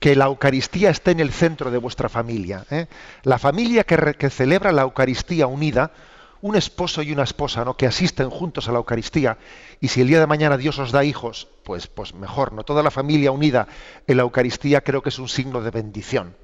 que 0.00 0.14
la 0.14 0.26
Eucaristía 0.26 0.90
esté 0.90 1.12
en 1.12 1.20
el 1.20 1.32
centro 1.32 1.70
de 1.70 1.78
vuestra 1.78 2.08
familia. 2.08 2.66
¿eh? 2.70 2.86
La 3.22 3.38
familia 3.38 3.84
que, 3.84 4.30
celebra 4.30 4.72
la 4.72 4.82
Eucaristía 4.82 5.46
unida, 5.46 5.92
un 6.40 6.54
esposo 6.54 7.02
y 7.02 7.12
una 7.12 7.24
esposa 7.24 7.64
¿no? 7.64 7.76
que 7.76 7.86
asisten 7.86 8.30
juntos 8.30 8.68
a 8.68 8.72
la 8.72 8.78
Eucaristía, 8.78 9.38
y 9.80 9.88
si 9.88 10.00
el 10.00 10.08
día 10.08 10.20
de 10.20 10.26
mañana 10.26 10.56
Dios 10.56 10.78
os 10.78 10.92
da 10.92 11.04
hijos, 11.04 11.48
pues, 11.64 11.86
pues 11.86 12.14
mejor, 12.14 12.52
¿no? 12.52 12.62
Toda 12.62 12.82
la 12.82 12.90
familia 12.90 13.32
unida 13.32 13.66
en 14.06 14.16
la 14.16 14.22
Eucaristía 14.22 14.82
creo 14.82 15.02
que 15.02 15.08
es 15.08 15.18
un 15.18 15.28
signo 15.28 15.62
de 15.62 15.70
bendición. 15.70 16.36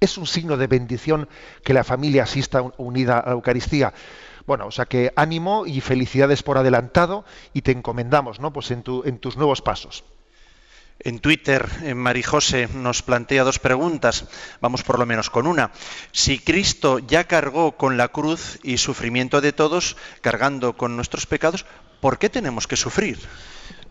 Es 0.00 0.18
un 0.18 0.26
signo 0.26 0.56
de 0.56 0.66
bendición 0.66 1.28
que 1.62 1.74
la 1.74 1.84
familia 1.84 2.24
asista 2.24 2.62
unida 2.76 3.18
a 3.18 3.26
la 3.26 3.32
Eucaristía. 3.32 3.92
Bueno, 4.46 4.66
o 4.66 4.70
sea 4.70 4.84
que 4.84 5.12
ánimo 5.16 5.66
y 5.66 5.80
felicidades 5.80 6.42
por 6.42 6.58
adelantado 6.58 7.24
y 7.52 7.62
te 7.62 7.72
encomendamos, 7.72 8.40
¿no? 8.40 8.52
Pues 8.52 8.70
en, 8.70 8.82
tu, 8.82 9.02
en 9.04 9.18
tus 9.18 9.36
nuevos 9.36 9.62
pasos. 9.62 10.04
En 11.00 11.18
Twitter, 11.18 11.68
en 11.82 11.98
Marijose 11.98 12.68
nos 12.72 13.02
plantea 13.02 13.44
dos 13.44 13.58
preguntas. 13.58 14.26
Vamos 14.60 14.82
por 14.82 14.98
lo 14.98 15.06
menos 15.06 15.28
con 15.28 15.46
una. 15.46 15.72
Si 16.12 16.38
Cristo 16.38 16.98
ya 16.98 17.24
cargó 17.24 17.72
con 17.72 17.96
la 17.96 18.08
cruz 18.08 18.58
y 18.62 18.78
sufrimiento 18.78 19.40
de 19.40 19.52
todos, 19.52 19.96
cargando 20.20 20.76
con 20.76 20.94
nuestros 20.94 21.26
pecados, 21.26 21.66
¿por 22.00 22.18
qué 22.18 22.30
tenemos 22.30 22.66
que 22.66 22.76
sufrir? 22.76 23.18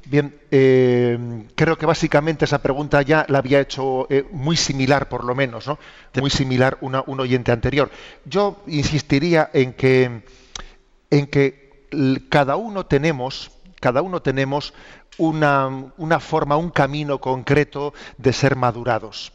Bien, 0.05 0.35
eh, 0.51 1.45
creo 1.55 1.77
que 1.77 1.85
básicamente 1.85 2.45
esa 2.45 2.61
pregunta 2.61 3.01
ya 3.01 3.25
la 3.29 3.39
había 3.39 3.61
hecho 3.61 4.05
eh, 4.09 4.25
muy 4.31 4.57
similar, 4.57 5.07
por 5.07 5.23
lo 5.23 5.33
menos, 5.33 5.67
¿no? 5.67 5.79
Muy 6.19 6.29
similar 6.29 6.77
una, 6.81 7.03
un 7.05 7.19
oyente 7.19 7.51
anterior. 7.51 7.89
Yo 8.25 8.63
insistiría 8.67 9.49
en 9.53 9.73
que, 9.73 10.23
en 11.13 11.27
que 11.27 11.87
cada 12.29 12.55
uno 12.55 12.87
tenemos, 12.87 13.51
cada 13.79 14.01
uno 14.01 14.21
tenemos 14.23 14.73
una, 15.19 16.19
forma, 16.19 16.57
un 16.57 16.71
camino 16.71 17.19
concreto 17.19 17.93
de 18.17 18.33
ser 18.33 18.55
madurados. 18.55 19.31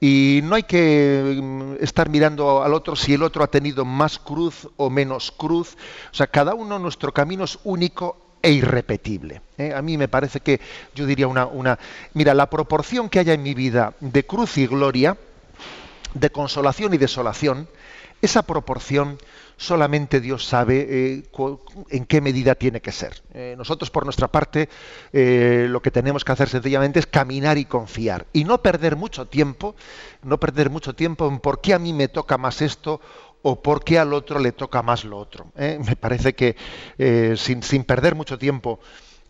Y 0.00 0.40
no 0.42 0.56
hay 0.56 0.64
que 0.64 1.38
mm, 1.40 1.74
estar 1.80 2.08
mirando 2.08 2.62
al 2.64 2.74
otro 2.74 2.96
si 2.96 3.14
el 3.14 3.22
otro 3.22 3.44
ha 3.44 3.48
tenido 3.48 3.84
más 3.84 4.18
cruz 4.18 4.68
o 4.76 4.90
menos 4.90 5.30
cruz. 5.30 5.76
O 6.10 6.14
sea, 6.14 6.26
cada 6.26 6.54
uno 6.54 6.80
nuestro 6.80 7.12
camino 7.12 7.44
es 7.44 7.58
único 7.62 8.16
e 8.42 8.50
irrepetible. 8.50 9.40
¿eh? 9.56 9.72
A 9.74 9.82
mí 9.82 9.96
me 9.96 10.08
parece 10.08 10.40
que 10.40 10.60
yo 10.96 11.06
diría 11.06 11.28
una, 11.28 11.46
una... 11.46 11.78
Mira, 12.14 12.34
la 12.34 12.50
proporción 12.50 13.08
que 13.08 13.20
haya 13.20 13.34
en 13.34 13.42
mi 13.44 13.54
vida 13.54 13.94
de 14.00 14.24
cruz 14.24 14.58
y 14.58 14.66
gloria, 14.66 15.16
de 16.14 16.30
consolación 16.30 16.94
y 16.94 16.98
desolación, 16.98 17.68
esa 18.20 18.42
proporción 18.42 19.18
solamente 19.58 20.20
Dios 20.20 20.46
sabe 20.46 20.86
eh, 20.88 21.24
en 21.90 22.06
qué 22.06 22.20
medida 22.20 22.54
tiene 22.54 22.80
que 22.80 22.92
ser. 22.92 23.20
Eh, 23.34 23.54
nosotros, 23.58 23.90
por 23.90 24.04
nuestra 24.04 24.28
parte, 24.28 24.68
eh, 25.12 25.66
lo 25.68 25.82
que 25.82 25.90
tenemos 25.90 26.24
que 26.24 26.32
hacer 26.32 26.48
sencillamente 26.48 27.00
es 27.00 27.06
caminar 27.06 27.58
y 27.58 27.66
confiar. 27.66 28.26
Y 28.32 28.44
no 28.44 28.62
perder 28.62 28.96
mucho 28.96 29.26
tiempo, 29.26 29.74
no 30.22 30.38
perder 30.38 30.70
mucho 30.70 30.94
tiempo 30.94 31.28
en 31.28 31.40
por 31.40 31.60
qué 31.60 31.74
a 31.74 31.78
mí 31.78 31.92
me 31.92 32.08
toca 32.08 32.38
más 32.38 32.62
esto 32.62 33.00
o 33.42 33.60
por 33.60 33.84
qué 33.84 33.98
al 33.98 34.14
otro 34.14 34.38
le 34.38 34.52
toca 34.52 34.82
más 34.82 35.04
lo 35.04 35.18
otro. 35.18 35.52
Me 35.56 35.96
parece 35.96 36.34
que 36.34 36.56
sin, 37.36 37.62
sin 37.62 37.84
perder 37.84 38.14
mucho 38.14 38.38
tiempo 38.38 38.80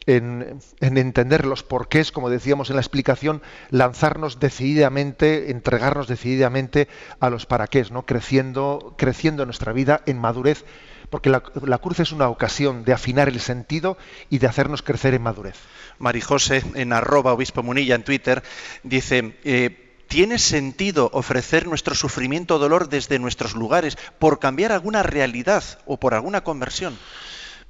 en, 0.08 0.58
entender 0.80 1.44
los 1.44 1.62
porqués, 1.62 2.12
como 2.12 2.30
decíamos 2.30 2.70
en 2.70 2.76
la 2.76 2.82
explicación, 2.82 3.42
lanzarnos 3.70 4.40
decididamente, 4.40 5.50
entregarnos 5.50 6.08
decididamente 6.08 6.88
a 7.20 7.28
los 7.28 7.44
para 7.44 7.66
qué, 7.66 7.84
¿no? 7.90 8.06
creciendo, 8.06 8.94
creciendo 8.96 9.42
en 9.42 9.48
nuestra 9.48 9.74
vida 9.74 10.00
en 10.06 10.18
madurez, 10.18 10.64
porque 11.10 11.28
la, 11.28 11.40
cruz 11.78 12.00
es 12.00 12.12
una 12.12 12.28
ocasión 12.28 12.84
de 12.84 12.94
afinar 12.94 13.28
el 13.28 13.40
sentido 13.40 13.98
y 14.30 14.38
de 14.38 14.46
hacernos 14.46 14.82
crecer 14.82 15.12
en 15.12 15.22
madurez. 15.22 15.56
Marijose, 15.98 16.62
en 16.74 16.92
arroba 16.94 17.34
obispo 17.34 17.62
Munilla 17.62 17.94
en 17.94 18.02
Twitter, 18.02 18.42
dice... 18.82 19.36
Eh, 19.44 19.84
¿Tiene 20.08 20.38
sentido 20.38 21.10
ofrecer 21.12 21.66
nuestro 21.66 21.94
sufrimiento 21.94 22.56
o 22.56 22.58
dolor 22.58 22.88
desde 22.88 23.18
nuestros 23.18 23.52
lugares 23.52 23.98
por 24.18 24.38
cambiar 24.38 24.72
alguna 24.72 25.02
realidad 25.02 25.62
o 25.84 25.98
por 25.98 26.14
alguna 26.14 26.40
conversión? 26.40 26.96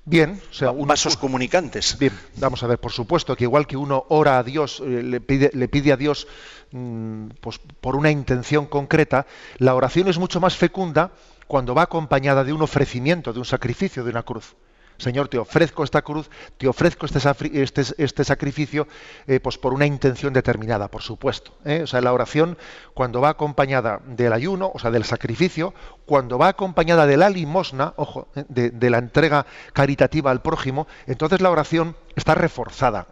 Bien, 0.08 0.40
o 0.50 0.54
sea, 0.54 0.70
vasos 0.70 1.18
comunicantes. 1.18 1.98
Bien, 1.98 2.18
vamos 2.36 2.62
a 2.62 2.66
ver, 2.66 2.78
por 2.78 2.92
supuesto 2.92 3.36
que 3.36 3.44
igual 3.44 3.66
que 3.66 3.76
uno 3.76 4.06
ora 4.08 4.38
a 4.38 4.42
Dios, 4.42 4.80
eh, 4.80 5.02
le, 5.02 5.20
pide, 5.20 5.50
le 5.52 5.68
pide 5.68 5.92
a 5.92 5.98
Dios 5.98 6.26
mm, 6.72 7.26
pues, 7.42 7.58
por 7.58 7.94
una 7.94 8.10
intención 8.10 8.64
concreta, 8.64 9.26
la 9.58 9.74
oración 9.74 10.08
es 10.08 10.16
mucho 10.18 10.40
más 10.40 10.56
fecunda 10.56 11.10
cuando 11.46 11.74
va 11.74 11.82
acompañada 11.82 12.42
de 12.42 12.54
un 12.54 12.62
ofrecimiento, 12.62 13.34
de 13.34 13.40
un 13.40 13.44
sacrificio, 13.44 14.02
de 14.02 14.08
una 14.08 14.22
cruz. 14.22 14.56
Señor, 14.98 15.28
te 15.28 15.38
ofrezco 15.38 15.84
esta 15.84 16.02
cruz, 16.02 16.28
te 16.58 16.66
ofrezco 16.66 17.06
este, 17.06 17.62
este, 17.62 17.82
este 17.98 18.24
sacrificio, 18.24 18.88
eh, 19.28 19.38
pues 19.38 19.56
por 19.56 19.72
una 19.72 19.86
intención 19.86 20.32
determinada, 20.32 20.88
por 20.88 21.02
supuesto. 21.02 21.52
¿eh? 21.64 21.82
O 21.84 21.86
sea, 21.86 22.00
la 22.00 22.12
oración, 22.12 22.58
cuando 22.94 23.20
va 23.20 23.28
acompañada 23.28 24.00
del 24.04 24.32
ayuno, 24.32 24.72
o 24.74 24.78
sea, 24.80 24.90
del 24.90 25.04
sacrificio, 25.04 25.72
cuando 26.04 26.36
va 26.36 26.48
acompañada 26.48 27.06
de 27.06 27.16
la 27.16 27.30
limosna, 27.30 27.94
ojo, 27.96 28.26
¿eh? 28.34 28.44
de, 28.48 28.90
la 28.90 28.98
entrega 28.98 29.46
caritativa 29.72 30.32
al 30.32 30.42
prójimo, 30.42 30.88
entonces 31.06 31.40
la 31.40 31.50
oración 31.50 31.94
está 32.16 32.34
reforzada. 32.34 33.06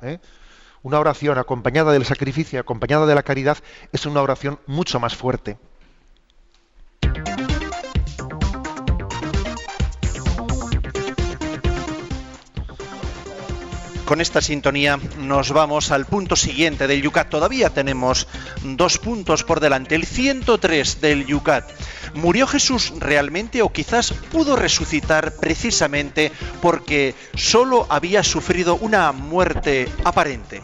Una 0.83 0.99
oración 0.99 1.39
acompañada 1.39 1.93
del 1.93 2.05
sacrificio, 2.05 2.59
acompañada 2.59 3.07
de 3.07 3.15
la 3.15 3.23
caridad, 3.23 3.59
es 3.93 4.07
una 4.07 4.23
oración 4.23 4.59
mucho 4.67 4.99
más 4.99 5.15
fuerte. 5.15 5.57
Con 14.07 14.21
esta 14.21 14.41
sintonía 14.41 15.01
nos 15.19 15.51
vamos 15.51 15.91
al 15.91 16.07
punto 16.07 16.37
siguiente 16.37 16.87
del 16.87 17.03
Yucat. 17.03 17.29
Todavía 17.29 17.71
tenemos 17.71 18.29
dos 18.63 18.99
puntos 18.99 19.43
por 19.43 19.59
delante. 19.59 19.97
El 19.97 20.07
103 20.07 21.01
del 21.01 21.27
Yucat. 21.27 21.69
¿Murió 22.15 22.47
Jesús 22.47 22.93
realmente 23.01 23.63
o 23.63 23.73
quizás 23.73 24.13
pudo 24.13 24.55
resucitar 24.55 25.35
precisamente 25.41 26.31
porque 26.63 27.17
solo 27.35 27.89
había 27.91 28.23
sufrido 28.23 28.77
una 28.77 29.11
muerte 29.11 29.89
aparente? 30.05 30.63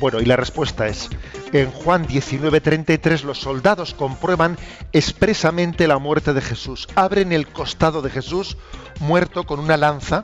Bueno, 0.00 0.18
y 0.20 0.24
la 0.24 0.36
respuesta 0.36 0.86
es, 0.86 1.10
en 1.52 1.70
Juan 1.70 2.06
19:33 2.06 3.22
los 3.22 3.38
soldados 3.38 3.92
comprueban 3.92 4.56
expresamente 4.94 5.86
la 5.86 5.98
muerte 5.98 6.32
de 6.32 6.40
Jesús. 6.40 6.88
Abren 6.94 7.32
el 7.32 7.48
costado 7.48 8.00
de 8.00 8.08
Jesús 8.08 8.56
muerto 8.98 9.44
con 9.44 9.60
una 9.60 9.76
lanza 9.76 10.22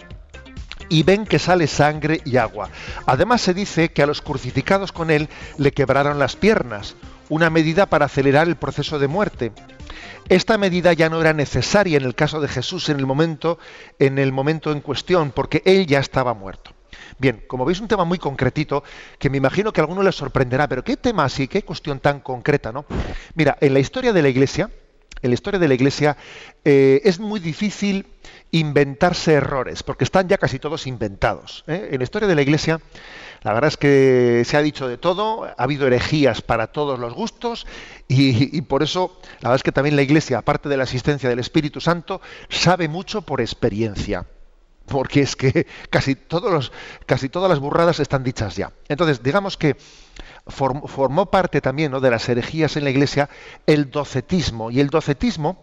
y 0.88 1.02
ven 1.02 1.26
que 1.26 1.38
sale 1.38 1.66
sangre 1.66 2.20
y 2.24 2.36
agua. 2.36 2.70
Además 3.06 3.40
se 3.40 3.54
dice 3.54 3.92
que 3.92 4.02
a 4.02 4.06
los 4.06 4.22
crucificados 4.22 4.92
con 4.92 5.10
él 5.10 5.28
le 5.58 5.72
quebraron 5.72 6.18
las 6.18 6.36
piernas, 6.36 6.96
una 7.28 7.50
medida 7.50 7.86
para 7.86 8.06
acelerar 8.06 8.48
el 8.48 8.56
proceso 8.56 8.98
de 8.98 9.08
muerte. 9.08 9.52
Esta 10.28 10.56
medida 10.56 10.92
ya 10.92 11.10
no 11.10 11.20
era 11.20 11.34
necesaria 11.34 11.98
en 11.98 12.04
el 12.04 12.14
caso 12.14 12.40
de 12.40 12.48
Jesús 12.48 12.88
en 12.88 12.98
el 12.98 13.06
momento 13.06 13.58
en 13.98 14.18
el 14.18 14.32
momento 14.32 14.72
en 14.72 14.80
cuestión, 14.80 15.32
porque 15.32 15.62
él 15.66 15.86
ya 15.86 15.98
estaba 15.98 16.32
muerto. 16.32 16.72
Bien, 17.18 17.42
como 17.46 17.64
veis 17.64 17.80
un 17.80 17.88
tema 17.88 18.04
muy 18.04 18.18
concretito 18.18 18.82
que 19.18 19.30
me 19.30 19.36
imagino 19.36 19.72
que 19.72 19.80
a 19.80 19.84
alguno 19.84 20.02
les 20.02 20.14
sorprenderá, 20.14 20.68
pero 20.68 20.82
qué 20.82 20.96
tema 20.96 21.24
así, 21.24 21.48
qué 21.48 21.62
cuestión 21.62 22.00
tan 22.00 22.20
concreta, 22.20 22.72
¿no? 22.72 22.86
Mira, 23.34 23.56
en 23.60 23.74
la 23.74 23.80
historia 23.80 24.12
de 24.12 24.22
la 24.22 24.28
Iglesia, 24.28 24.70
en 25.24 25.30
la 25.30 25.34
historia 25.34 25.58
de 25.58 25.68
la 25.68 25.74
Iglesia 25.74 26.18
eh, 26.64 27.00
es 27.02 27.18
muy 27.18 27.40
difícil 27.40 28.06
inventarse 28.50 29.32
errores, 29.32 29.82
porque 29.82 30.04
están 30.04 30.28
ya 30.28 30.36
casi 30.36 30.58
todos 30.58 30.86
inventados. 30.86 31.64
¿eh? 31.66 31.88
En 31.92 31.98
la 31.98 32.04
historia 32.04 32.28
de 32.28 32.34
la 32.34 32.42
Iglesia, 32.42 32.78
la 33.42 33.54
verdad 33.54 33.68
es 33.68 33.78
que 33.78 34.42
se 34.44 34.58
ha 34.58 34.62
dicho 34.62 34.86
de 34.86 34.98
todo, 34.98 35.44
ha 35.44 35.54
habido 35.56 35.86
herejías 35.86 36.42
para 36.42 36.66
todos 36.68 36.98
los 36.98 37.14
gustos, 37.14 37.66
y, 38.06 38.54
y 38.56 38.60
por 38.62 38.82
eso, 38.82 39.18
la 39.40 39.48
verdad 39.48 39.56
es 39.56 39.62
que 39.62 39.72
también 39.72 39.96
la 39.96 40.02
Iglesia, 40.02 40.38
aparte 40.38 40.68
de 40.68 40.76
la 40.76 40.84
asistencia 40.84 41.30
del 41.30 41.38
Espíritu 41.38 41.80
Santo, 41.80 42.20
sabe 42.50 42.88
mucho 42.88 43.22
por 43.22 43.40
experiencia 43.40 44.26
porque 44.86 45.22
es 45.22 45.36
que 45.36 45.66
casi, 45.90 46.14
todas 46.14 46.70
las 47.48 47.58
burradas 47.58 48.00
están 48.00 48.22
dichas 48.22 48.56
ya. 48.56 48.72
Entonces, 48.88 49.22
digamos 49.22 49.56
que 49.56 49.76
formó 50.46 51.30
parte 51.30 51.60
también 51.60 51.92
de 51.92 52.10
las 52.10 52.28
herejías 52.28 52.76
en 52.76 52.84
la 52.84 52.90
Iglesia 52.90 53.30
el 53.66 53.90
docetismo, 53.90 54.70
y 54.70 54.80
el 54.80 54.88
docetismo, 54.88 55.62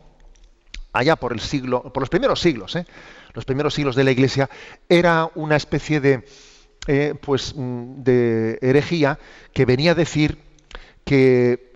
allá 0.94 1.16
por 1.16 1.34
el 1.34 1.40
siglo, 1.40 1.84
por 1.94 2.02
los 2.02 2.10
primeros 2.10 2.40
siglos, 2.40 2.76
¿eh? 2.76 2.86
los 3.34 3.46
primeros 3.46 3.74
siglos 3.74 3.96
de 3.96 4.04
la 4.04 4.12
Iglesia, 4.12 4.50
era 4.90 5.30
una 5.36 5.56
especie 5.56 6.02
de, 6.02 6.26
eh, 6.88 7.14
pues, 7.22 7.54
mm, 7.56 8.04
de 8.04 8.60
herejía 8.62 9.20
que 9.54 9.66
venía 9.66 9.92
a 9.92 9.96
decir 9.96 10.40
que 11.06 11.71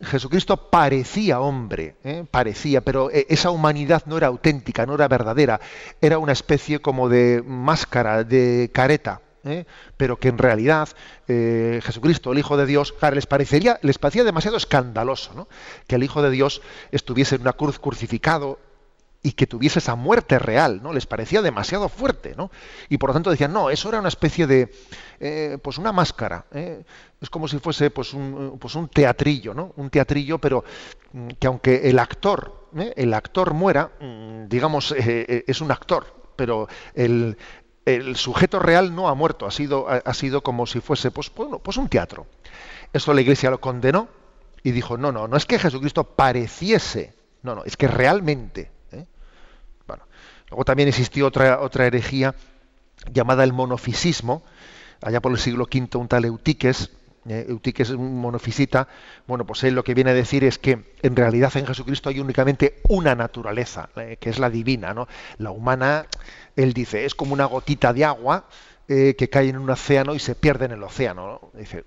Jesucristo 0.00 0.70
parecía 0.70 1.40
hombre, 1.40 1.96
¿eh? 2.04 2.24
parecía, 2.30 2.80
pero 2.82 3.10
eh, 3.10 3.26
esa 3.28 3.50
humanidad 3.50 4.04
no 4.06 4.16
era 4.16 4.28
auténtica, 4.28 4.86
no 4.86 4.94
era 4.94 5.08
verdadera, 5.08 5.60
era 6.00 6.18
una 6.18 6.32
especie 6.32 6.80
como 6.80 7.08
de 7.08 7.42
máscara, 7.44 8.22
de 8.22 8.70
careta, 8.72 9.20
¿eh? 9.44 9.64
pero 9.96 10.16
que 10.16 10.28
en 10.28 10.38
realidad 10.38 10.88
Jesucristo, 11.26 12.32
el 12.32 12.38
Hijo 12.38 12.56
de 12.56 12.66
Dios, 12.66 12.94
les 13.12 13.26
parecería, 13.26 13.78
les 13.82 13.98
parecía 13.98 14.24
demasiado 14.24 14.56
escandaloso, 14.56 15.34
¿no? 15.34 15.48
que 15.86 15.96
el 15.96 16.02
Hijo 16.02 16.22
de 16.22 16.30
Dios 16.30 16.62
estuviese 16.92 17.34
en 17.34 17.42
una 17.42 17.52
cruz 17.52 17.78
crucificado, 17.78 18.58
y 19.22 19.32
que 19.32 19.46
tuviese 19.46 19.80
esa 19.80 19.96
muerte 19.96 20.38
real, 20.38 20.80
¿no? 20.82 20.92
Les 20.92 21.06
parecía 21.06 21.42
demasiado 21.42 21.88
fuerte, 21.88 22.34
¿no? 22.36 22.50
Y 22.88 22.98
por 22.98 23.10
lo 23.10 23.14
tanto 23.14 23.30
decían, 23.30 23.52
no, 23.52 23.68
eso 23.68 23.88
era 23.88 23.98
una 23.98 24.08
especie 24.08 24.46
de, 24.46 24.72
eh, 25.18 25.58
pues 25.60 25.78
una 25.78 25.92
máscara, 25.92 26.46
¿eh? 26.52 26.84
es 27.20 27.28
como 27.28 27.48
si 27.48 27.58
fuese 27.58 27.90
pues 27.90 28.14
un, 28.14 28.58
pues 28.60 28.76
un 28.76 28.88
teatrillo, 28.88 29.54
¿no? 29.54 29.72
Un 29.76 29.90
teatrillo, 29.90 30.38
pero 30.38 30.64
mm, 31.12 31.28
que 31.40 31.46
aunque 31.48 31.90
el 31.90 31.98
actor, 31.98 32.68
¿eh? 32.76 32.92
el 32.96 33.12
actor 33.12 33.54
muera, 33.54 33.90
mm, 34.00 34.48
digamos, 34.48 34.94
es 34.96 35.60
un 35.60 35.72
actor, 35.72 36.06
pero 36.36 36.68
el, 36.94 37.36
sujeto 38.14 38.60
real 38.60 38.94
no 38.94 39.08
ha 39.08 39.14
muerto, 39.14 39.46
ha 39.46 39.50
sido, 39.50 39.88
ha, 39.88 40.14
sido 40.14 40.42
como 40.42 40.66
si 40.66 40.80
fuese, 40.80 41.10
pues, 41.10 41.32
bueno, 41.34 41.58
pues 41.58 41.76
un 41.78 41.88
teatro. 41.88 42.26
Eso 42.92 43.14
la 43.14 43.22
Iglesia 43.22 43.50
lo 43.50 43.60
condenó 43.60 44.08
y 44.62 44.70
dijo, 44.70 44.96
no, 44.96 45.10
no, 45.10 45.26
no 45.26 45.36
es 45.36 45.46
que 45.46 45.58
Jesucristo 45.58 46.04
pareciese, 46.04 47.14
no, 47.42 47.54
no, 47.54 47.64
es 47.64 47.76
que 47.76 47.88
realmente 47.88 48.70
Luego 50.50 50.64
también 50.64 50.88
existió 50.88 51.26
otra, 51.26 51.60
otra 51.60 51.86
herejía 51.86 52.34
llamada 53.12 53.44
el 53.44 53.52
monofisismo, 53.52 54.42
allá 55.02 55.20
por 55.20 55.32
el 55.32 55.38
siglo 55.38 55.64
V 55.64 55.98
un 55.98 56.08
tal 56.08 56.24
Eutiques, 56.24 56.90
eh, 57.28 57.46
Eutiques 57.48 57.90
es 57.90 57.96
un 57.96 58.20
monofisita, 58.20 58.88
bueno, 59.26 59.46
pues 59.46 59.62
él 59.64 59.74
lo 59.74 59.84
que 59.84 59.94
viene 59.94 60.10
a 60.10 60.14
decir 60.14 60.44
es 60.44 60.58
que 60.58 60.94
en 61.02 61.16
realidad 61.16 61.54
en 61.56 61.66
Jesucristo 61.66 62.08
hay 62.08 62.20
únicamente 62.20 62.80
una 62.88 63.14
naturaleza, 63.14 63.90
eh, 63.96 64.16
que 64.18 64.30
es 64.30 64.38
la 64.38 64.48
divina, 64.48 64.94
¿no? 64.94 65.08
La 65.36 65.50
humana, 65.50 66.06
él 66.56 66.72
dice, 66.72 67.04
es 67.04 67.14
como 67.14 67.34
una 67.34 67.44
gotita 67.44 67.92
de 67.92 68.04
agua 68.04 68.46
eh, 68.88 69.14
que 69.18 69.28
cae 69.28 69.50
en 69.50 69.58
un 69.58 69.68
océano 69.68 70.14
y 70.14 70.18
se 70.18 70.34
pierde 70.34 70.64
en 70.64 70.72
el 70.72 70.82
océano, 70.82 71.50
Dice, 71.52 71.84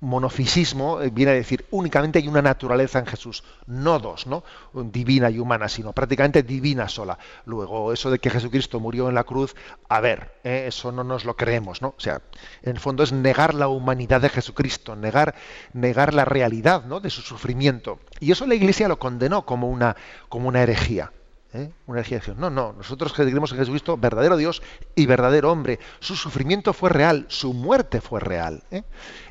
monofisismo 0.00 1.00
eh, 1.00 1.10
viene 1.10 1.32
a 1.32 1.34
decir 1.34 1.66
únicamente 1.70 2.18
hay 2.18 2.28
una 2.28 2.42
naturaleza 2.42 2.98
en 2.98 3.06
Jesús, 3.06 3.42
no 3.66 3.98
dos, 3.98 4.26
¿no? 4.26 4.44
Divina 4.72 5.30
y 5.30 5.38
humana, 5.38 5.68
sino 5.68 5.92
prácticamente 5.92 6.42
divina 6.42 6.88
sola. 6.88 7.18
Luego, 7.46 7.92
eso 7.92 8.10
de 8.10 8.18
que 8.18 8.30
Jesucristo 8.30 8.80
murió 8.80 9.08
en 9.08 9.14
la 9.14 9.24
cruz, 9.24 9.54
a 9.88 10.00
ver, 10.00 10.34
¿eh? 10.44 10.64
eso 10.68 10.92
no 10.92 11.04
nos 11.04 11.24
lo 11.24 11.36
creemos, 11.36 11.82
¿no? 11.82 11.94
O 11.96 12.00
sea, 12.00 12.20
en 12.62 12.72
el 12.72 12.80
fondo 12.80 13.02
es 13.02 13.12
negar 13.12 13.54
la 13.54 13.68
humanidad 13.68 14.20
de 14.20 14.28
Jesucristo, 14.28 14.96
negar, 14.96 15.34
negar 15.72 16.14
la 16.14 16.24
realidad 16.24 16.84
¿no? 16.84 17.00
de 17.00 17.10
su 17.10 17.22
sufrimiento. 17.22 17.98
Y 18.20 18.32
eso 18.32 18.46
la 18.46 18.54
Iglesia 18.54 18.88
lo 18.88 18.98
condenó 18.98 19.46
como 19.46 19.68
una, 19.68 19.96
como 20.28 20.48
una 20.48 20.62
herejía. 20.62 21.12
¿Eh? 21.54 21.70
Una 21.86 22.00
herejía. 22.00 22.20
No, 22.36 22.50
no, 22.50 22.72
nosotros 22.72 23.12
creemos 23.12 23.52
en 23.52 23.58
Jesucristo 23.58 23.96
verdadero 23.96 24.36
Dios 24.36 24.62
y 24.94 25.06
verdadero 25.06 25.50
hombre. 25.50 25.78
Su 26.00 26.16
sufrimiento 26.16 26.72
fue 26.72 26.90
real, 26.90 27.26
su 27.28 27.54
muerte 27.54 28.00
fue 28.00 28.20
real. 28.20 28.62
¿eh? 28.70 28.82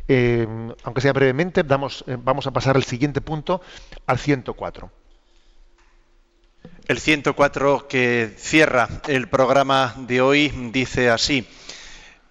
Eh, 0.07 0.47
aunque 0.83 1.01
sea 1.01 1.13
brevemente, 1.13 1.63
damos, 1.63 2.03
vamos 2.23 2.47
a 2.47 2.51
pasar 2.51 2.75
al 2.75 2.83
siguiente 2.83 3.21
punto, 3.21 3.61
al 4.07 4.17
104. 4.17 4.89
El 6.87 6.99
104 6.99 7.87
que 7.87 8.33
cierra 8.37 8.87
el 9.07 9.27
programa 9.27 9.93
de 9.97 10.21
hoy 10.21 10.49
dice 10.71 11.09
así, 11.09 11.47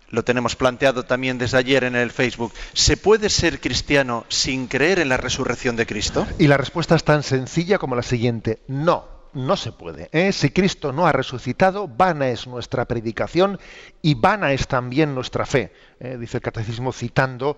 lo 0.08 0.24
tenemos 0.24 0.56
planteado 0.56 1.04
también 1.04 1.38
desde 1.38 1.58
ayer 1.58 1.84
en 1.84 1.96
el 1.96 2.10
Facebook, 2.10 2.52
¿se 2.74 2.98
puede 2.98 3.30
ser 3.30 3.60
cristiano 3.60 4.26
sin 4.28 4.68
creer 4.68 4.98
en 4.98 5.08
la 5.08 5.16
resurrección 5.16 5.76
de 5.76 5.86
Cristo? 5.86 6.26
Y 6.38 6.48
la 6.48 6.58
respuesta 6.58 6.94
es 6.94 7.04
tan 7.04 7.22
sencilla 7.22 7.78
como 7.78 7.96
la 7.96 8.02
siguiente, 8.02 8.60
no 8.68 9.21
no 9.34 9.56
se 9.56 9.72
puede. 9.72 10.08
¿eh? 10.12 10.32
Si 10.32 10.50
Cristo 10.50 10.92
no 10.92 11.06
ha 11.06 11.12
resucitado, 11.12 11.88
vana 11.88 12.28
es 12.28 12.46
nuestra 12.46 12.84
predicación 12.86 13.58
y 14.00 14.14
vana 14.14 14.52
es 14.52 14.66
también 14.68 15.14
nuestra 15.14 15.46
fe. 15.46 15.72
¿eh? 16.00 16.16
Dice 16.18 16.38
el 16.38 16.42
catecismo 16.42 16.92
citando 16.92 17.56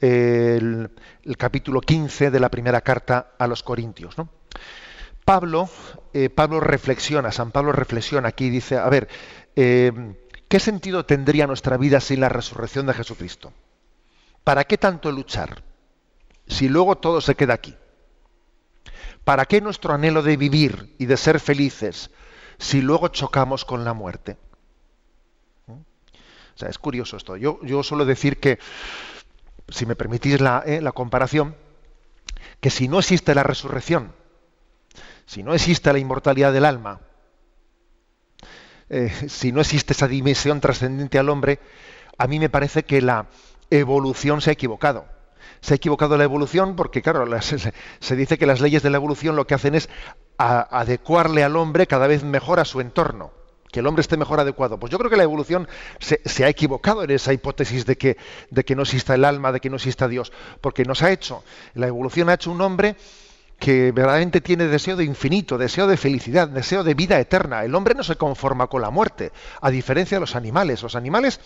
eh, 0.00 0.58
el, 0.60 1.36
capítulo 1.36 1.80
15 1.80 2.30
de 2.30 2.40
la 2.40 2.50
primera 2.50 2.80
carta 2.80 3.32
a 3.38 3.46
los 3.46 3.62
Corintios. 3.62 4.16
Pablo, 5.24 5.68
Pablo 6.34 6.58
reflexiona, 6.58 7.30
San 7.30 7.52
Pablo 7.52 7.70
reflexiona 7.70 8.28
aquí 8.28 8.50
dice, 8.50 8.76
a 8.76 8.88
ver, 8.88 9.08
¿qué 9.54 10.58
sentido 10.58 11.06
tendría 11.06 11.46
nuestra 11.46 11.76
vida 11.76 12.00
sin 12.00 12.18
la 12.18 12.28
resurrección 12.28 12.86
de 12.86 12.94
Jesucristo? 12.94 13.52
¿Para 14.42 14.64
qué 14.64 14.78
tanto 14.78 15.12
luchar 15.12 15.62
si 16.48 16.68
luego 16.68 16.96
todo 16.96 17.20
se 17.20 17.36
queda 17.36 17.54
aquí? 17.54 17.76
¿Para 19.24 19.46
qué 19.46 19.60
nuestro 19.60 19.94
anhelo 19.94 20.22
de 20.22 20.36
vivir 20.36 20.94
y 20.98 21.06
de 21.06 21.16
ser 21.16 21.38
felices 21.38 22.10
si 22.58 22.80
luego 22.80 23.08
chocamos 23.08 23.64
con 23.64 23.84
la 23.84 23.94
muerte? 23.94 24.36
O 25.68 26.58
sea, 26.58 26.68
es 26.68 26.78
curioso 26.78 27.16
esto. 27.16 27.36
Yo, 27.36 27.60
yo 27.62 27.82
suelo 27.82 28.04
decir 28.04 28.38
que, 28.38 28.58
si 29.68 29.86
me 29.86 29.96
permitís 29.96 30.40
la, 30.40 30.62
eh, 30.66 30.80
la 30.80 30.92
comparación, 30.92 31.56
que 32.60 32.70
si 32.70 32.88
no 32.88 32.98
existe 32.98 33.34
la 33.34 33.42
resurrección, 33.42 34.12
si 35.24 35.42
no 35.42 35.54
existe 35.54 35.92
la 35.92 35.98
inmortalidad 35.98 36.52
del 36.52 36.64
alma, 36.64 37.00
eh, 38.90 39.10
si 39.28 39.52
no 39.52 39.60
existe 39.60 39.94
esa 39.94 40.08
dimensión 40.08 40.60
trascendente 40.60 41.18
al 41.18 41.30
hombre, 41.30 41.60
a 42.18 42.26
mí 42.26 42.38
me 42.38 42.50
parece 42.50 42.82
que 42.82 43.00
la 43.00 43.28
evolución 43.70 44.42
se 44.42 44.50
ha 44.50 44.52
equivocado 44.52 45.06
se 45.60 45.74
ha 45.74 45.76
equivocado 45.76 46.16
la 46.16 46.24
evolución 46.24 46.76
porque, 46.76 47.02
claro, 47.02 47.26
se 47.40 48.16
dice 48.16 48.38
que 48.38 48.46
las 48.46 48.60
leyes 48.60 48.82
de 48.82 48.90
la 48.90 48.96
evolución 48.96 49.36
lo 49.36 49.46
que 49.46 49.54
hacen 49.54 49.74
es 49.74 49.88
adecuarle 50.38 51.44
al 51.44 51.56
hombre 51.56 51.86
cada 51.86 52.06
vez 52.06 52.24
mejor 52.24 52.60
a 52.60 52.64
su 52.64 52.80
entorno 52.80 53.30
que 53.72 53.80
el 53.80 53.86
hombre 53.86 54.02
esté 54.02 54.16
mejor 54.18 54.38
adecuado. 54.38 54.78
Pues 54.78 54.92
yo 54.92 54.98
creo 54.98 55.10
que 55.10 55.16
la 55.16 55.22
evolución 55.22 55.66
se, 55.98 56.44
ha 56.44 56.48
equivocado 56.48 57.02
en 57.02 57.10
esa 57.10 57.32
hipótesis 57.32 57.86
de 57.86 57.96
que, 57.96 58.18
de 58.50 58.64
que 58.64 58.76
no 58.76 58.82
exista 58.82 59.14
el 59.14 59.24
alma, 59.24 59.50
de 59.50 59.60
que 59.60 59.70
no 59.70 59.76
exista 59.76 60.06
Dios, 60.08 60.30
porque 60.60 60.84
nos 60.84 61.02
ha 61.02 61.10
hecho, 61.10 61.42
la 61.74 61.86
evolución 61.86 62.28
ha 62.28 62.34
hecho 62.34 62.50
un 62.50 62.60
hombre 62.60 62.96
que 63.58 63.92
verdaderamente 63.92 64.40
tiene 64.40 64.66
deseo 64.66 64.96
de 64.96 65.04
infinito, 65.04 65.56
deseo 65.56 65.86
de 65.86 65.96
felicidad, 65.96 66.48
deseo 66.48 66.84
de 66.84 66.94
vida 66.94 67.18
eterna. 67.18 67.64
El 67.64 67.74
hombre 67.74 67.94
no 67.94 68.02
se 68.02 68.16
conforma 68.16 68.66
con 68.66 68.82
la 68.82 68.90
muerte, 68.90 69.32
a 69.60 69.70
diferencia 69.70 70.16
de 70.16 70.20
los 70.20 70.36
animales. 70.36 70.82
Los 70.82 70.96
animales, 70.96 71.40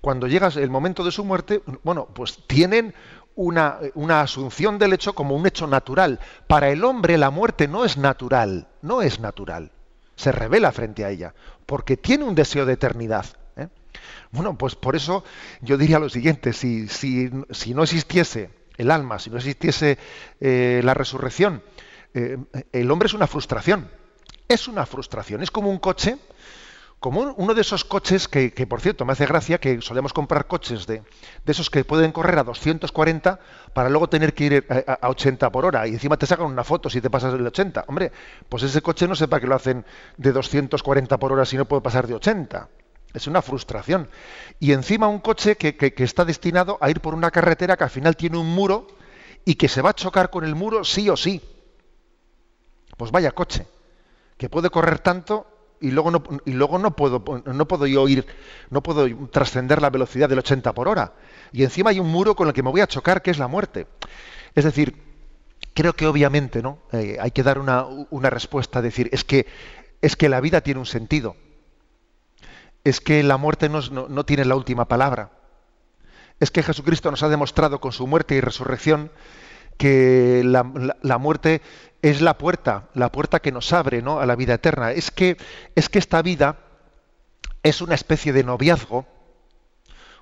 cuando 0.00 0.26
llega 0.26 0.48
el 0.48 0.70
momento 0.70 1.04
de 1.04 1.12
su 1.12 1.24
muerte, 1.24 1.62
bueno, 1.84 2.08
pues 2.12 2.40
tienen 2.48 2.94
una, 3.34 4.20
asunción 4.20 4.78
del 4.78 4.92
hecho 4.92 5.14
como 5.14 5.34
un 5.34 5.46
hecho 5.46 5.66
natural. 5.66 6.20
Para 6.46 6.70
el 6.70 6.84
hombre 6.84 7.18
la 7.18 7.30
muerte 7.30 7.68
no 7.68 7.84
es 7.84 7.96
natural, 7.96 8.68
no 8.82 9.02
es 9.02 9.20
natural. 9.20 9.70
Se 10.16 10.32
revela 10.32 10.72
frente 10.72 11.04
a 11.04 11.10
ella, 11.10 11.34
porque 11.66 11.96
tiene 11.96 12.24
un 12.24 12.34
deseo 12.34 12.66
de 12.66 12.74
eternidad. 12.74 13.26
¿eh? 13.56 13.68
Bueno, 14.30 14.56
pues 14.56 14.74
por 14.74 14.96
eso 14.96 15.24
yo 15.60 15.76
diría 15.76 15.98
lo 15.98 16.08
siguiente, 16.08 16.52
si, 16.52 16.88
si, 16.88 17.30
si 17.50 17.74
no 17.74 17.82
existiese 17.82 18.50
el 18.76 18.90
alma, 18.90 19.18
si 19.18 19.30
no 19.30 19.36
existiese 19.36 19.98
eh, 20.40 20.80
la 20.84 20.94
resurrección, 20.94 21.62
eh, 22.14 22.38
el 22.72 22.90
hombre 22.90 23.06
es 23.06 23.14
una 23.14 23.26
frustración. 23.26 23.88
Es 24.48 24.68
una 24.68 24.84
frustración. 24.84 25.42
Es 25.42 25.50
como 25.50 25.70
un 25.70 25.78
coche, 25.78 26.18
como 27.02 27.20
uno 27.20 27.52
de 27.52 27.60
esos 27.60 27.84
coches 27.84 28.28
que, 28.28 28.66
por 28.68 28.80
cierto, 28.80 29.04
me 29.04 29.12
hace 29.12 29.26
gracia 29.26 29.58
que 29.58 29.82
solemos 29.82 30.12
comprar 30.12 30.46
coches 30.46 30.86
de, 30.86 31.02
esos 31.44 31.68
que 31.68 31.84
pueden 31.84 32.12
correr 32.12 32.38
a 32.38 32.44
240 32.44 33.40
para 33.74 33.90
luego 33.90 34.08
tener 34.08 34.34
que 34.34 34.44
ir 34.44 34.66
a, 34.70 35.08
80 35.08 35.50
por 35.50 35.64
hora 35.64 35.88
y 35.88 35.94
encima 35.94 36.16
te 36.16 36.26
sacan 36.26 36.46
una 36.46 36.62
foto 36.62 36.88
si 36.88 37.00
te 37.00 37.10
pasas 37.10 37.32
del 37.32 37.44
80. 37.44 37.86
Hombre, 37.88 38.12
pues 38.48 38.62
ese 38.62 38.80
coche 38.82 39.08
no 39.08 39.16
sepa 39.16 39.40
que 39.40 39.48
lo 39.48 39.56
hacen 39.56 39.84
de 40.16 40.30
240 40.30 41.18
por 41.18 41.32
hora 41.32 41.44
si 41.44 41.56
no 41.56 41.64
puede 41.64 41.82
pasar 41.82 42.06
de 42.06 42.14
80. 42.14 42.68
Es 43.12 43.26
una 43.26 43.42
frustración. 43.42 44.08
Y 44.60 44.70
encima 44.70 45.08
un 45.08 45.18
coche 45.18 45.56
que, 45.56 45.74
que 45.74 46.04
está 46.04 46.24
destinado 46.24 46.78
a 46.80 46.88
ir 46.88 47.00
por 47.00 47.14
una 47.14 47.32
carretera 47.32 47.76
que 47.76 47.82
al 47.82 47.90
final 47.90 48.16
tiene 48.16 48.38
un 48.38 48.54
muro 48.54 48.86
y 49.44 49.56
que 49.56 49.68
se 49.68 49.82
va 49.82 49.90
a 49.90 49.94
chocar 49.94 50.30
con 50.30 50.44
el 50.44 50.54
muro 50.54 50.84
sí 50.84 51.10
o 51.10 51.16
sí. 51.16 51.42
Pues 52.96 53.10
vaya 53.10 53.32
coche, 53.32 53.66
que 54.38 54.48
puede 54.48 54.70
correr 54.70 55.00
tanto 55.00 55.51
y 55.82 55.90
luego 55.90 56.10
no, 56.10 56.22
y 56.46 56.52
luego 56.52 56.78
no 56.78 56.96
puedo 56.96 57.22
no 57.44 57.68
puedo 57.68 57.86
yo 57.86 58.08
ir 58.08 58.24
no 58.70 58.82
puedo 58.82 59.06
trascender 59.28 59.82
la 59.82 59.90
velocidad 59.90 60.28
del 60.28 60.38
80 60.38 60.72
por 60.72 60.88
hora. 60.88 61.12
Y 61.52 61.64
encima 61.64 61.90
hay 61.90 61.98
un 61.98 62.08
muro 62.08 62.34
con 62.34 62.48
el 62.48 62.54
que 62.54 62.62
me 62.62 62.70
voy 62.70 62.80
a 62.80 62.86
chocar 62.86 63.20
que 63.20 63.30
es 63.30 63.38
la 63.38 63.48
muerte. 63.48 63.86
Es 64.54 64.64
decir 64.64 64.96
creo 65.74 65.94
que 65.94 66.06
obviamente 66.06 66.62
no 66.62 66.78
eh, 66.92 67.18
hay 67.20 67.32
que 67.32 67.42
dar 67.42 67.58
una, 67.58 67.84
una 67.84 68.30
respuesta 68.30 68.80
decir 68.80 69.10
es 69.12 69.24
que 69.24 69.46
es 70.00 70.16
que 70.16 70.28
la 70.28 70.40
vida 70.40 70.60
tiene 70.62 70.80
un 70.80 70.86
sentido. 70.86 71.36
Es 72.84 73.00
que 73.00 73.22
la 73.22 73.36
muerte 73.36 73.68
no, 73.68 73.80
no 73.80 74.24
tiene 74.24 74.44
la 74.44 74.56
última 74.56 74.86
palabra. 74.86 75.30
Es 76.40 76.50
que 76.50 76.62
Jesucristo 76.62 77.10
nos 77.10 77.22
ha 77.22 77.28
demostrado 77.28 77.80
con 77.80 77.92
su 77.92 78.06
muerte 78.06 78.34
y 78.34 78.40
resurrección 78.40 79.10
que 79.76 80.42
la, 80.44 80.62
muerte 81.18 81.62
es 82.02 82.20
la 82.20 82.38
puerta, 82.38 82.88
la 82.94 83.10
puerta 83.10 83.40
que 83.40 83.52
nos 83.52 83.72
abre 83.72 84.02
¿no? 84.02 84.20
a 84.20 84.26
la 84.26 84.36
vida 84.36 84.54
eterna. 84.54 84.92
Es 84.92 85.10
que, 85.10 85.36
es 85.74 85.88
que 85.88 85.98
esta 85.98 86.22
vida 86.22 86.56
es 87.62 87.80
una 87.80 87.94
especie 87.94 88.32
de 88.32 88.44
noviazgo, 88.44 89.06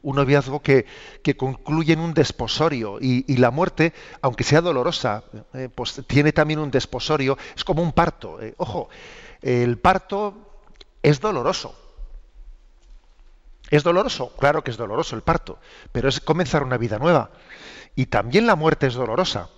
un 0.02 0.16
noviazgo 0.16 0.60
que, 0.60 0.86
que 1.22 1.36
concluye 1.36 1.92
en 1.92 2.00
un 2.00 2.14
desposorio 2.14 2.98
y, 3.00 3.36
la 3.36 3.50
muerte, 3.50 3.92
aunque 4.22 4.44
sea 4.44 4.60
dolorosa, 4.60 5.24
eh, 5.54 5.68
pues 5.74 6.02
tiene 6.06 6.32
también 6.32 6.58
un 6.58 6.70
desposorio, 6.70 7.36
es 7.54 7.64
como 7.64 7.82
un 7.82 7.92
parto. 7.92 8.40
Eh. 8.40 8.54
Ojo, 8.56 8.88
el 9.42 9.78
parto 9.78 10.34
es 11.02 11.20
doloroso. 11.20 11.74
¿Es 13.70 13.84
doloroso? 13.84 14.32
Claro 14.36 14.64
que 14.64 14.70
es 14.70 14.76
doloroso 14.76 15.14
el 15.14 15.22
parto, 15.22 15.58
pero 15.92 16.08
es 16.08 16.20
comenzar 16.20 16.62
una 16.62 16.76
vida 16.76 16.98
nueva. 16.98 17.30
Y 18.00 18.06
también 18.06 18.46
la 18.46 18.56
muerte 18.56 18.86
es 18.86 18.94
dolorosa, 18.94 19.50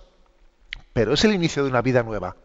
pero 0.91 1.13
es 1.13 1.23
el 1.23 1.33
inicio 1.33 1.63
de 1.63 1.69
una 1.69 1.81
vida 1.81 2.03
nueva. 2.03 2.35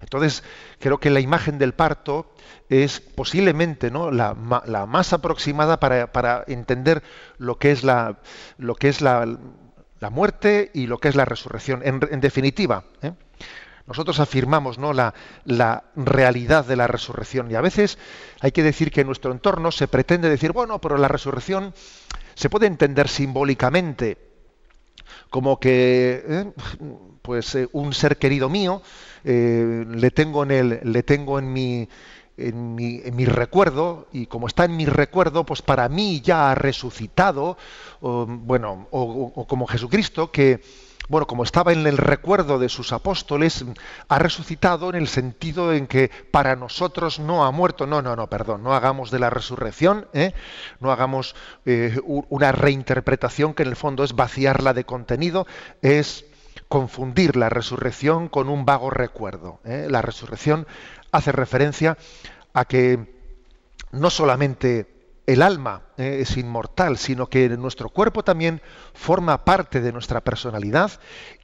Entonces, 0.00 0.42
creo 0.80 0.98
que 0.98 1.08
la 1.08 1.20
imagen 1.20 1.56
del 1.56 1.72
parto 1.72 2.34
es 2.68 2.98
posiblemente 2.98 3.92
¿no? 3.92 4.10
la, 4.10 4.34
más 4.34 5.12
aproximada 5.12 5.78
para, 5.78 6.42
entender 6.48 7.04
lo 7.38 7.58
que 7.58 7.70
es 7.70 7.84
la, 7.84 8.18
muerte 10.10 10.72
y 10.74 10.88
lo 10.88 10.98
que 10.98 11.06
es 11.06 11.14
la 11.14 11.26
resurrección. 11.26 11.82
En, 11.84 12.20
definitiva, 12.20 12.82
¿eh? 13.00 13.12
nosotros 13.86 14.18
afirmamos 14.18 14.78
¿no? 14.78 14.92
la, 14.92 15.14
realidad 15.94 16.64
de 16.64 16.74
la 16.74 16.88
resurrección 16.88 17.52
y 17.52 17.54
a 17.54 17.60
veces 17.60 17.98
hay 18.40 18.50
que 18.50 18.64
decir 18.64 18.90
que 18.90 19.02
en 19.02 19.06
nuestro 19.06 19.30
entorno 19.30 19.70
se 19.70 19.86
pretende 19.86 20.28
decir, 20.28 20.50
bueno, 20.50 20.80
pero 20.80 20.98
la 20.98 21.06
resurrección 21.06 21.72
se 22.34 22.50
puede 22.50 22.66
entender 22.66 23.06
simbólicamente 23.06 24.29
como 25.30 25.58
que 25.58 26.24
eh, 26.28 26.52
pues 27.22 27.54
eh, 27.54 27.68
un 27.72 27.94
ser 27.94 28.18
querido 28.18 28.48
mío 28.48 28.82
eh, 29.24 29.84
le 29.88 30.10
tengo 30.10 30.42
en 30.42 30.50
el, 30.50 30.80
le 30.82 31.02
tengo 31.02 31.38
en 31.38 31.52
mi 31.52 31.88
en 32.36 32.74
mi, 32.74 33.02
en 33.04 33.16
mi, 33.16 33.26
recuerdo 33.26 34.08
y 34.12 34.24
como 34.24 34.46
está 34.46 34.64
en 34.64 34.74
mi 34.74 34.86
recuerdo, 34.86 35.44
pues 35.44 35.60
para 35.60 35.90
mí 35.90 36.22
ya 36.22 36.50
ha 36.50 36.54
resucitado, 36.54 37.58
bueno, 38.00 38.86
o 38.90 39.46
como 39.46 39.66
Jesucristo 39.66 40.30
que 40.30 40.62
bueno, 41.10 41.26
como 41.26 41.42
estaba 41.42 41.72
en 41.72 41.84
el 41.88 41.98
recuerdo 41.98 42.60
de 42.60 42.68
sus 42.68 42.92
apóstoles, 42.92 43.64
ha 44.06 44.18
resucitado 44.20 44.90
en 44.90 44.94
el 44.94 45.08
sentido 45.08 45.72
en 45.72 45.88
que 45.88 46.08
para 46.30 46.54
nosotros 46.54 47.18
no 47.18 47.44
ha 47.44 47.50
muerto. 47.50 47.84
No, 47.84 48.00
no, 48.00 48.14
no, 48.14 48.28
perdón, 48.28 48.62
no 48.62 48.74
hagamos 48.74 49.10
de 49.10 49.18
la 49.18 49.28
resurrección, 49.28 50.06
¿eh? 50.12 50.32
no 50.78 50.92
hagamos 50.92 51.34
eh, 51.66 51.98
una 52.04 52.52
reinterpretación 52.52 53.54
que 53.54 53.64
en 53.64 53.70
el 53.70 53.76
fondo 53.76 54.04
es 54.04 54.14
vaciarla 54.14 54.72
de 54.72 54.84
contenido, 54.84 55.48
es 55.82 56.26
confundir 56.68 57.34
la 57.34 57.48
resurrección 57.48 58.28
con 58.28 58.48
un 58.48 58.64
vago 58.64 58.88
recuerdo. 58.88 59.58
¿eh? 59.64 59.88
La 59.90 60.02
resurrección 60.02 60.68
hace 61.10 61.32
referencia 61.32 61.98
a 62.52 62.66
que 62.66 63.12
no 63.90 64.10
solamente 64.10 64.99
el 65.32 65.42
alma 65.42 65.82
eh, 65.96 66.18
es 66.22 66.36
inmortal, 66.36 66.98
sino 66.98 67.28
que 67.28 67.48
nuestro 67.50 67.88
cuerpo 67.88 68.24
también 68.24 68.60
forma 68.94 69.44
parte 69.44 69.80
de 69.80 69.92
nuestra 69.92 70.20
personalidad 70.22 70.90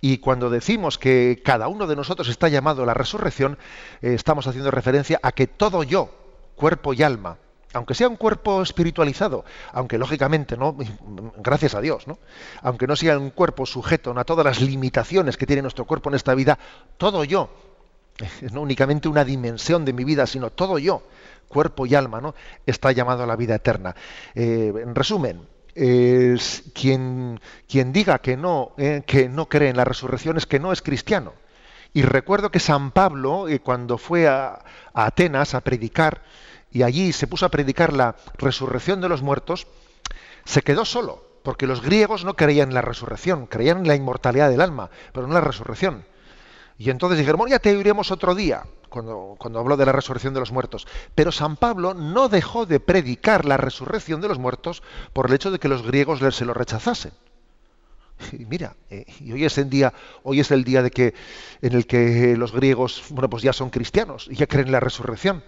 y 0.01 0.19
cuando 0.19 0.51
decimos 0.51 0.99
que 0.99 1.41
cada 1.45 1.69
uno 1.69 1.87
de 1.87 1.95
nosotros 1.95 2.29
está 2.29 2.49
llamado 2.49 2.83
a 2.83 2.87
la 2.87 2.95
resurrección, 2.95 3.59
eh, 4.03 4.15
estamos 4.15 4.49
haciendo 4.49 4.73
referencia 4.73 5.21
a 5.23 5.31
que 5.31 5.47
todo 5.47 5.85
yo, 5.85 6.11
cuerpo 6.57 6.95
y 6.95 7.05
alma, 7.05 7.39
aunque 7.75 7.95
sea 7.95 8.09
un 8.09 8.17
cuerpo 8.17 8.61
espiritualizado, 8.61 9.45
aunque 9.73 9.99
lógicamente, 9.99 10.57
¿no? 10.57 10.77
Gracias 11.37 11.77
a 11.77 11.81
Dios, 11.81 12.09
¿no? 12.09 12.19
Aunque 12.63 12.89
no 12.89 12.97
sea 12.97 13.17
un 13.17 13.31
cuerpo 13.31 13.67
sujeto 13.67 14.19
a 14.19 14.25
todas 14.25 14.45
las 14.45 14.61
limitaciones 14.61 15.37
que 15.37 15.47
tiene 15.47 15.63
nuestro 15.63 15.85
cuerpo 15.85 16.09
en 16.09 16.17
esta 16.17 16.35
vida, 16.35 16.59
todo 16.97 17.23
yo, 17.23 17.51
no 18.53 18.63
únicamente 18.63 19.09
una 19.09 19.25
dimensión 19.25 19.85
de 19.85 19.93
mi 19.93 20.03
vida, 20.03 20.27
sino 20.27 20.51
todo 20.51 20.79
yo, 20.79 21.03
cuerpo 21.49 21.87
y 21.87 21.95
alma, 21.95 22.21
¿no? 22.21 22.35
está 22.67 22.93
llamado 22.93 23.23
a 23.23 23.27
la 23.27 23.37
vida 23.37 23.55
eterna. 23.55 23.95
Eh, 24.35 24.73
en 24.77 24.95
resumen, 24.95 25.47
quien, 25.75 27.41
quien, 27.69 27.93
diga 27.93 28.19
que 28.19 28.37
no, 28.37 28.73
eh, 28.79 29.03
que 29.07 29.29
no 29.29 29.47
cree 29.47 29.69
en 29.69 29.77
la 29.77 29.85
resurrección 29.85 30.39
es 30.39 30.47
que 30.47 30.59
no 30.59 30.73
es 30.73 30.81
cristiano. 30.81 31.35
Y 31.93 32.03
recuerdo 32.03 32.51
que 32.51 32.61
San 32.61 32.91
Pablo, 32.91 33.49
eh, 33.49 33.61
cuando 33.61 33.99
fue 33.99 34.29
a, 34.29 34.63
Atenas 34.93 35.55
a 35.55 35.61
predicar, 35.61 36.23
y 36.71 36.83
allí 36.83 37.13
se 37.13 37.27
puso 37.27 37.47
a 37.47 37.51
predicar 37.51 37.93
la 37.93 38.17
resurrección 38.39 39.01
de 39.01 39.09
los 39.09 39.23
muertos, 39.23 39.67
se 40.45 40.63
quedó 40.63 40.85
solo, 40.85 41.25
porque 41.43 41.67
los 41.67 41.83
griegos 41.83 42.25
no 42.25 42.37
creían 42.37 42.69
en 42.69 42.75
la 42.75 42.83
resurrección, 42.83 43.47
creían 43.47 43.79
en 43.79 43.89
la 43.89 43.95
inmortalidad 43.95 44.51
del 44.51 44.61
alma, 44.61 44.91
pero 45.13 45.27
no 45.27 45.33
en 45.33 45.43
la 45.43 45.47
resurrección. 45.47 46.05
Y 46.79 46.91
entonces 46.91 47.19
dijeron, 47.19 47.49
ya 47.49 47.59
te 47.59 47.75
oiremos 47.75 48.11
otro 48.11 48.35
día 48.35 48.65
cuando, 48.89 49.35
cuando 49.39 49.59
habló 49.59 49.77
de 49.77 49.87
la 49.87 49.93
resurrección 49.93 50.35
de 50.35 50.41
los 50.41 50.53
muertos. 50.53 50.87
Pero 51.15 51.33
San 51.33 51.57
Pablo 51.57 51.95
no 51.95 52.29
dejó 52.29 52.67
de 52.67 52.81
predicar 52.81 53.45
la 53.45 53.57
resurrección 53.57 54.21
de 54.21 54.29
los 54.29 54.39
muertos 54.39 54.83
por 55.13 55.27
el 55.27 55.35
hecho 55.35 55.51
de 55.51 55.59
que 55.59 55.69
los 55.69 55.83
griegos 55.83 56.21
se 56.35 56.45
lo 56.45 56.55
rechazasen. 56.55 57.13
Y 58.33 58.47
mira, 58.47 58.77
eh, 58.91 59.05
y 59.21 59.33
hoy 59.33 59.45
es 59.45 59.59
el 59.59 59.69
día, 59.69 59.93
hoy 60.23 60.41
es 60.41 60.51
el 60.51 60.65
día 60.65 60.83
de 60.83 60.91
que 60.91 61.15
en 61.63 61.75
el 61.75 61.87
que 61.87 62.37
los 62.37 62.53
griegos, 62.53 63.05
bueno, 63.11 63.29
pues 63.29 63.43
ya 63.43 63.53
son 63.53 63.71
cristianos 63.71 64.29
y 64.31 64.37
ya 64.37 64.47
creen 64.47 64.67
en 64.67 64.73
la 64.73 64.81
resurrección. 64.81 65.45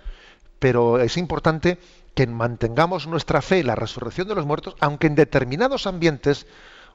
Pero 0.58 1.00
es 1.00 1.16
importante 1.16 1.78
que 2.14 2.26
mantengamos 2.26 3.06
nuestra 3.06 3.42
fe 3.42 3.60
en 3.60 3.68
la 3.68 3.76
resurrección 3.76 4.28
de 4.28 4.34
los 4.34 4.44
muertos, 4.44 4.76
aunque 4.80 5.06
en 5.06 5.14
determinados 5.14 5.86
ambientes, 5.86 6.46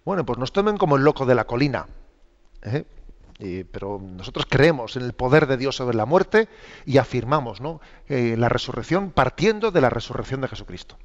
bueno, 0.06 0.26
pues 0.26 0.38
nos 0.38 0.52
tomen 0.52 0.78
como 0.78 0.98
el 0.98 1.04
loco 1.04 1.26
de 1.26 1.36
la 1.36 1.46
colina. 1.46 1.88
¿eh? 2.64 2.84
Pero 3.72 4.00
nosotros 4.02 4.46
creemos 4.50 4.96
en 4.96 5.04
el 5.04 5.14
poder 5.14 5.48
de 5.48 5.58
Dios 5.58 5.76
sobre 5.76 5.98
la 5.98 6.06
muerte 6.06 6.48
y 6.86 6.98
afirmamos 6.98 7.60
¿no? 7.60 7.82
Eh, 8.08 8.36
la 8.38 8.50
resurrección 8.50 9.12
partiendo 9.12 9.72
de 9.72 9.82
la 9.82 9.90
resurrección 9.90 10.42
de 10.42 10.48
Jesucristo. 10.48 10.98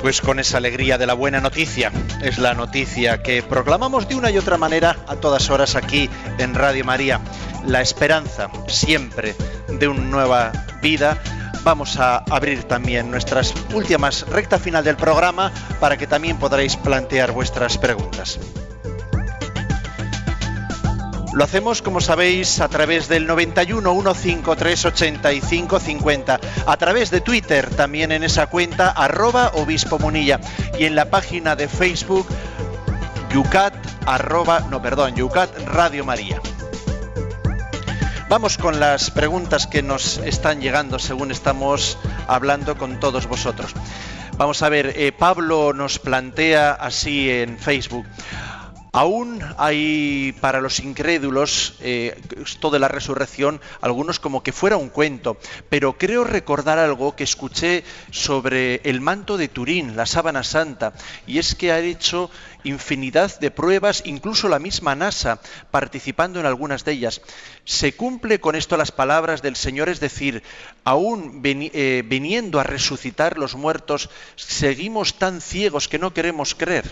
Pues 0.00 0.20
con 0.20 0.40
esa 0.40 0.56
alegría 0.56 0.98
de 0.98 1.06
la 1.06 1.14
buena 1.14 1.40
noticia, 1.40 1.92
es 2.22 2.38
la 2.38 2.54
noticia 2.54 3.22
que 3.22 3.40
proclamamos 3.40 4.08
de 4.08 4.16
una 4.16 4.32
y 4.32 4.38
otra 4.38 4.56
manera 4.56 4.96
a 5.06 5.14
todas 5.14 5.48
horas 5.48 5.76
aquí 5.76 6.10
en 6.38 6.54
Radio 6.54 6.84
María, 6.84 7.20
la 7.64 7.82
esperanza 7.82 8.50
siempre 8.66 9.36
de 9.68 9.86
una 9.86 10.02
nueva 10.02 10.50
vida 10.82 11.22
vamos 11.64 11.98
a 11.98 12.18
abrir 12.30 12.64
también 12.64 13.10
nuestras 13.10 13.54
últimas 13.72 14.26
recta 14.28 14.58
final 14.58 14.84
del 14.84 14.96
programa 14.96 15.52
para 15.80 15.96
que 15.96 16.06
también 16.06 16.38
podréis 16.38 16.76
plantear 16.76 17.32
vuestras 17.32 17.78
preguntas. 17.78 18.38
Lo 21.32 21.44
hacemos, 21.44 21.80
como 21.80 22.02
sabéis, 22.02 22.60
a 22.60 22.68
través 22.68 23.08
del 23.08 23.26
91 23.26 24.14
153 24.14 24.84
85 24.84 25.80
50, 25.80 26.40
a 26.66 26.76
través 26.76 27.10
de 27.10 27.22
Twitter, 27.22 27.70
también 27.70 28.12
en 28.12 28.22
esa 28.22 28.48
cuenta, 28.48 28.90
arroba 28.90 29.52
obispo 29.54 29.98
munilla, 29.98 30.40
y 30.78 30.84
en 30.84 30.94
la 30.94 31.06
página 31.06 31.56
de 31.56 31.68
Facebook, 31.68 32.26
yucat, 33.32 33.74
arroba, 34.04 34.60
no, 34.68 34.82
perdón, 34.82 35.14
yucat 35.14 35.50
Radio 35.68 36.04
María. 36.04 36.38
Vamos 38.32 38.56
con 38.56 38.80
las 38.80 39.10
preguntas 39.10 39.66
que 39.66 39.82
nos 39.82 40.16
están 40.16 40.62
llegando 40.62 40.98
según 40.98 41.30
estamos 41.30 41.98
hablando 42.26 42.78
con 42.78 42.98
todos 42.98 43.26
vosotros. 43.26 43.74
Vamos 44.38 44.62
a 44.62 44.70
ver, 44.70 44.94
eh, 44.96 45.12
Pablo 45.12 45.74
nos 45.74 45.98
plantea 45.98 46.72
así 46.72 47.28
en 47.28 47.58
Facebook. 47.58 48.06
Aún 48.94 49.42
hay 49.56 50.34
para 50.42 50.60
los 50.60 50.78
incrédulos 50.78 51.76
eh, 51.80 52.20
esto 52.44 52.68
de 52.68 52.78
la 52.78 52.88
resurrección, 52.88 53.58
algunos 53.80 54.20
como 54.20 54.42
que 54.42 54.52
fuera 54.52 54.76
un 54.76 54.90
cuento, 54.90 55.38
pero 55.70 55.96
creo 55.96 56.24
recordar 56.24 56.78
algo 56.78 57.16
que 57.16 57.24
escuché 57.24 57.84
sobre 58.10 58.82
el 58.84 59.00
manto 59.00 59.38
de 59.38 59.48
Turín, 59.48 59.96
la 59.96 60.04
sábana 60.04 60.44
santa, 60.44 60.92
y 61.26 61.38
es 61.38 61.54
que 61.54 61.72
ha 61.72 61.78
hecho 61.78 62.30
infinidad 62.64 63.40
de 63.40 63.50
pruebas, 63.50 64.02
incluso 64.04 64.50
la 64.50 64.58
misma 64.58 64.94
NASA, 64.94 65.40
participando 65.70 66.38
en 66.38 66.44
algunas 66.44 66.84
de 66.84 66.92
ellas. 66.92 67.22
Se 67.64 67.94
cumple 67.94 68.40
con 68.40 68.56
esto 68.56 68.76
las 68.76 68.92
palabras 68.92 69.40
del 69.40 69.56
Señor, 69.56 69.88
es 69.88 70.00
decir, 70.00 70.42
aún 70.84 71.40
eh, 71.44 72.02
viniendo 72.04 72.60
a 72.60 72.64
resucitar 72.64 73.38
los 73.38 73.54
muertos, 73.54 74.10
seguimos 74.36 75.14
tan 75.14 75.40
ciegos 75.40 75.88
que 75.88 75.98
no 75.98 76.12
queremos 76.12 76.54
creer. 76.54 76.84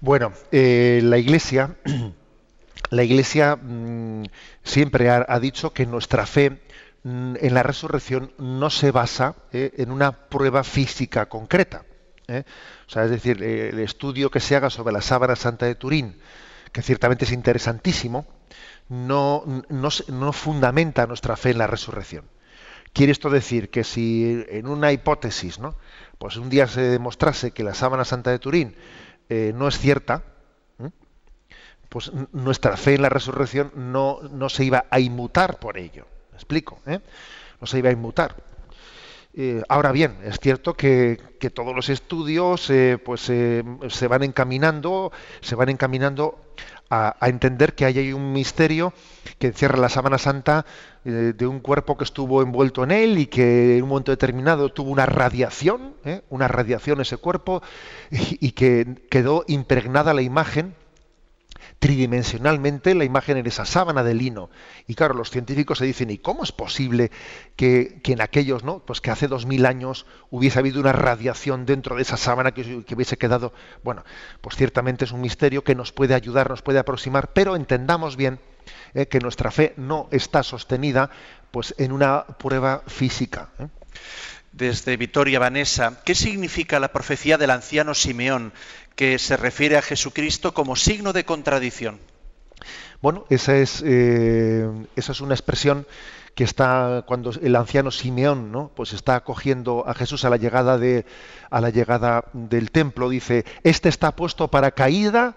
Bueno, 0.00 0.32
eh, 0.52 1.00
la 1.02 1.18
Iglesia, 1.18 1.74
la 2.90 3.02
Iglesia 3.02 3.56
mm, 3.56 4.26
siempre 4.62 5.10
ha, 5.10 5.40
dicho 5.40 5.72
que 5.72 5.86
nuestra 5.86 6.24
fe 6.24 6.62
mm, 7.02 7.34
en 7.40 7.54
la 7.54 7.64
resurrección 7.64 8.32
no 8.38 8.70
se 8.70 8.92
basa 8.92 9.34
eh, 9.52 9.72
en 9.78 9.90
una 9.90 10.28
prueba 10.28 10.62
física 10.62 11.26
concreta. 11.26 11.84
¿eh? 12.28 12.44
O 12.86 12.90
sea, 12.90 13.04
es 13.04 13.10
decir, 13.10 13.42
el 13.42 13.80
estudio 13.80 14.30
que 14.30 14.38
se 14.38 14.54
haga 14.54 14.70
sobre 14.70 14.92
la 14.92 15.02
sábana 15.02 15.34
santa 15.34 15.66
de 15.66 15.74
Turín, 15.74 16.16
que 16.70 16.82
ciertamente 16.82 17.24
es 17.24 17.32
interesantísimo, 17.32 18.24
no, 18.88 19.42
no, 19.68 20.32
fundamenta 20.32 21.08
nuestra 21.08 21.36
fe 21.36 21.50
en 21.50 21.58
la 21.58 21.66
resurrección. 21.66 22.24
Quiere 22.92 23.12
esto 23.12 23.30
decir 23.30 23.68
que 23.68 23.84
si 23.84 24.44
en 24.48 24.66
una 24.68 24.92
hipótesis, 24.92 25.58
¿no? 25.58 25.74
pues 26.18 26.36
un 26.36 26.48
día 26.48 26.66
se 26.68 26.82
demostrase 26.82 27.50
que 27.50 27.64
la 27.64 27.74
sábana 27.74 28.04
santa 28.04 28.30
de 28.30 28.38
Turín 28.38 28.76
eh, 29.28 29.52
no 29.54 29.68
es 29.68 29.78
cierta, 29.78 30.22
pues 31.88 32.12
nuestra 32.32 32.76
fe 32.76 32.96
en 32.96 33.02
la 33.02 33.08
resurrección 33.08 33.72
no, 33.74 34.20
no, 34.30 34.50
se 34.50 34.64
iba 34.64 34.84
a 34.90 35.00
inmutar 35.00 35.58
por 35.58 35.78
ello. 35.78 36.06
¿Me 36.32 36.36
explico? 36.36 36.80
¿eh? 36.86 37.00
No 37.60 37.66
se 37.66 37.78
iba 37.78 37.88
a 37.88 37.92
inmutar. 37.92 38.36
Eh, 39.32 39.62
ahora 39.70 39.90
bien, 39.92 40.18
es 40.22 40.38
cierto 40.38 40.74
que, 40.74 41.18
todos 41.54 41.74
los 41.74 41.88
estudios 41.88 42.70
pues, 43.04 43.22
se 43.22 44.06
van 44.08 44.22
encaminando, 44.22 45.12
se 45.40 45.54
van 45.54 45.70
encaminando 45.70 46.38
a, 46.90 47.16
entender 47.28 47.74
que 47.74 47.84
hay 47.84 48.12
un 48.12 48.32
misterio 48.32 48.92
que 49.38 49.48
encierra 49.48 49.78
la 49.78 49.88
sábana 49.88 50.18
santa 50.18 50.64
eh, 51.04 51.32
de 51.36 51.46
un 51.46 51.60
cuerpo 51.60 51.96
que 51.96 52.04
estuvo 52.04 52.42
envuelto 52.42 52.82
en 52.84 52.90
él 52.90 53.18
y 53.18 53.26
que 53.26 53.76
en 53.76 53.82
un 53.82 53.88
momento 53.90 54.12
determinado 54.12 54.70
tuvo 54.70 54.90
una 54.90 55.06
radiación, 55.06 55.94
¿eh? 56.04 56.22
una 56.30 56.48
radiación 56.48 57.00
ese 57.00 57.16
cuerpo 57.16 57.62
y, 58.10 58.52
que 58.52 58.96
quedó 59.10 59.44
impregnada 59.46 60.14
la 60.14 60.22
imagen 60.22 60.74
tridimensionalmente 61.78 62.94
la 62.94 63.04
imagen 63.04 63.36
en 63.36 63.46
esa 63.46 63.64
sábana 63.64 64.02
de 64.02 64.14
lino. 64.14 64.50
Y 64.86 64.94
claro, 64.94 65.14
los 65.14 65.30
científicos 65.30 65.78
se 65.78 65.84
dicen, 65.84 66.10
¿y 66.10 66.18
cómo 66.18 66.42
es 66.42 66.52
posible 66.52 67.10
que, 67.56 68.00
en 68.04 68.20
aquellos, 68.20 68.64
¿no? 68.64 68.80
Pues 68.80 69.00
que 69.00 69.10
hace 69.10 69.28
dos 69.28 69.46
mil 69.46 69.64
años 69.66 70.06
hubiese 70.30 70.58
habido 70.58 70.80
una 70.80 70.92
radiación 70.92 71.66
dentro 71.66 71.96
de 71.96 72.02
esa 72.02 72.16
sábana 72.16 72.52
que, 72.52 72.84
hubiese 72.94 73.16
quedado. 73.16 73.52
Bueno, 73.84 74.04
pues 74.40 74.56
ciertamente 74.56 75.04
es 75.04 75.12
un 75.12 75.20
misterio 75.20 75.62
que 75.62 75.74
nos 75.74 75.92
puede 75.92 76.14
ayudar, 76.14 76.50
nos 76.50 76.62
puede 76.62 76.78
aproximar, 76.78 77.32
pero 77.32 77.54
entendamos 77.54 78.16
bien 78.16 78.40
eh, 78.94 79.06
que 79.06 79.20
nuestra 79.20 79.50
fe 79.50 79.74
no 79.76 80.08
está 80.10 80.42
sostenida 80.42 81.10
pues 81.50 81.74
en 81.78 81.92
una 81.92 82.24
prueba 82.26 82.82
física. 82.86 83.50
¿eh? 83.58 83.68
Desde 84.58 84.96
Vitoria 84.96 85.38
Vanessa, 85.38 86.02
¿qué 86.04 86.16
significa 86.16 86.80
la 86.80 86.92
profecía 86.92 87.38
del 87.38 87.50
anciano 87.50 87.94
Simeón 87.94 88.52
que 88.98 89.20
se 89.20 89.36
refiere 89.36 89.76
a 89.76 89.82
Jesucristo 89.82 90.52
como 90.52 90.74
signo 90.74 91.12
de 91.12 91.24
contradicción. 91.24 92.00
Bueno, 93.00 93.24
esa 93.30 93.56
es, 93.56 93.80
eh, 93.86 94.68
esa 94.96 95.12
es 95.12 95.20
una 95.20 95.34
expresión 95.34 95.86
que 96.34 96.42
está 96.42 97.04
cuando 97.06 97.30
el 97.40 97.54
anciano 97.54 97.92
Simeón. 97.92 98.72
Pues 98.74 98.92
está 98.94 99.14
acogiendo 99.14 99.84
a 99.86 99.94
Jesús 99.94 100.24
a 100.24 100.30
la 100.30 100.36
llegada 100.36 100.78
de 100.78 101.06
a 101.48 101.60
la 101.60 101.70
llegada 101.70 102.24
del 102.32 102.72
templo, 102.72 103.08
dice, 103.08 103.44
"Este 103.62 103.88
está 103.88 104.16
puesto 104.16 104.48
para 104.48 104.72
caída, 104.72 105.36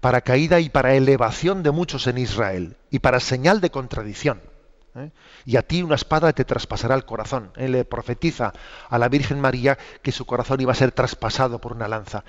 para 0.00 0.22
caída 0.22 0.60
y 0.60 0.70
para 0.70 0.94
elevación 0.94 1.62
de 1.62 1.72
muchos 1.72 2.06
en 2.06 2.16
Israel 2.16 2.76
y 2.90 3.00
para 3.00 3.20
señal 3.20 3.60
de 3.60 3.70
contradicción." 3.70 4.40
¿Eh? 4.96 5.10
Y 5.44 5.56
a 5.56 5.62
ti 5.62 5.82
una 5.82 5.94
espada 5.94 6.32
te 6.32 6.44
traspasará 6.44 6.94
el 6.94 7.04
corazón. 7.04 7.52
Él 7.56 7.72
le 7.72 7.84
profetiza 7.84 8.52
a 8.88 8.98
la 8.98 9.08
Virgen 9.08 9.40
María 9.40 9.78
que 10.02 10.12
su 10.12 10.24
corazón 10.24 10.60
iba 10.60 10.72
a 10.72 10.76
ser 10.76 10.92
traspasado 10.92 11.60
por 11.60 11.72
una 11.72 11.88
lanza. 11.88 12.24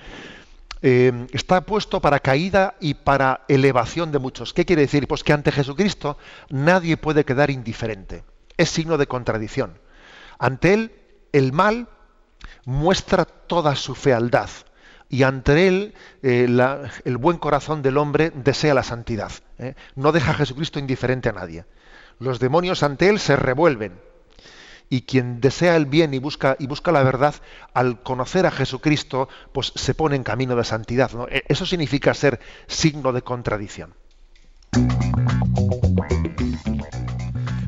Eh, 0.86 1.26
está 1.32 1.62
puesto 1.62 2.00
para 2.00 2.20
caída 2.20 2.74
y 2.78 2.92
para 2.92 3.44
elevación 3.48 4.12
de 4.12 4.18
muchos. 4.18 4.52
¿Qué 4.52 4.66
quiere 4.66 4.82
decir? 4.82 5.08
Pues 5.08 5.24
que 5.24 5.32
ante 5.32 5.50
Jesucristo 5.50 6.18
nadie 6.50 6.96
puede 6.98 7.24
quedar 7.24 7.50
indiferente. 7.50 8.22
Es 8.58 8.68
signo 8.68 8.98
de 8.98 9.06
contradicción. 9.06 9.78
Ante 10.38 10.74
Él, 10.74 10.92
el 11.32 11.52
mal 11.52 11.88
muestra 12.66 13.24
toda 13.24 13.76
su 13.76 13.94
fealdad. 13.94 14.50
Y 15.08 15.22
ante 15.22 15.68
Él, 15.68 15.94
eh, 16.22 16.46
el 17.04 17.16
buen 17.16 17.38
corazón 17.38 17.80
del 17.80 17.96
hombre 17.96 18.30
desea 18.34 18.74
la 18.74 18.82
santidad. 18.82 19.32
¿eh? 19.58 19.74
No 19.94 20.12
deja 20.12 20.32
a 20.32 20.34
Jesucristo 20.34 20.78
indiferente 20.78 21.28
a 21.30 21.32
nadie. 21.32 21.64
Los 22.18 22.38
demonios 22.38 22.82
ante 22.82 23.08
Él 23.08 23.18
se 23.18 23.36
revuelven 23.36 24.00
y 24.90 25.02
quien 25.02 25.40
desea 25.40 25.76
el 25.76 25.86
bien 25.86 26.14
y 26.14 26.18
busca, 26.18 26.56
y 26.58 26.66
busca 26.66 26.92
la 26.92 27.02
verdad, 27.02 27.34
al 27.72 28.02
conocer 28.02 28.46
a 28.46 28.50
Jesucristo, 28.50 29.28
pues 29.52 29.72
se 29.74 29.94
pone 29.94 30.16
en 30.16 30.22
camino 30.22 30.54
de 30.56 30.64
santidad. 30.64 31.10
E, 31.30 31.42
eso 31.48 31.66
significa 31.66 32.14
ser 32.14 32.38
signo 32.66 33.12
de 33.12 33.22
contradicción. 33.22 33.94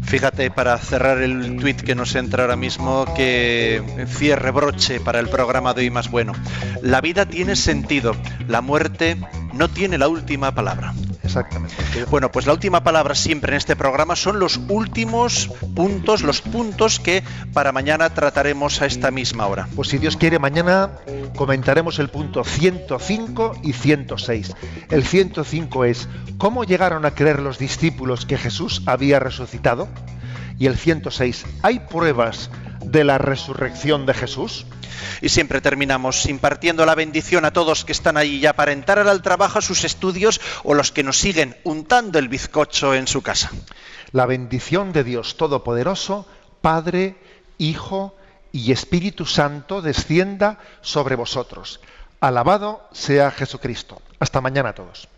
Fíjate, 0.03 0.53
para 0.53 0.79
cerrar 0.79 1.21
el 1.21 1.57
tuit 1.57 1.81
que 1.81 1.97
nos 1.97 2.15
entra 2.15 2.45
ahora 2.45 2.55
mismo, 2.55 3.07
que 3.17 3.83
cierre 4.07 4.53
broche 4.53 5.01
para 5.01 5.19
el 5.19 5.29
programa 5.29 5.75
de 5.75 5.83
hoy 5.83 5.91
más 5.91 6.11
bueno. 6.11 6.33
La 6.81 7.01
vida 7.01 7.27
tiene 7.27 7.57
sentido, 7.57 8.15
la 8.47 8.61
muerte 8.61 9.17
no 9.57 9.69
tiene 9.69 9.99
la 9.99 10.09
última 10.09 10.55
palabra. 10.55 10.95
Exactamente. 11.23 11.75
Bueno, 12.11 12.31
pues 12.31 12.47
la 12.47 12.53
última 12.53 12.83
palabra 12.83 13.15
siempre 13.15 13.53
en 13.53 13.57
este 13.59 13.77
programa 13.77 14.17
son 14.17 14.39
los 14.39 14.61
últimos 14.69 15.51
puntos, 15.75 16.23
los 16.23 16.41
puntos 16.41 17.01
que 17.01 17.23
para 17.53 17.73
mañana 17.73 18.11
trataremos 18.11 18.81
a 18.81 18.87
esta 18.87 19.11
misma 19.11 19.47
hora. 19.47 19.69
Pues 19.75 19.89
si 19.89 19.99
Dios 19.99 20.17
quiere, 20.17 20.39
mañana 20.39 20.93
comentaremos 21.37 21.99
el 21.99 22.09
punto 22.09 22.45
105 22.45 23.61
y 23.63 23.73
106. 23.73 24.55
El 24.91 25.05
105 25.05 25.85
es, 25.85 26.09
¿cómo 26.39 26.65
llegaron 26.65 27.05
a 27.05 27.11
creer 27.13 27.41
los 27.41 27.59
discípulos 27.59 28.27
que 28.27 28.39
Jesús 28.39 28.83
había 28.87 29.19
resucitado? 29.19 29.89
Y 30.59 30.67
el 30.67 30.77
106, 30.77 31.45
¿hay 31.63 31.81
pruebas 31.81 32.51
de 32.87 33.05
la 33.05 33.19
resurrección 33.19 34.07
de 34.07 34.15
Jesús? 34.15 34.65
Y 35.21 35.29
siempre 35.29 35.61
terminamos 35.61 36.27
impartiendo 36.27 36.87
la 36.87 36.95
bendición 36.95 37.45
a 37.45 37.53
todos 37.53 37.85
que 37.85 37.93
están 37.93 38.17
ahí 38.17 38.41
ya 38.41 38.55
para 38.55 38.73
entrar 38.73 39.07
al 39.07 39.23
trabajo, 39.23 39.59
a 39.59 39.63
sus 39.63 39.85
estudios 39.85 40.41
o 40.65 40.75
los 40.75 40.93
que 40.93 41.03
nos 41.03 41.19
siguen 41.19 41.57
untando 41.65 42.19
el 42.19 42.29
bizcocho 42.29 42.95
en 42.95 43.07
su 43.07 43.23
casa. 43.23 43.51
La 44.13 44.27
bendición 44.27 44.93
de 44.93 45.05
Dios 45.05 45.37
Todopoderoso, 45.37 46.27
Padre, 46.61 47.17
Hijo 47.59 48.17
y 48.53 48.73
Espíritu 48.73 49.27
Santo 49.27 49.83
descienda 49.83 50.59
sobre 50.81 51.17
vosotros. 51.17 51.81
Alabado 52.21 52.89
sea 52.93 53.31
Jesucristo. 53.31 54.01
Hasta 54.19 54.41
mañana 54.41 54.71
a 54.71 54.75
todos. 54.75 55.09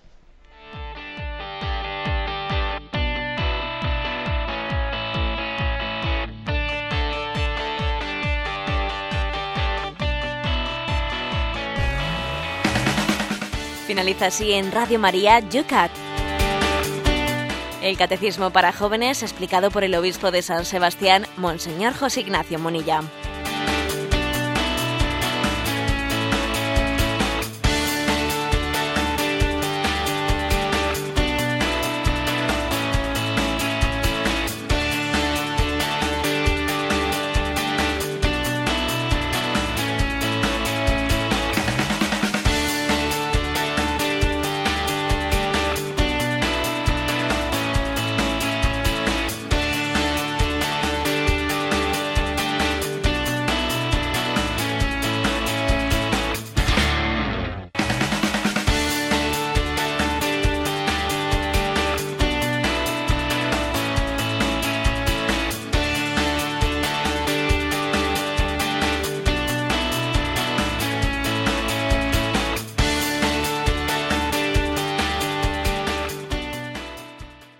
Finaliza 13.89 14.26
así 14.26 14.53
en 14.53 14.70
Radio 14.70 14.99
María 14.99 15.41
Yucat. 15.41 15.91
El 17.80 17.97
Catecismo 17.97 18.51
para 18.51 18.70
Jóvenes 18.70 19.22
explicado 19.22 19.70
por 19.70 19.82
el 19.82 19.95
Obispo 19.95 20.30
de 20.30 20.43
San 20.43 20.66
Sebastián, 20.66 21.26
Monseñor 21.39 21.95
José 21.95 22.20
Ignacio 22.20 22.59
Munilla. 22.59 23.01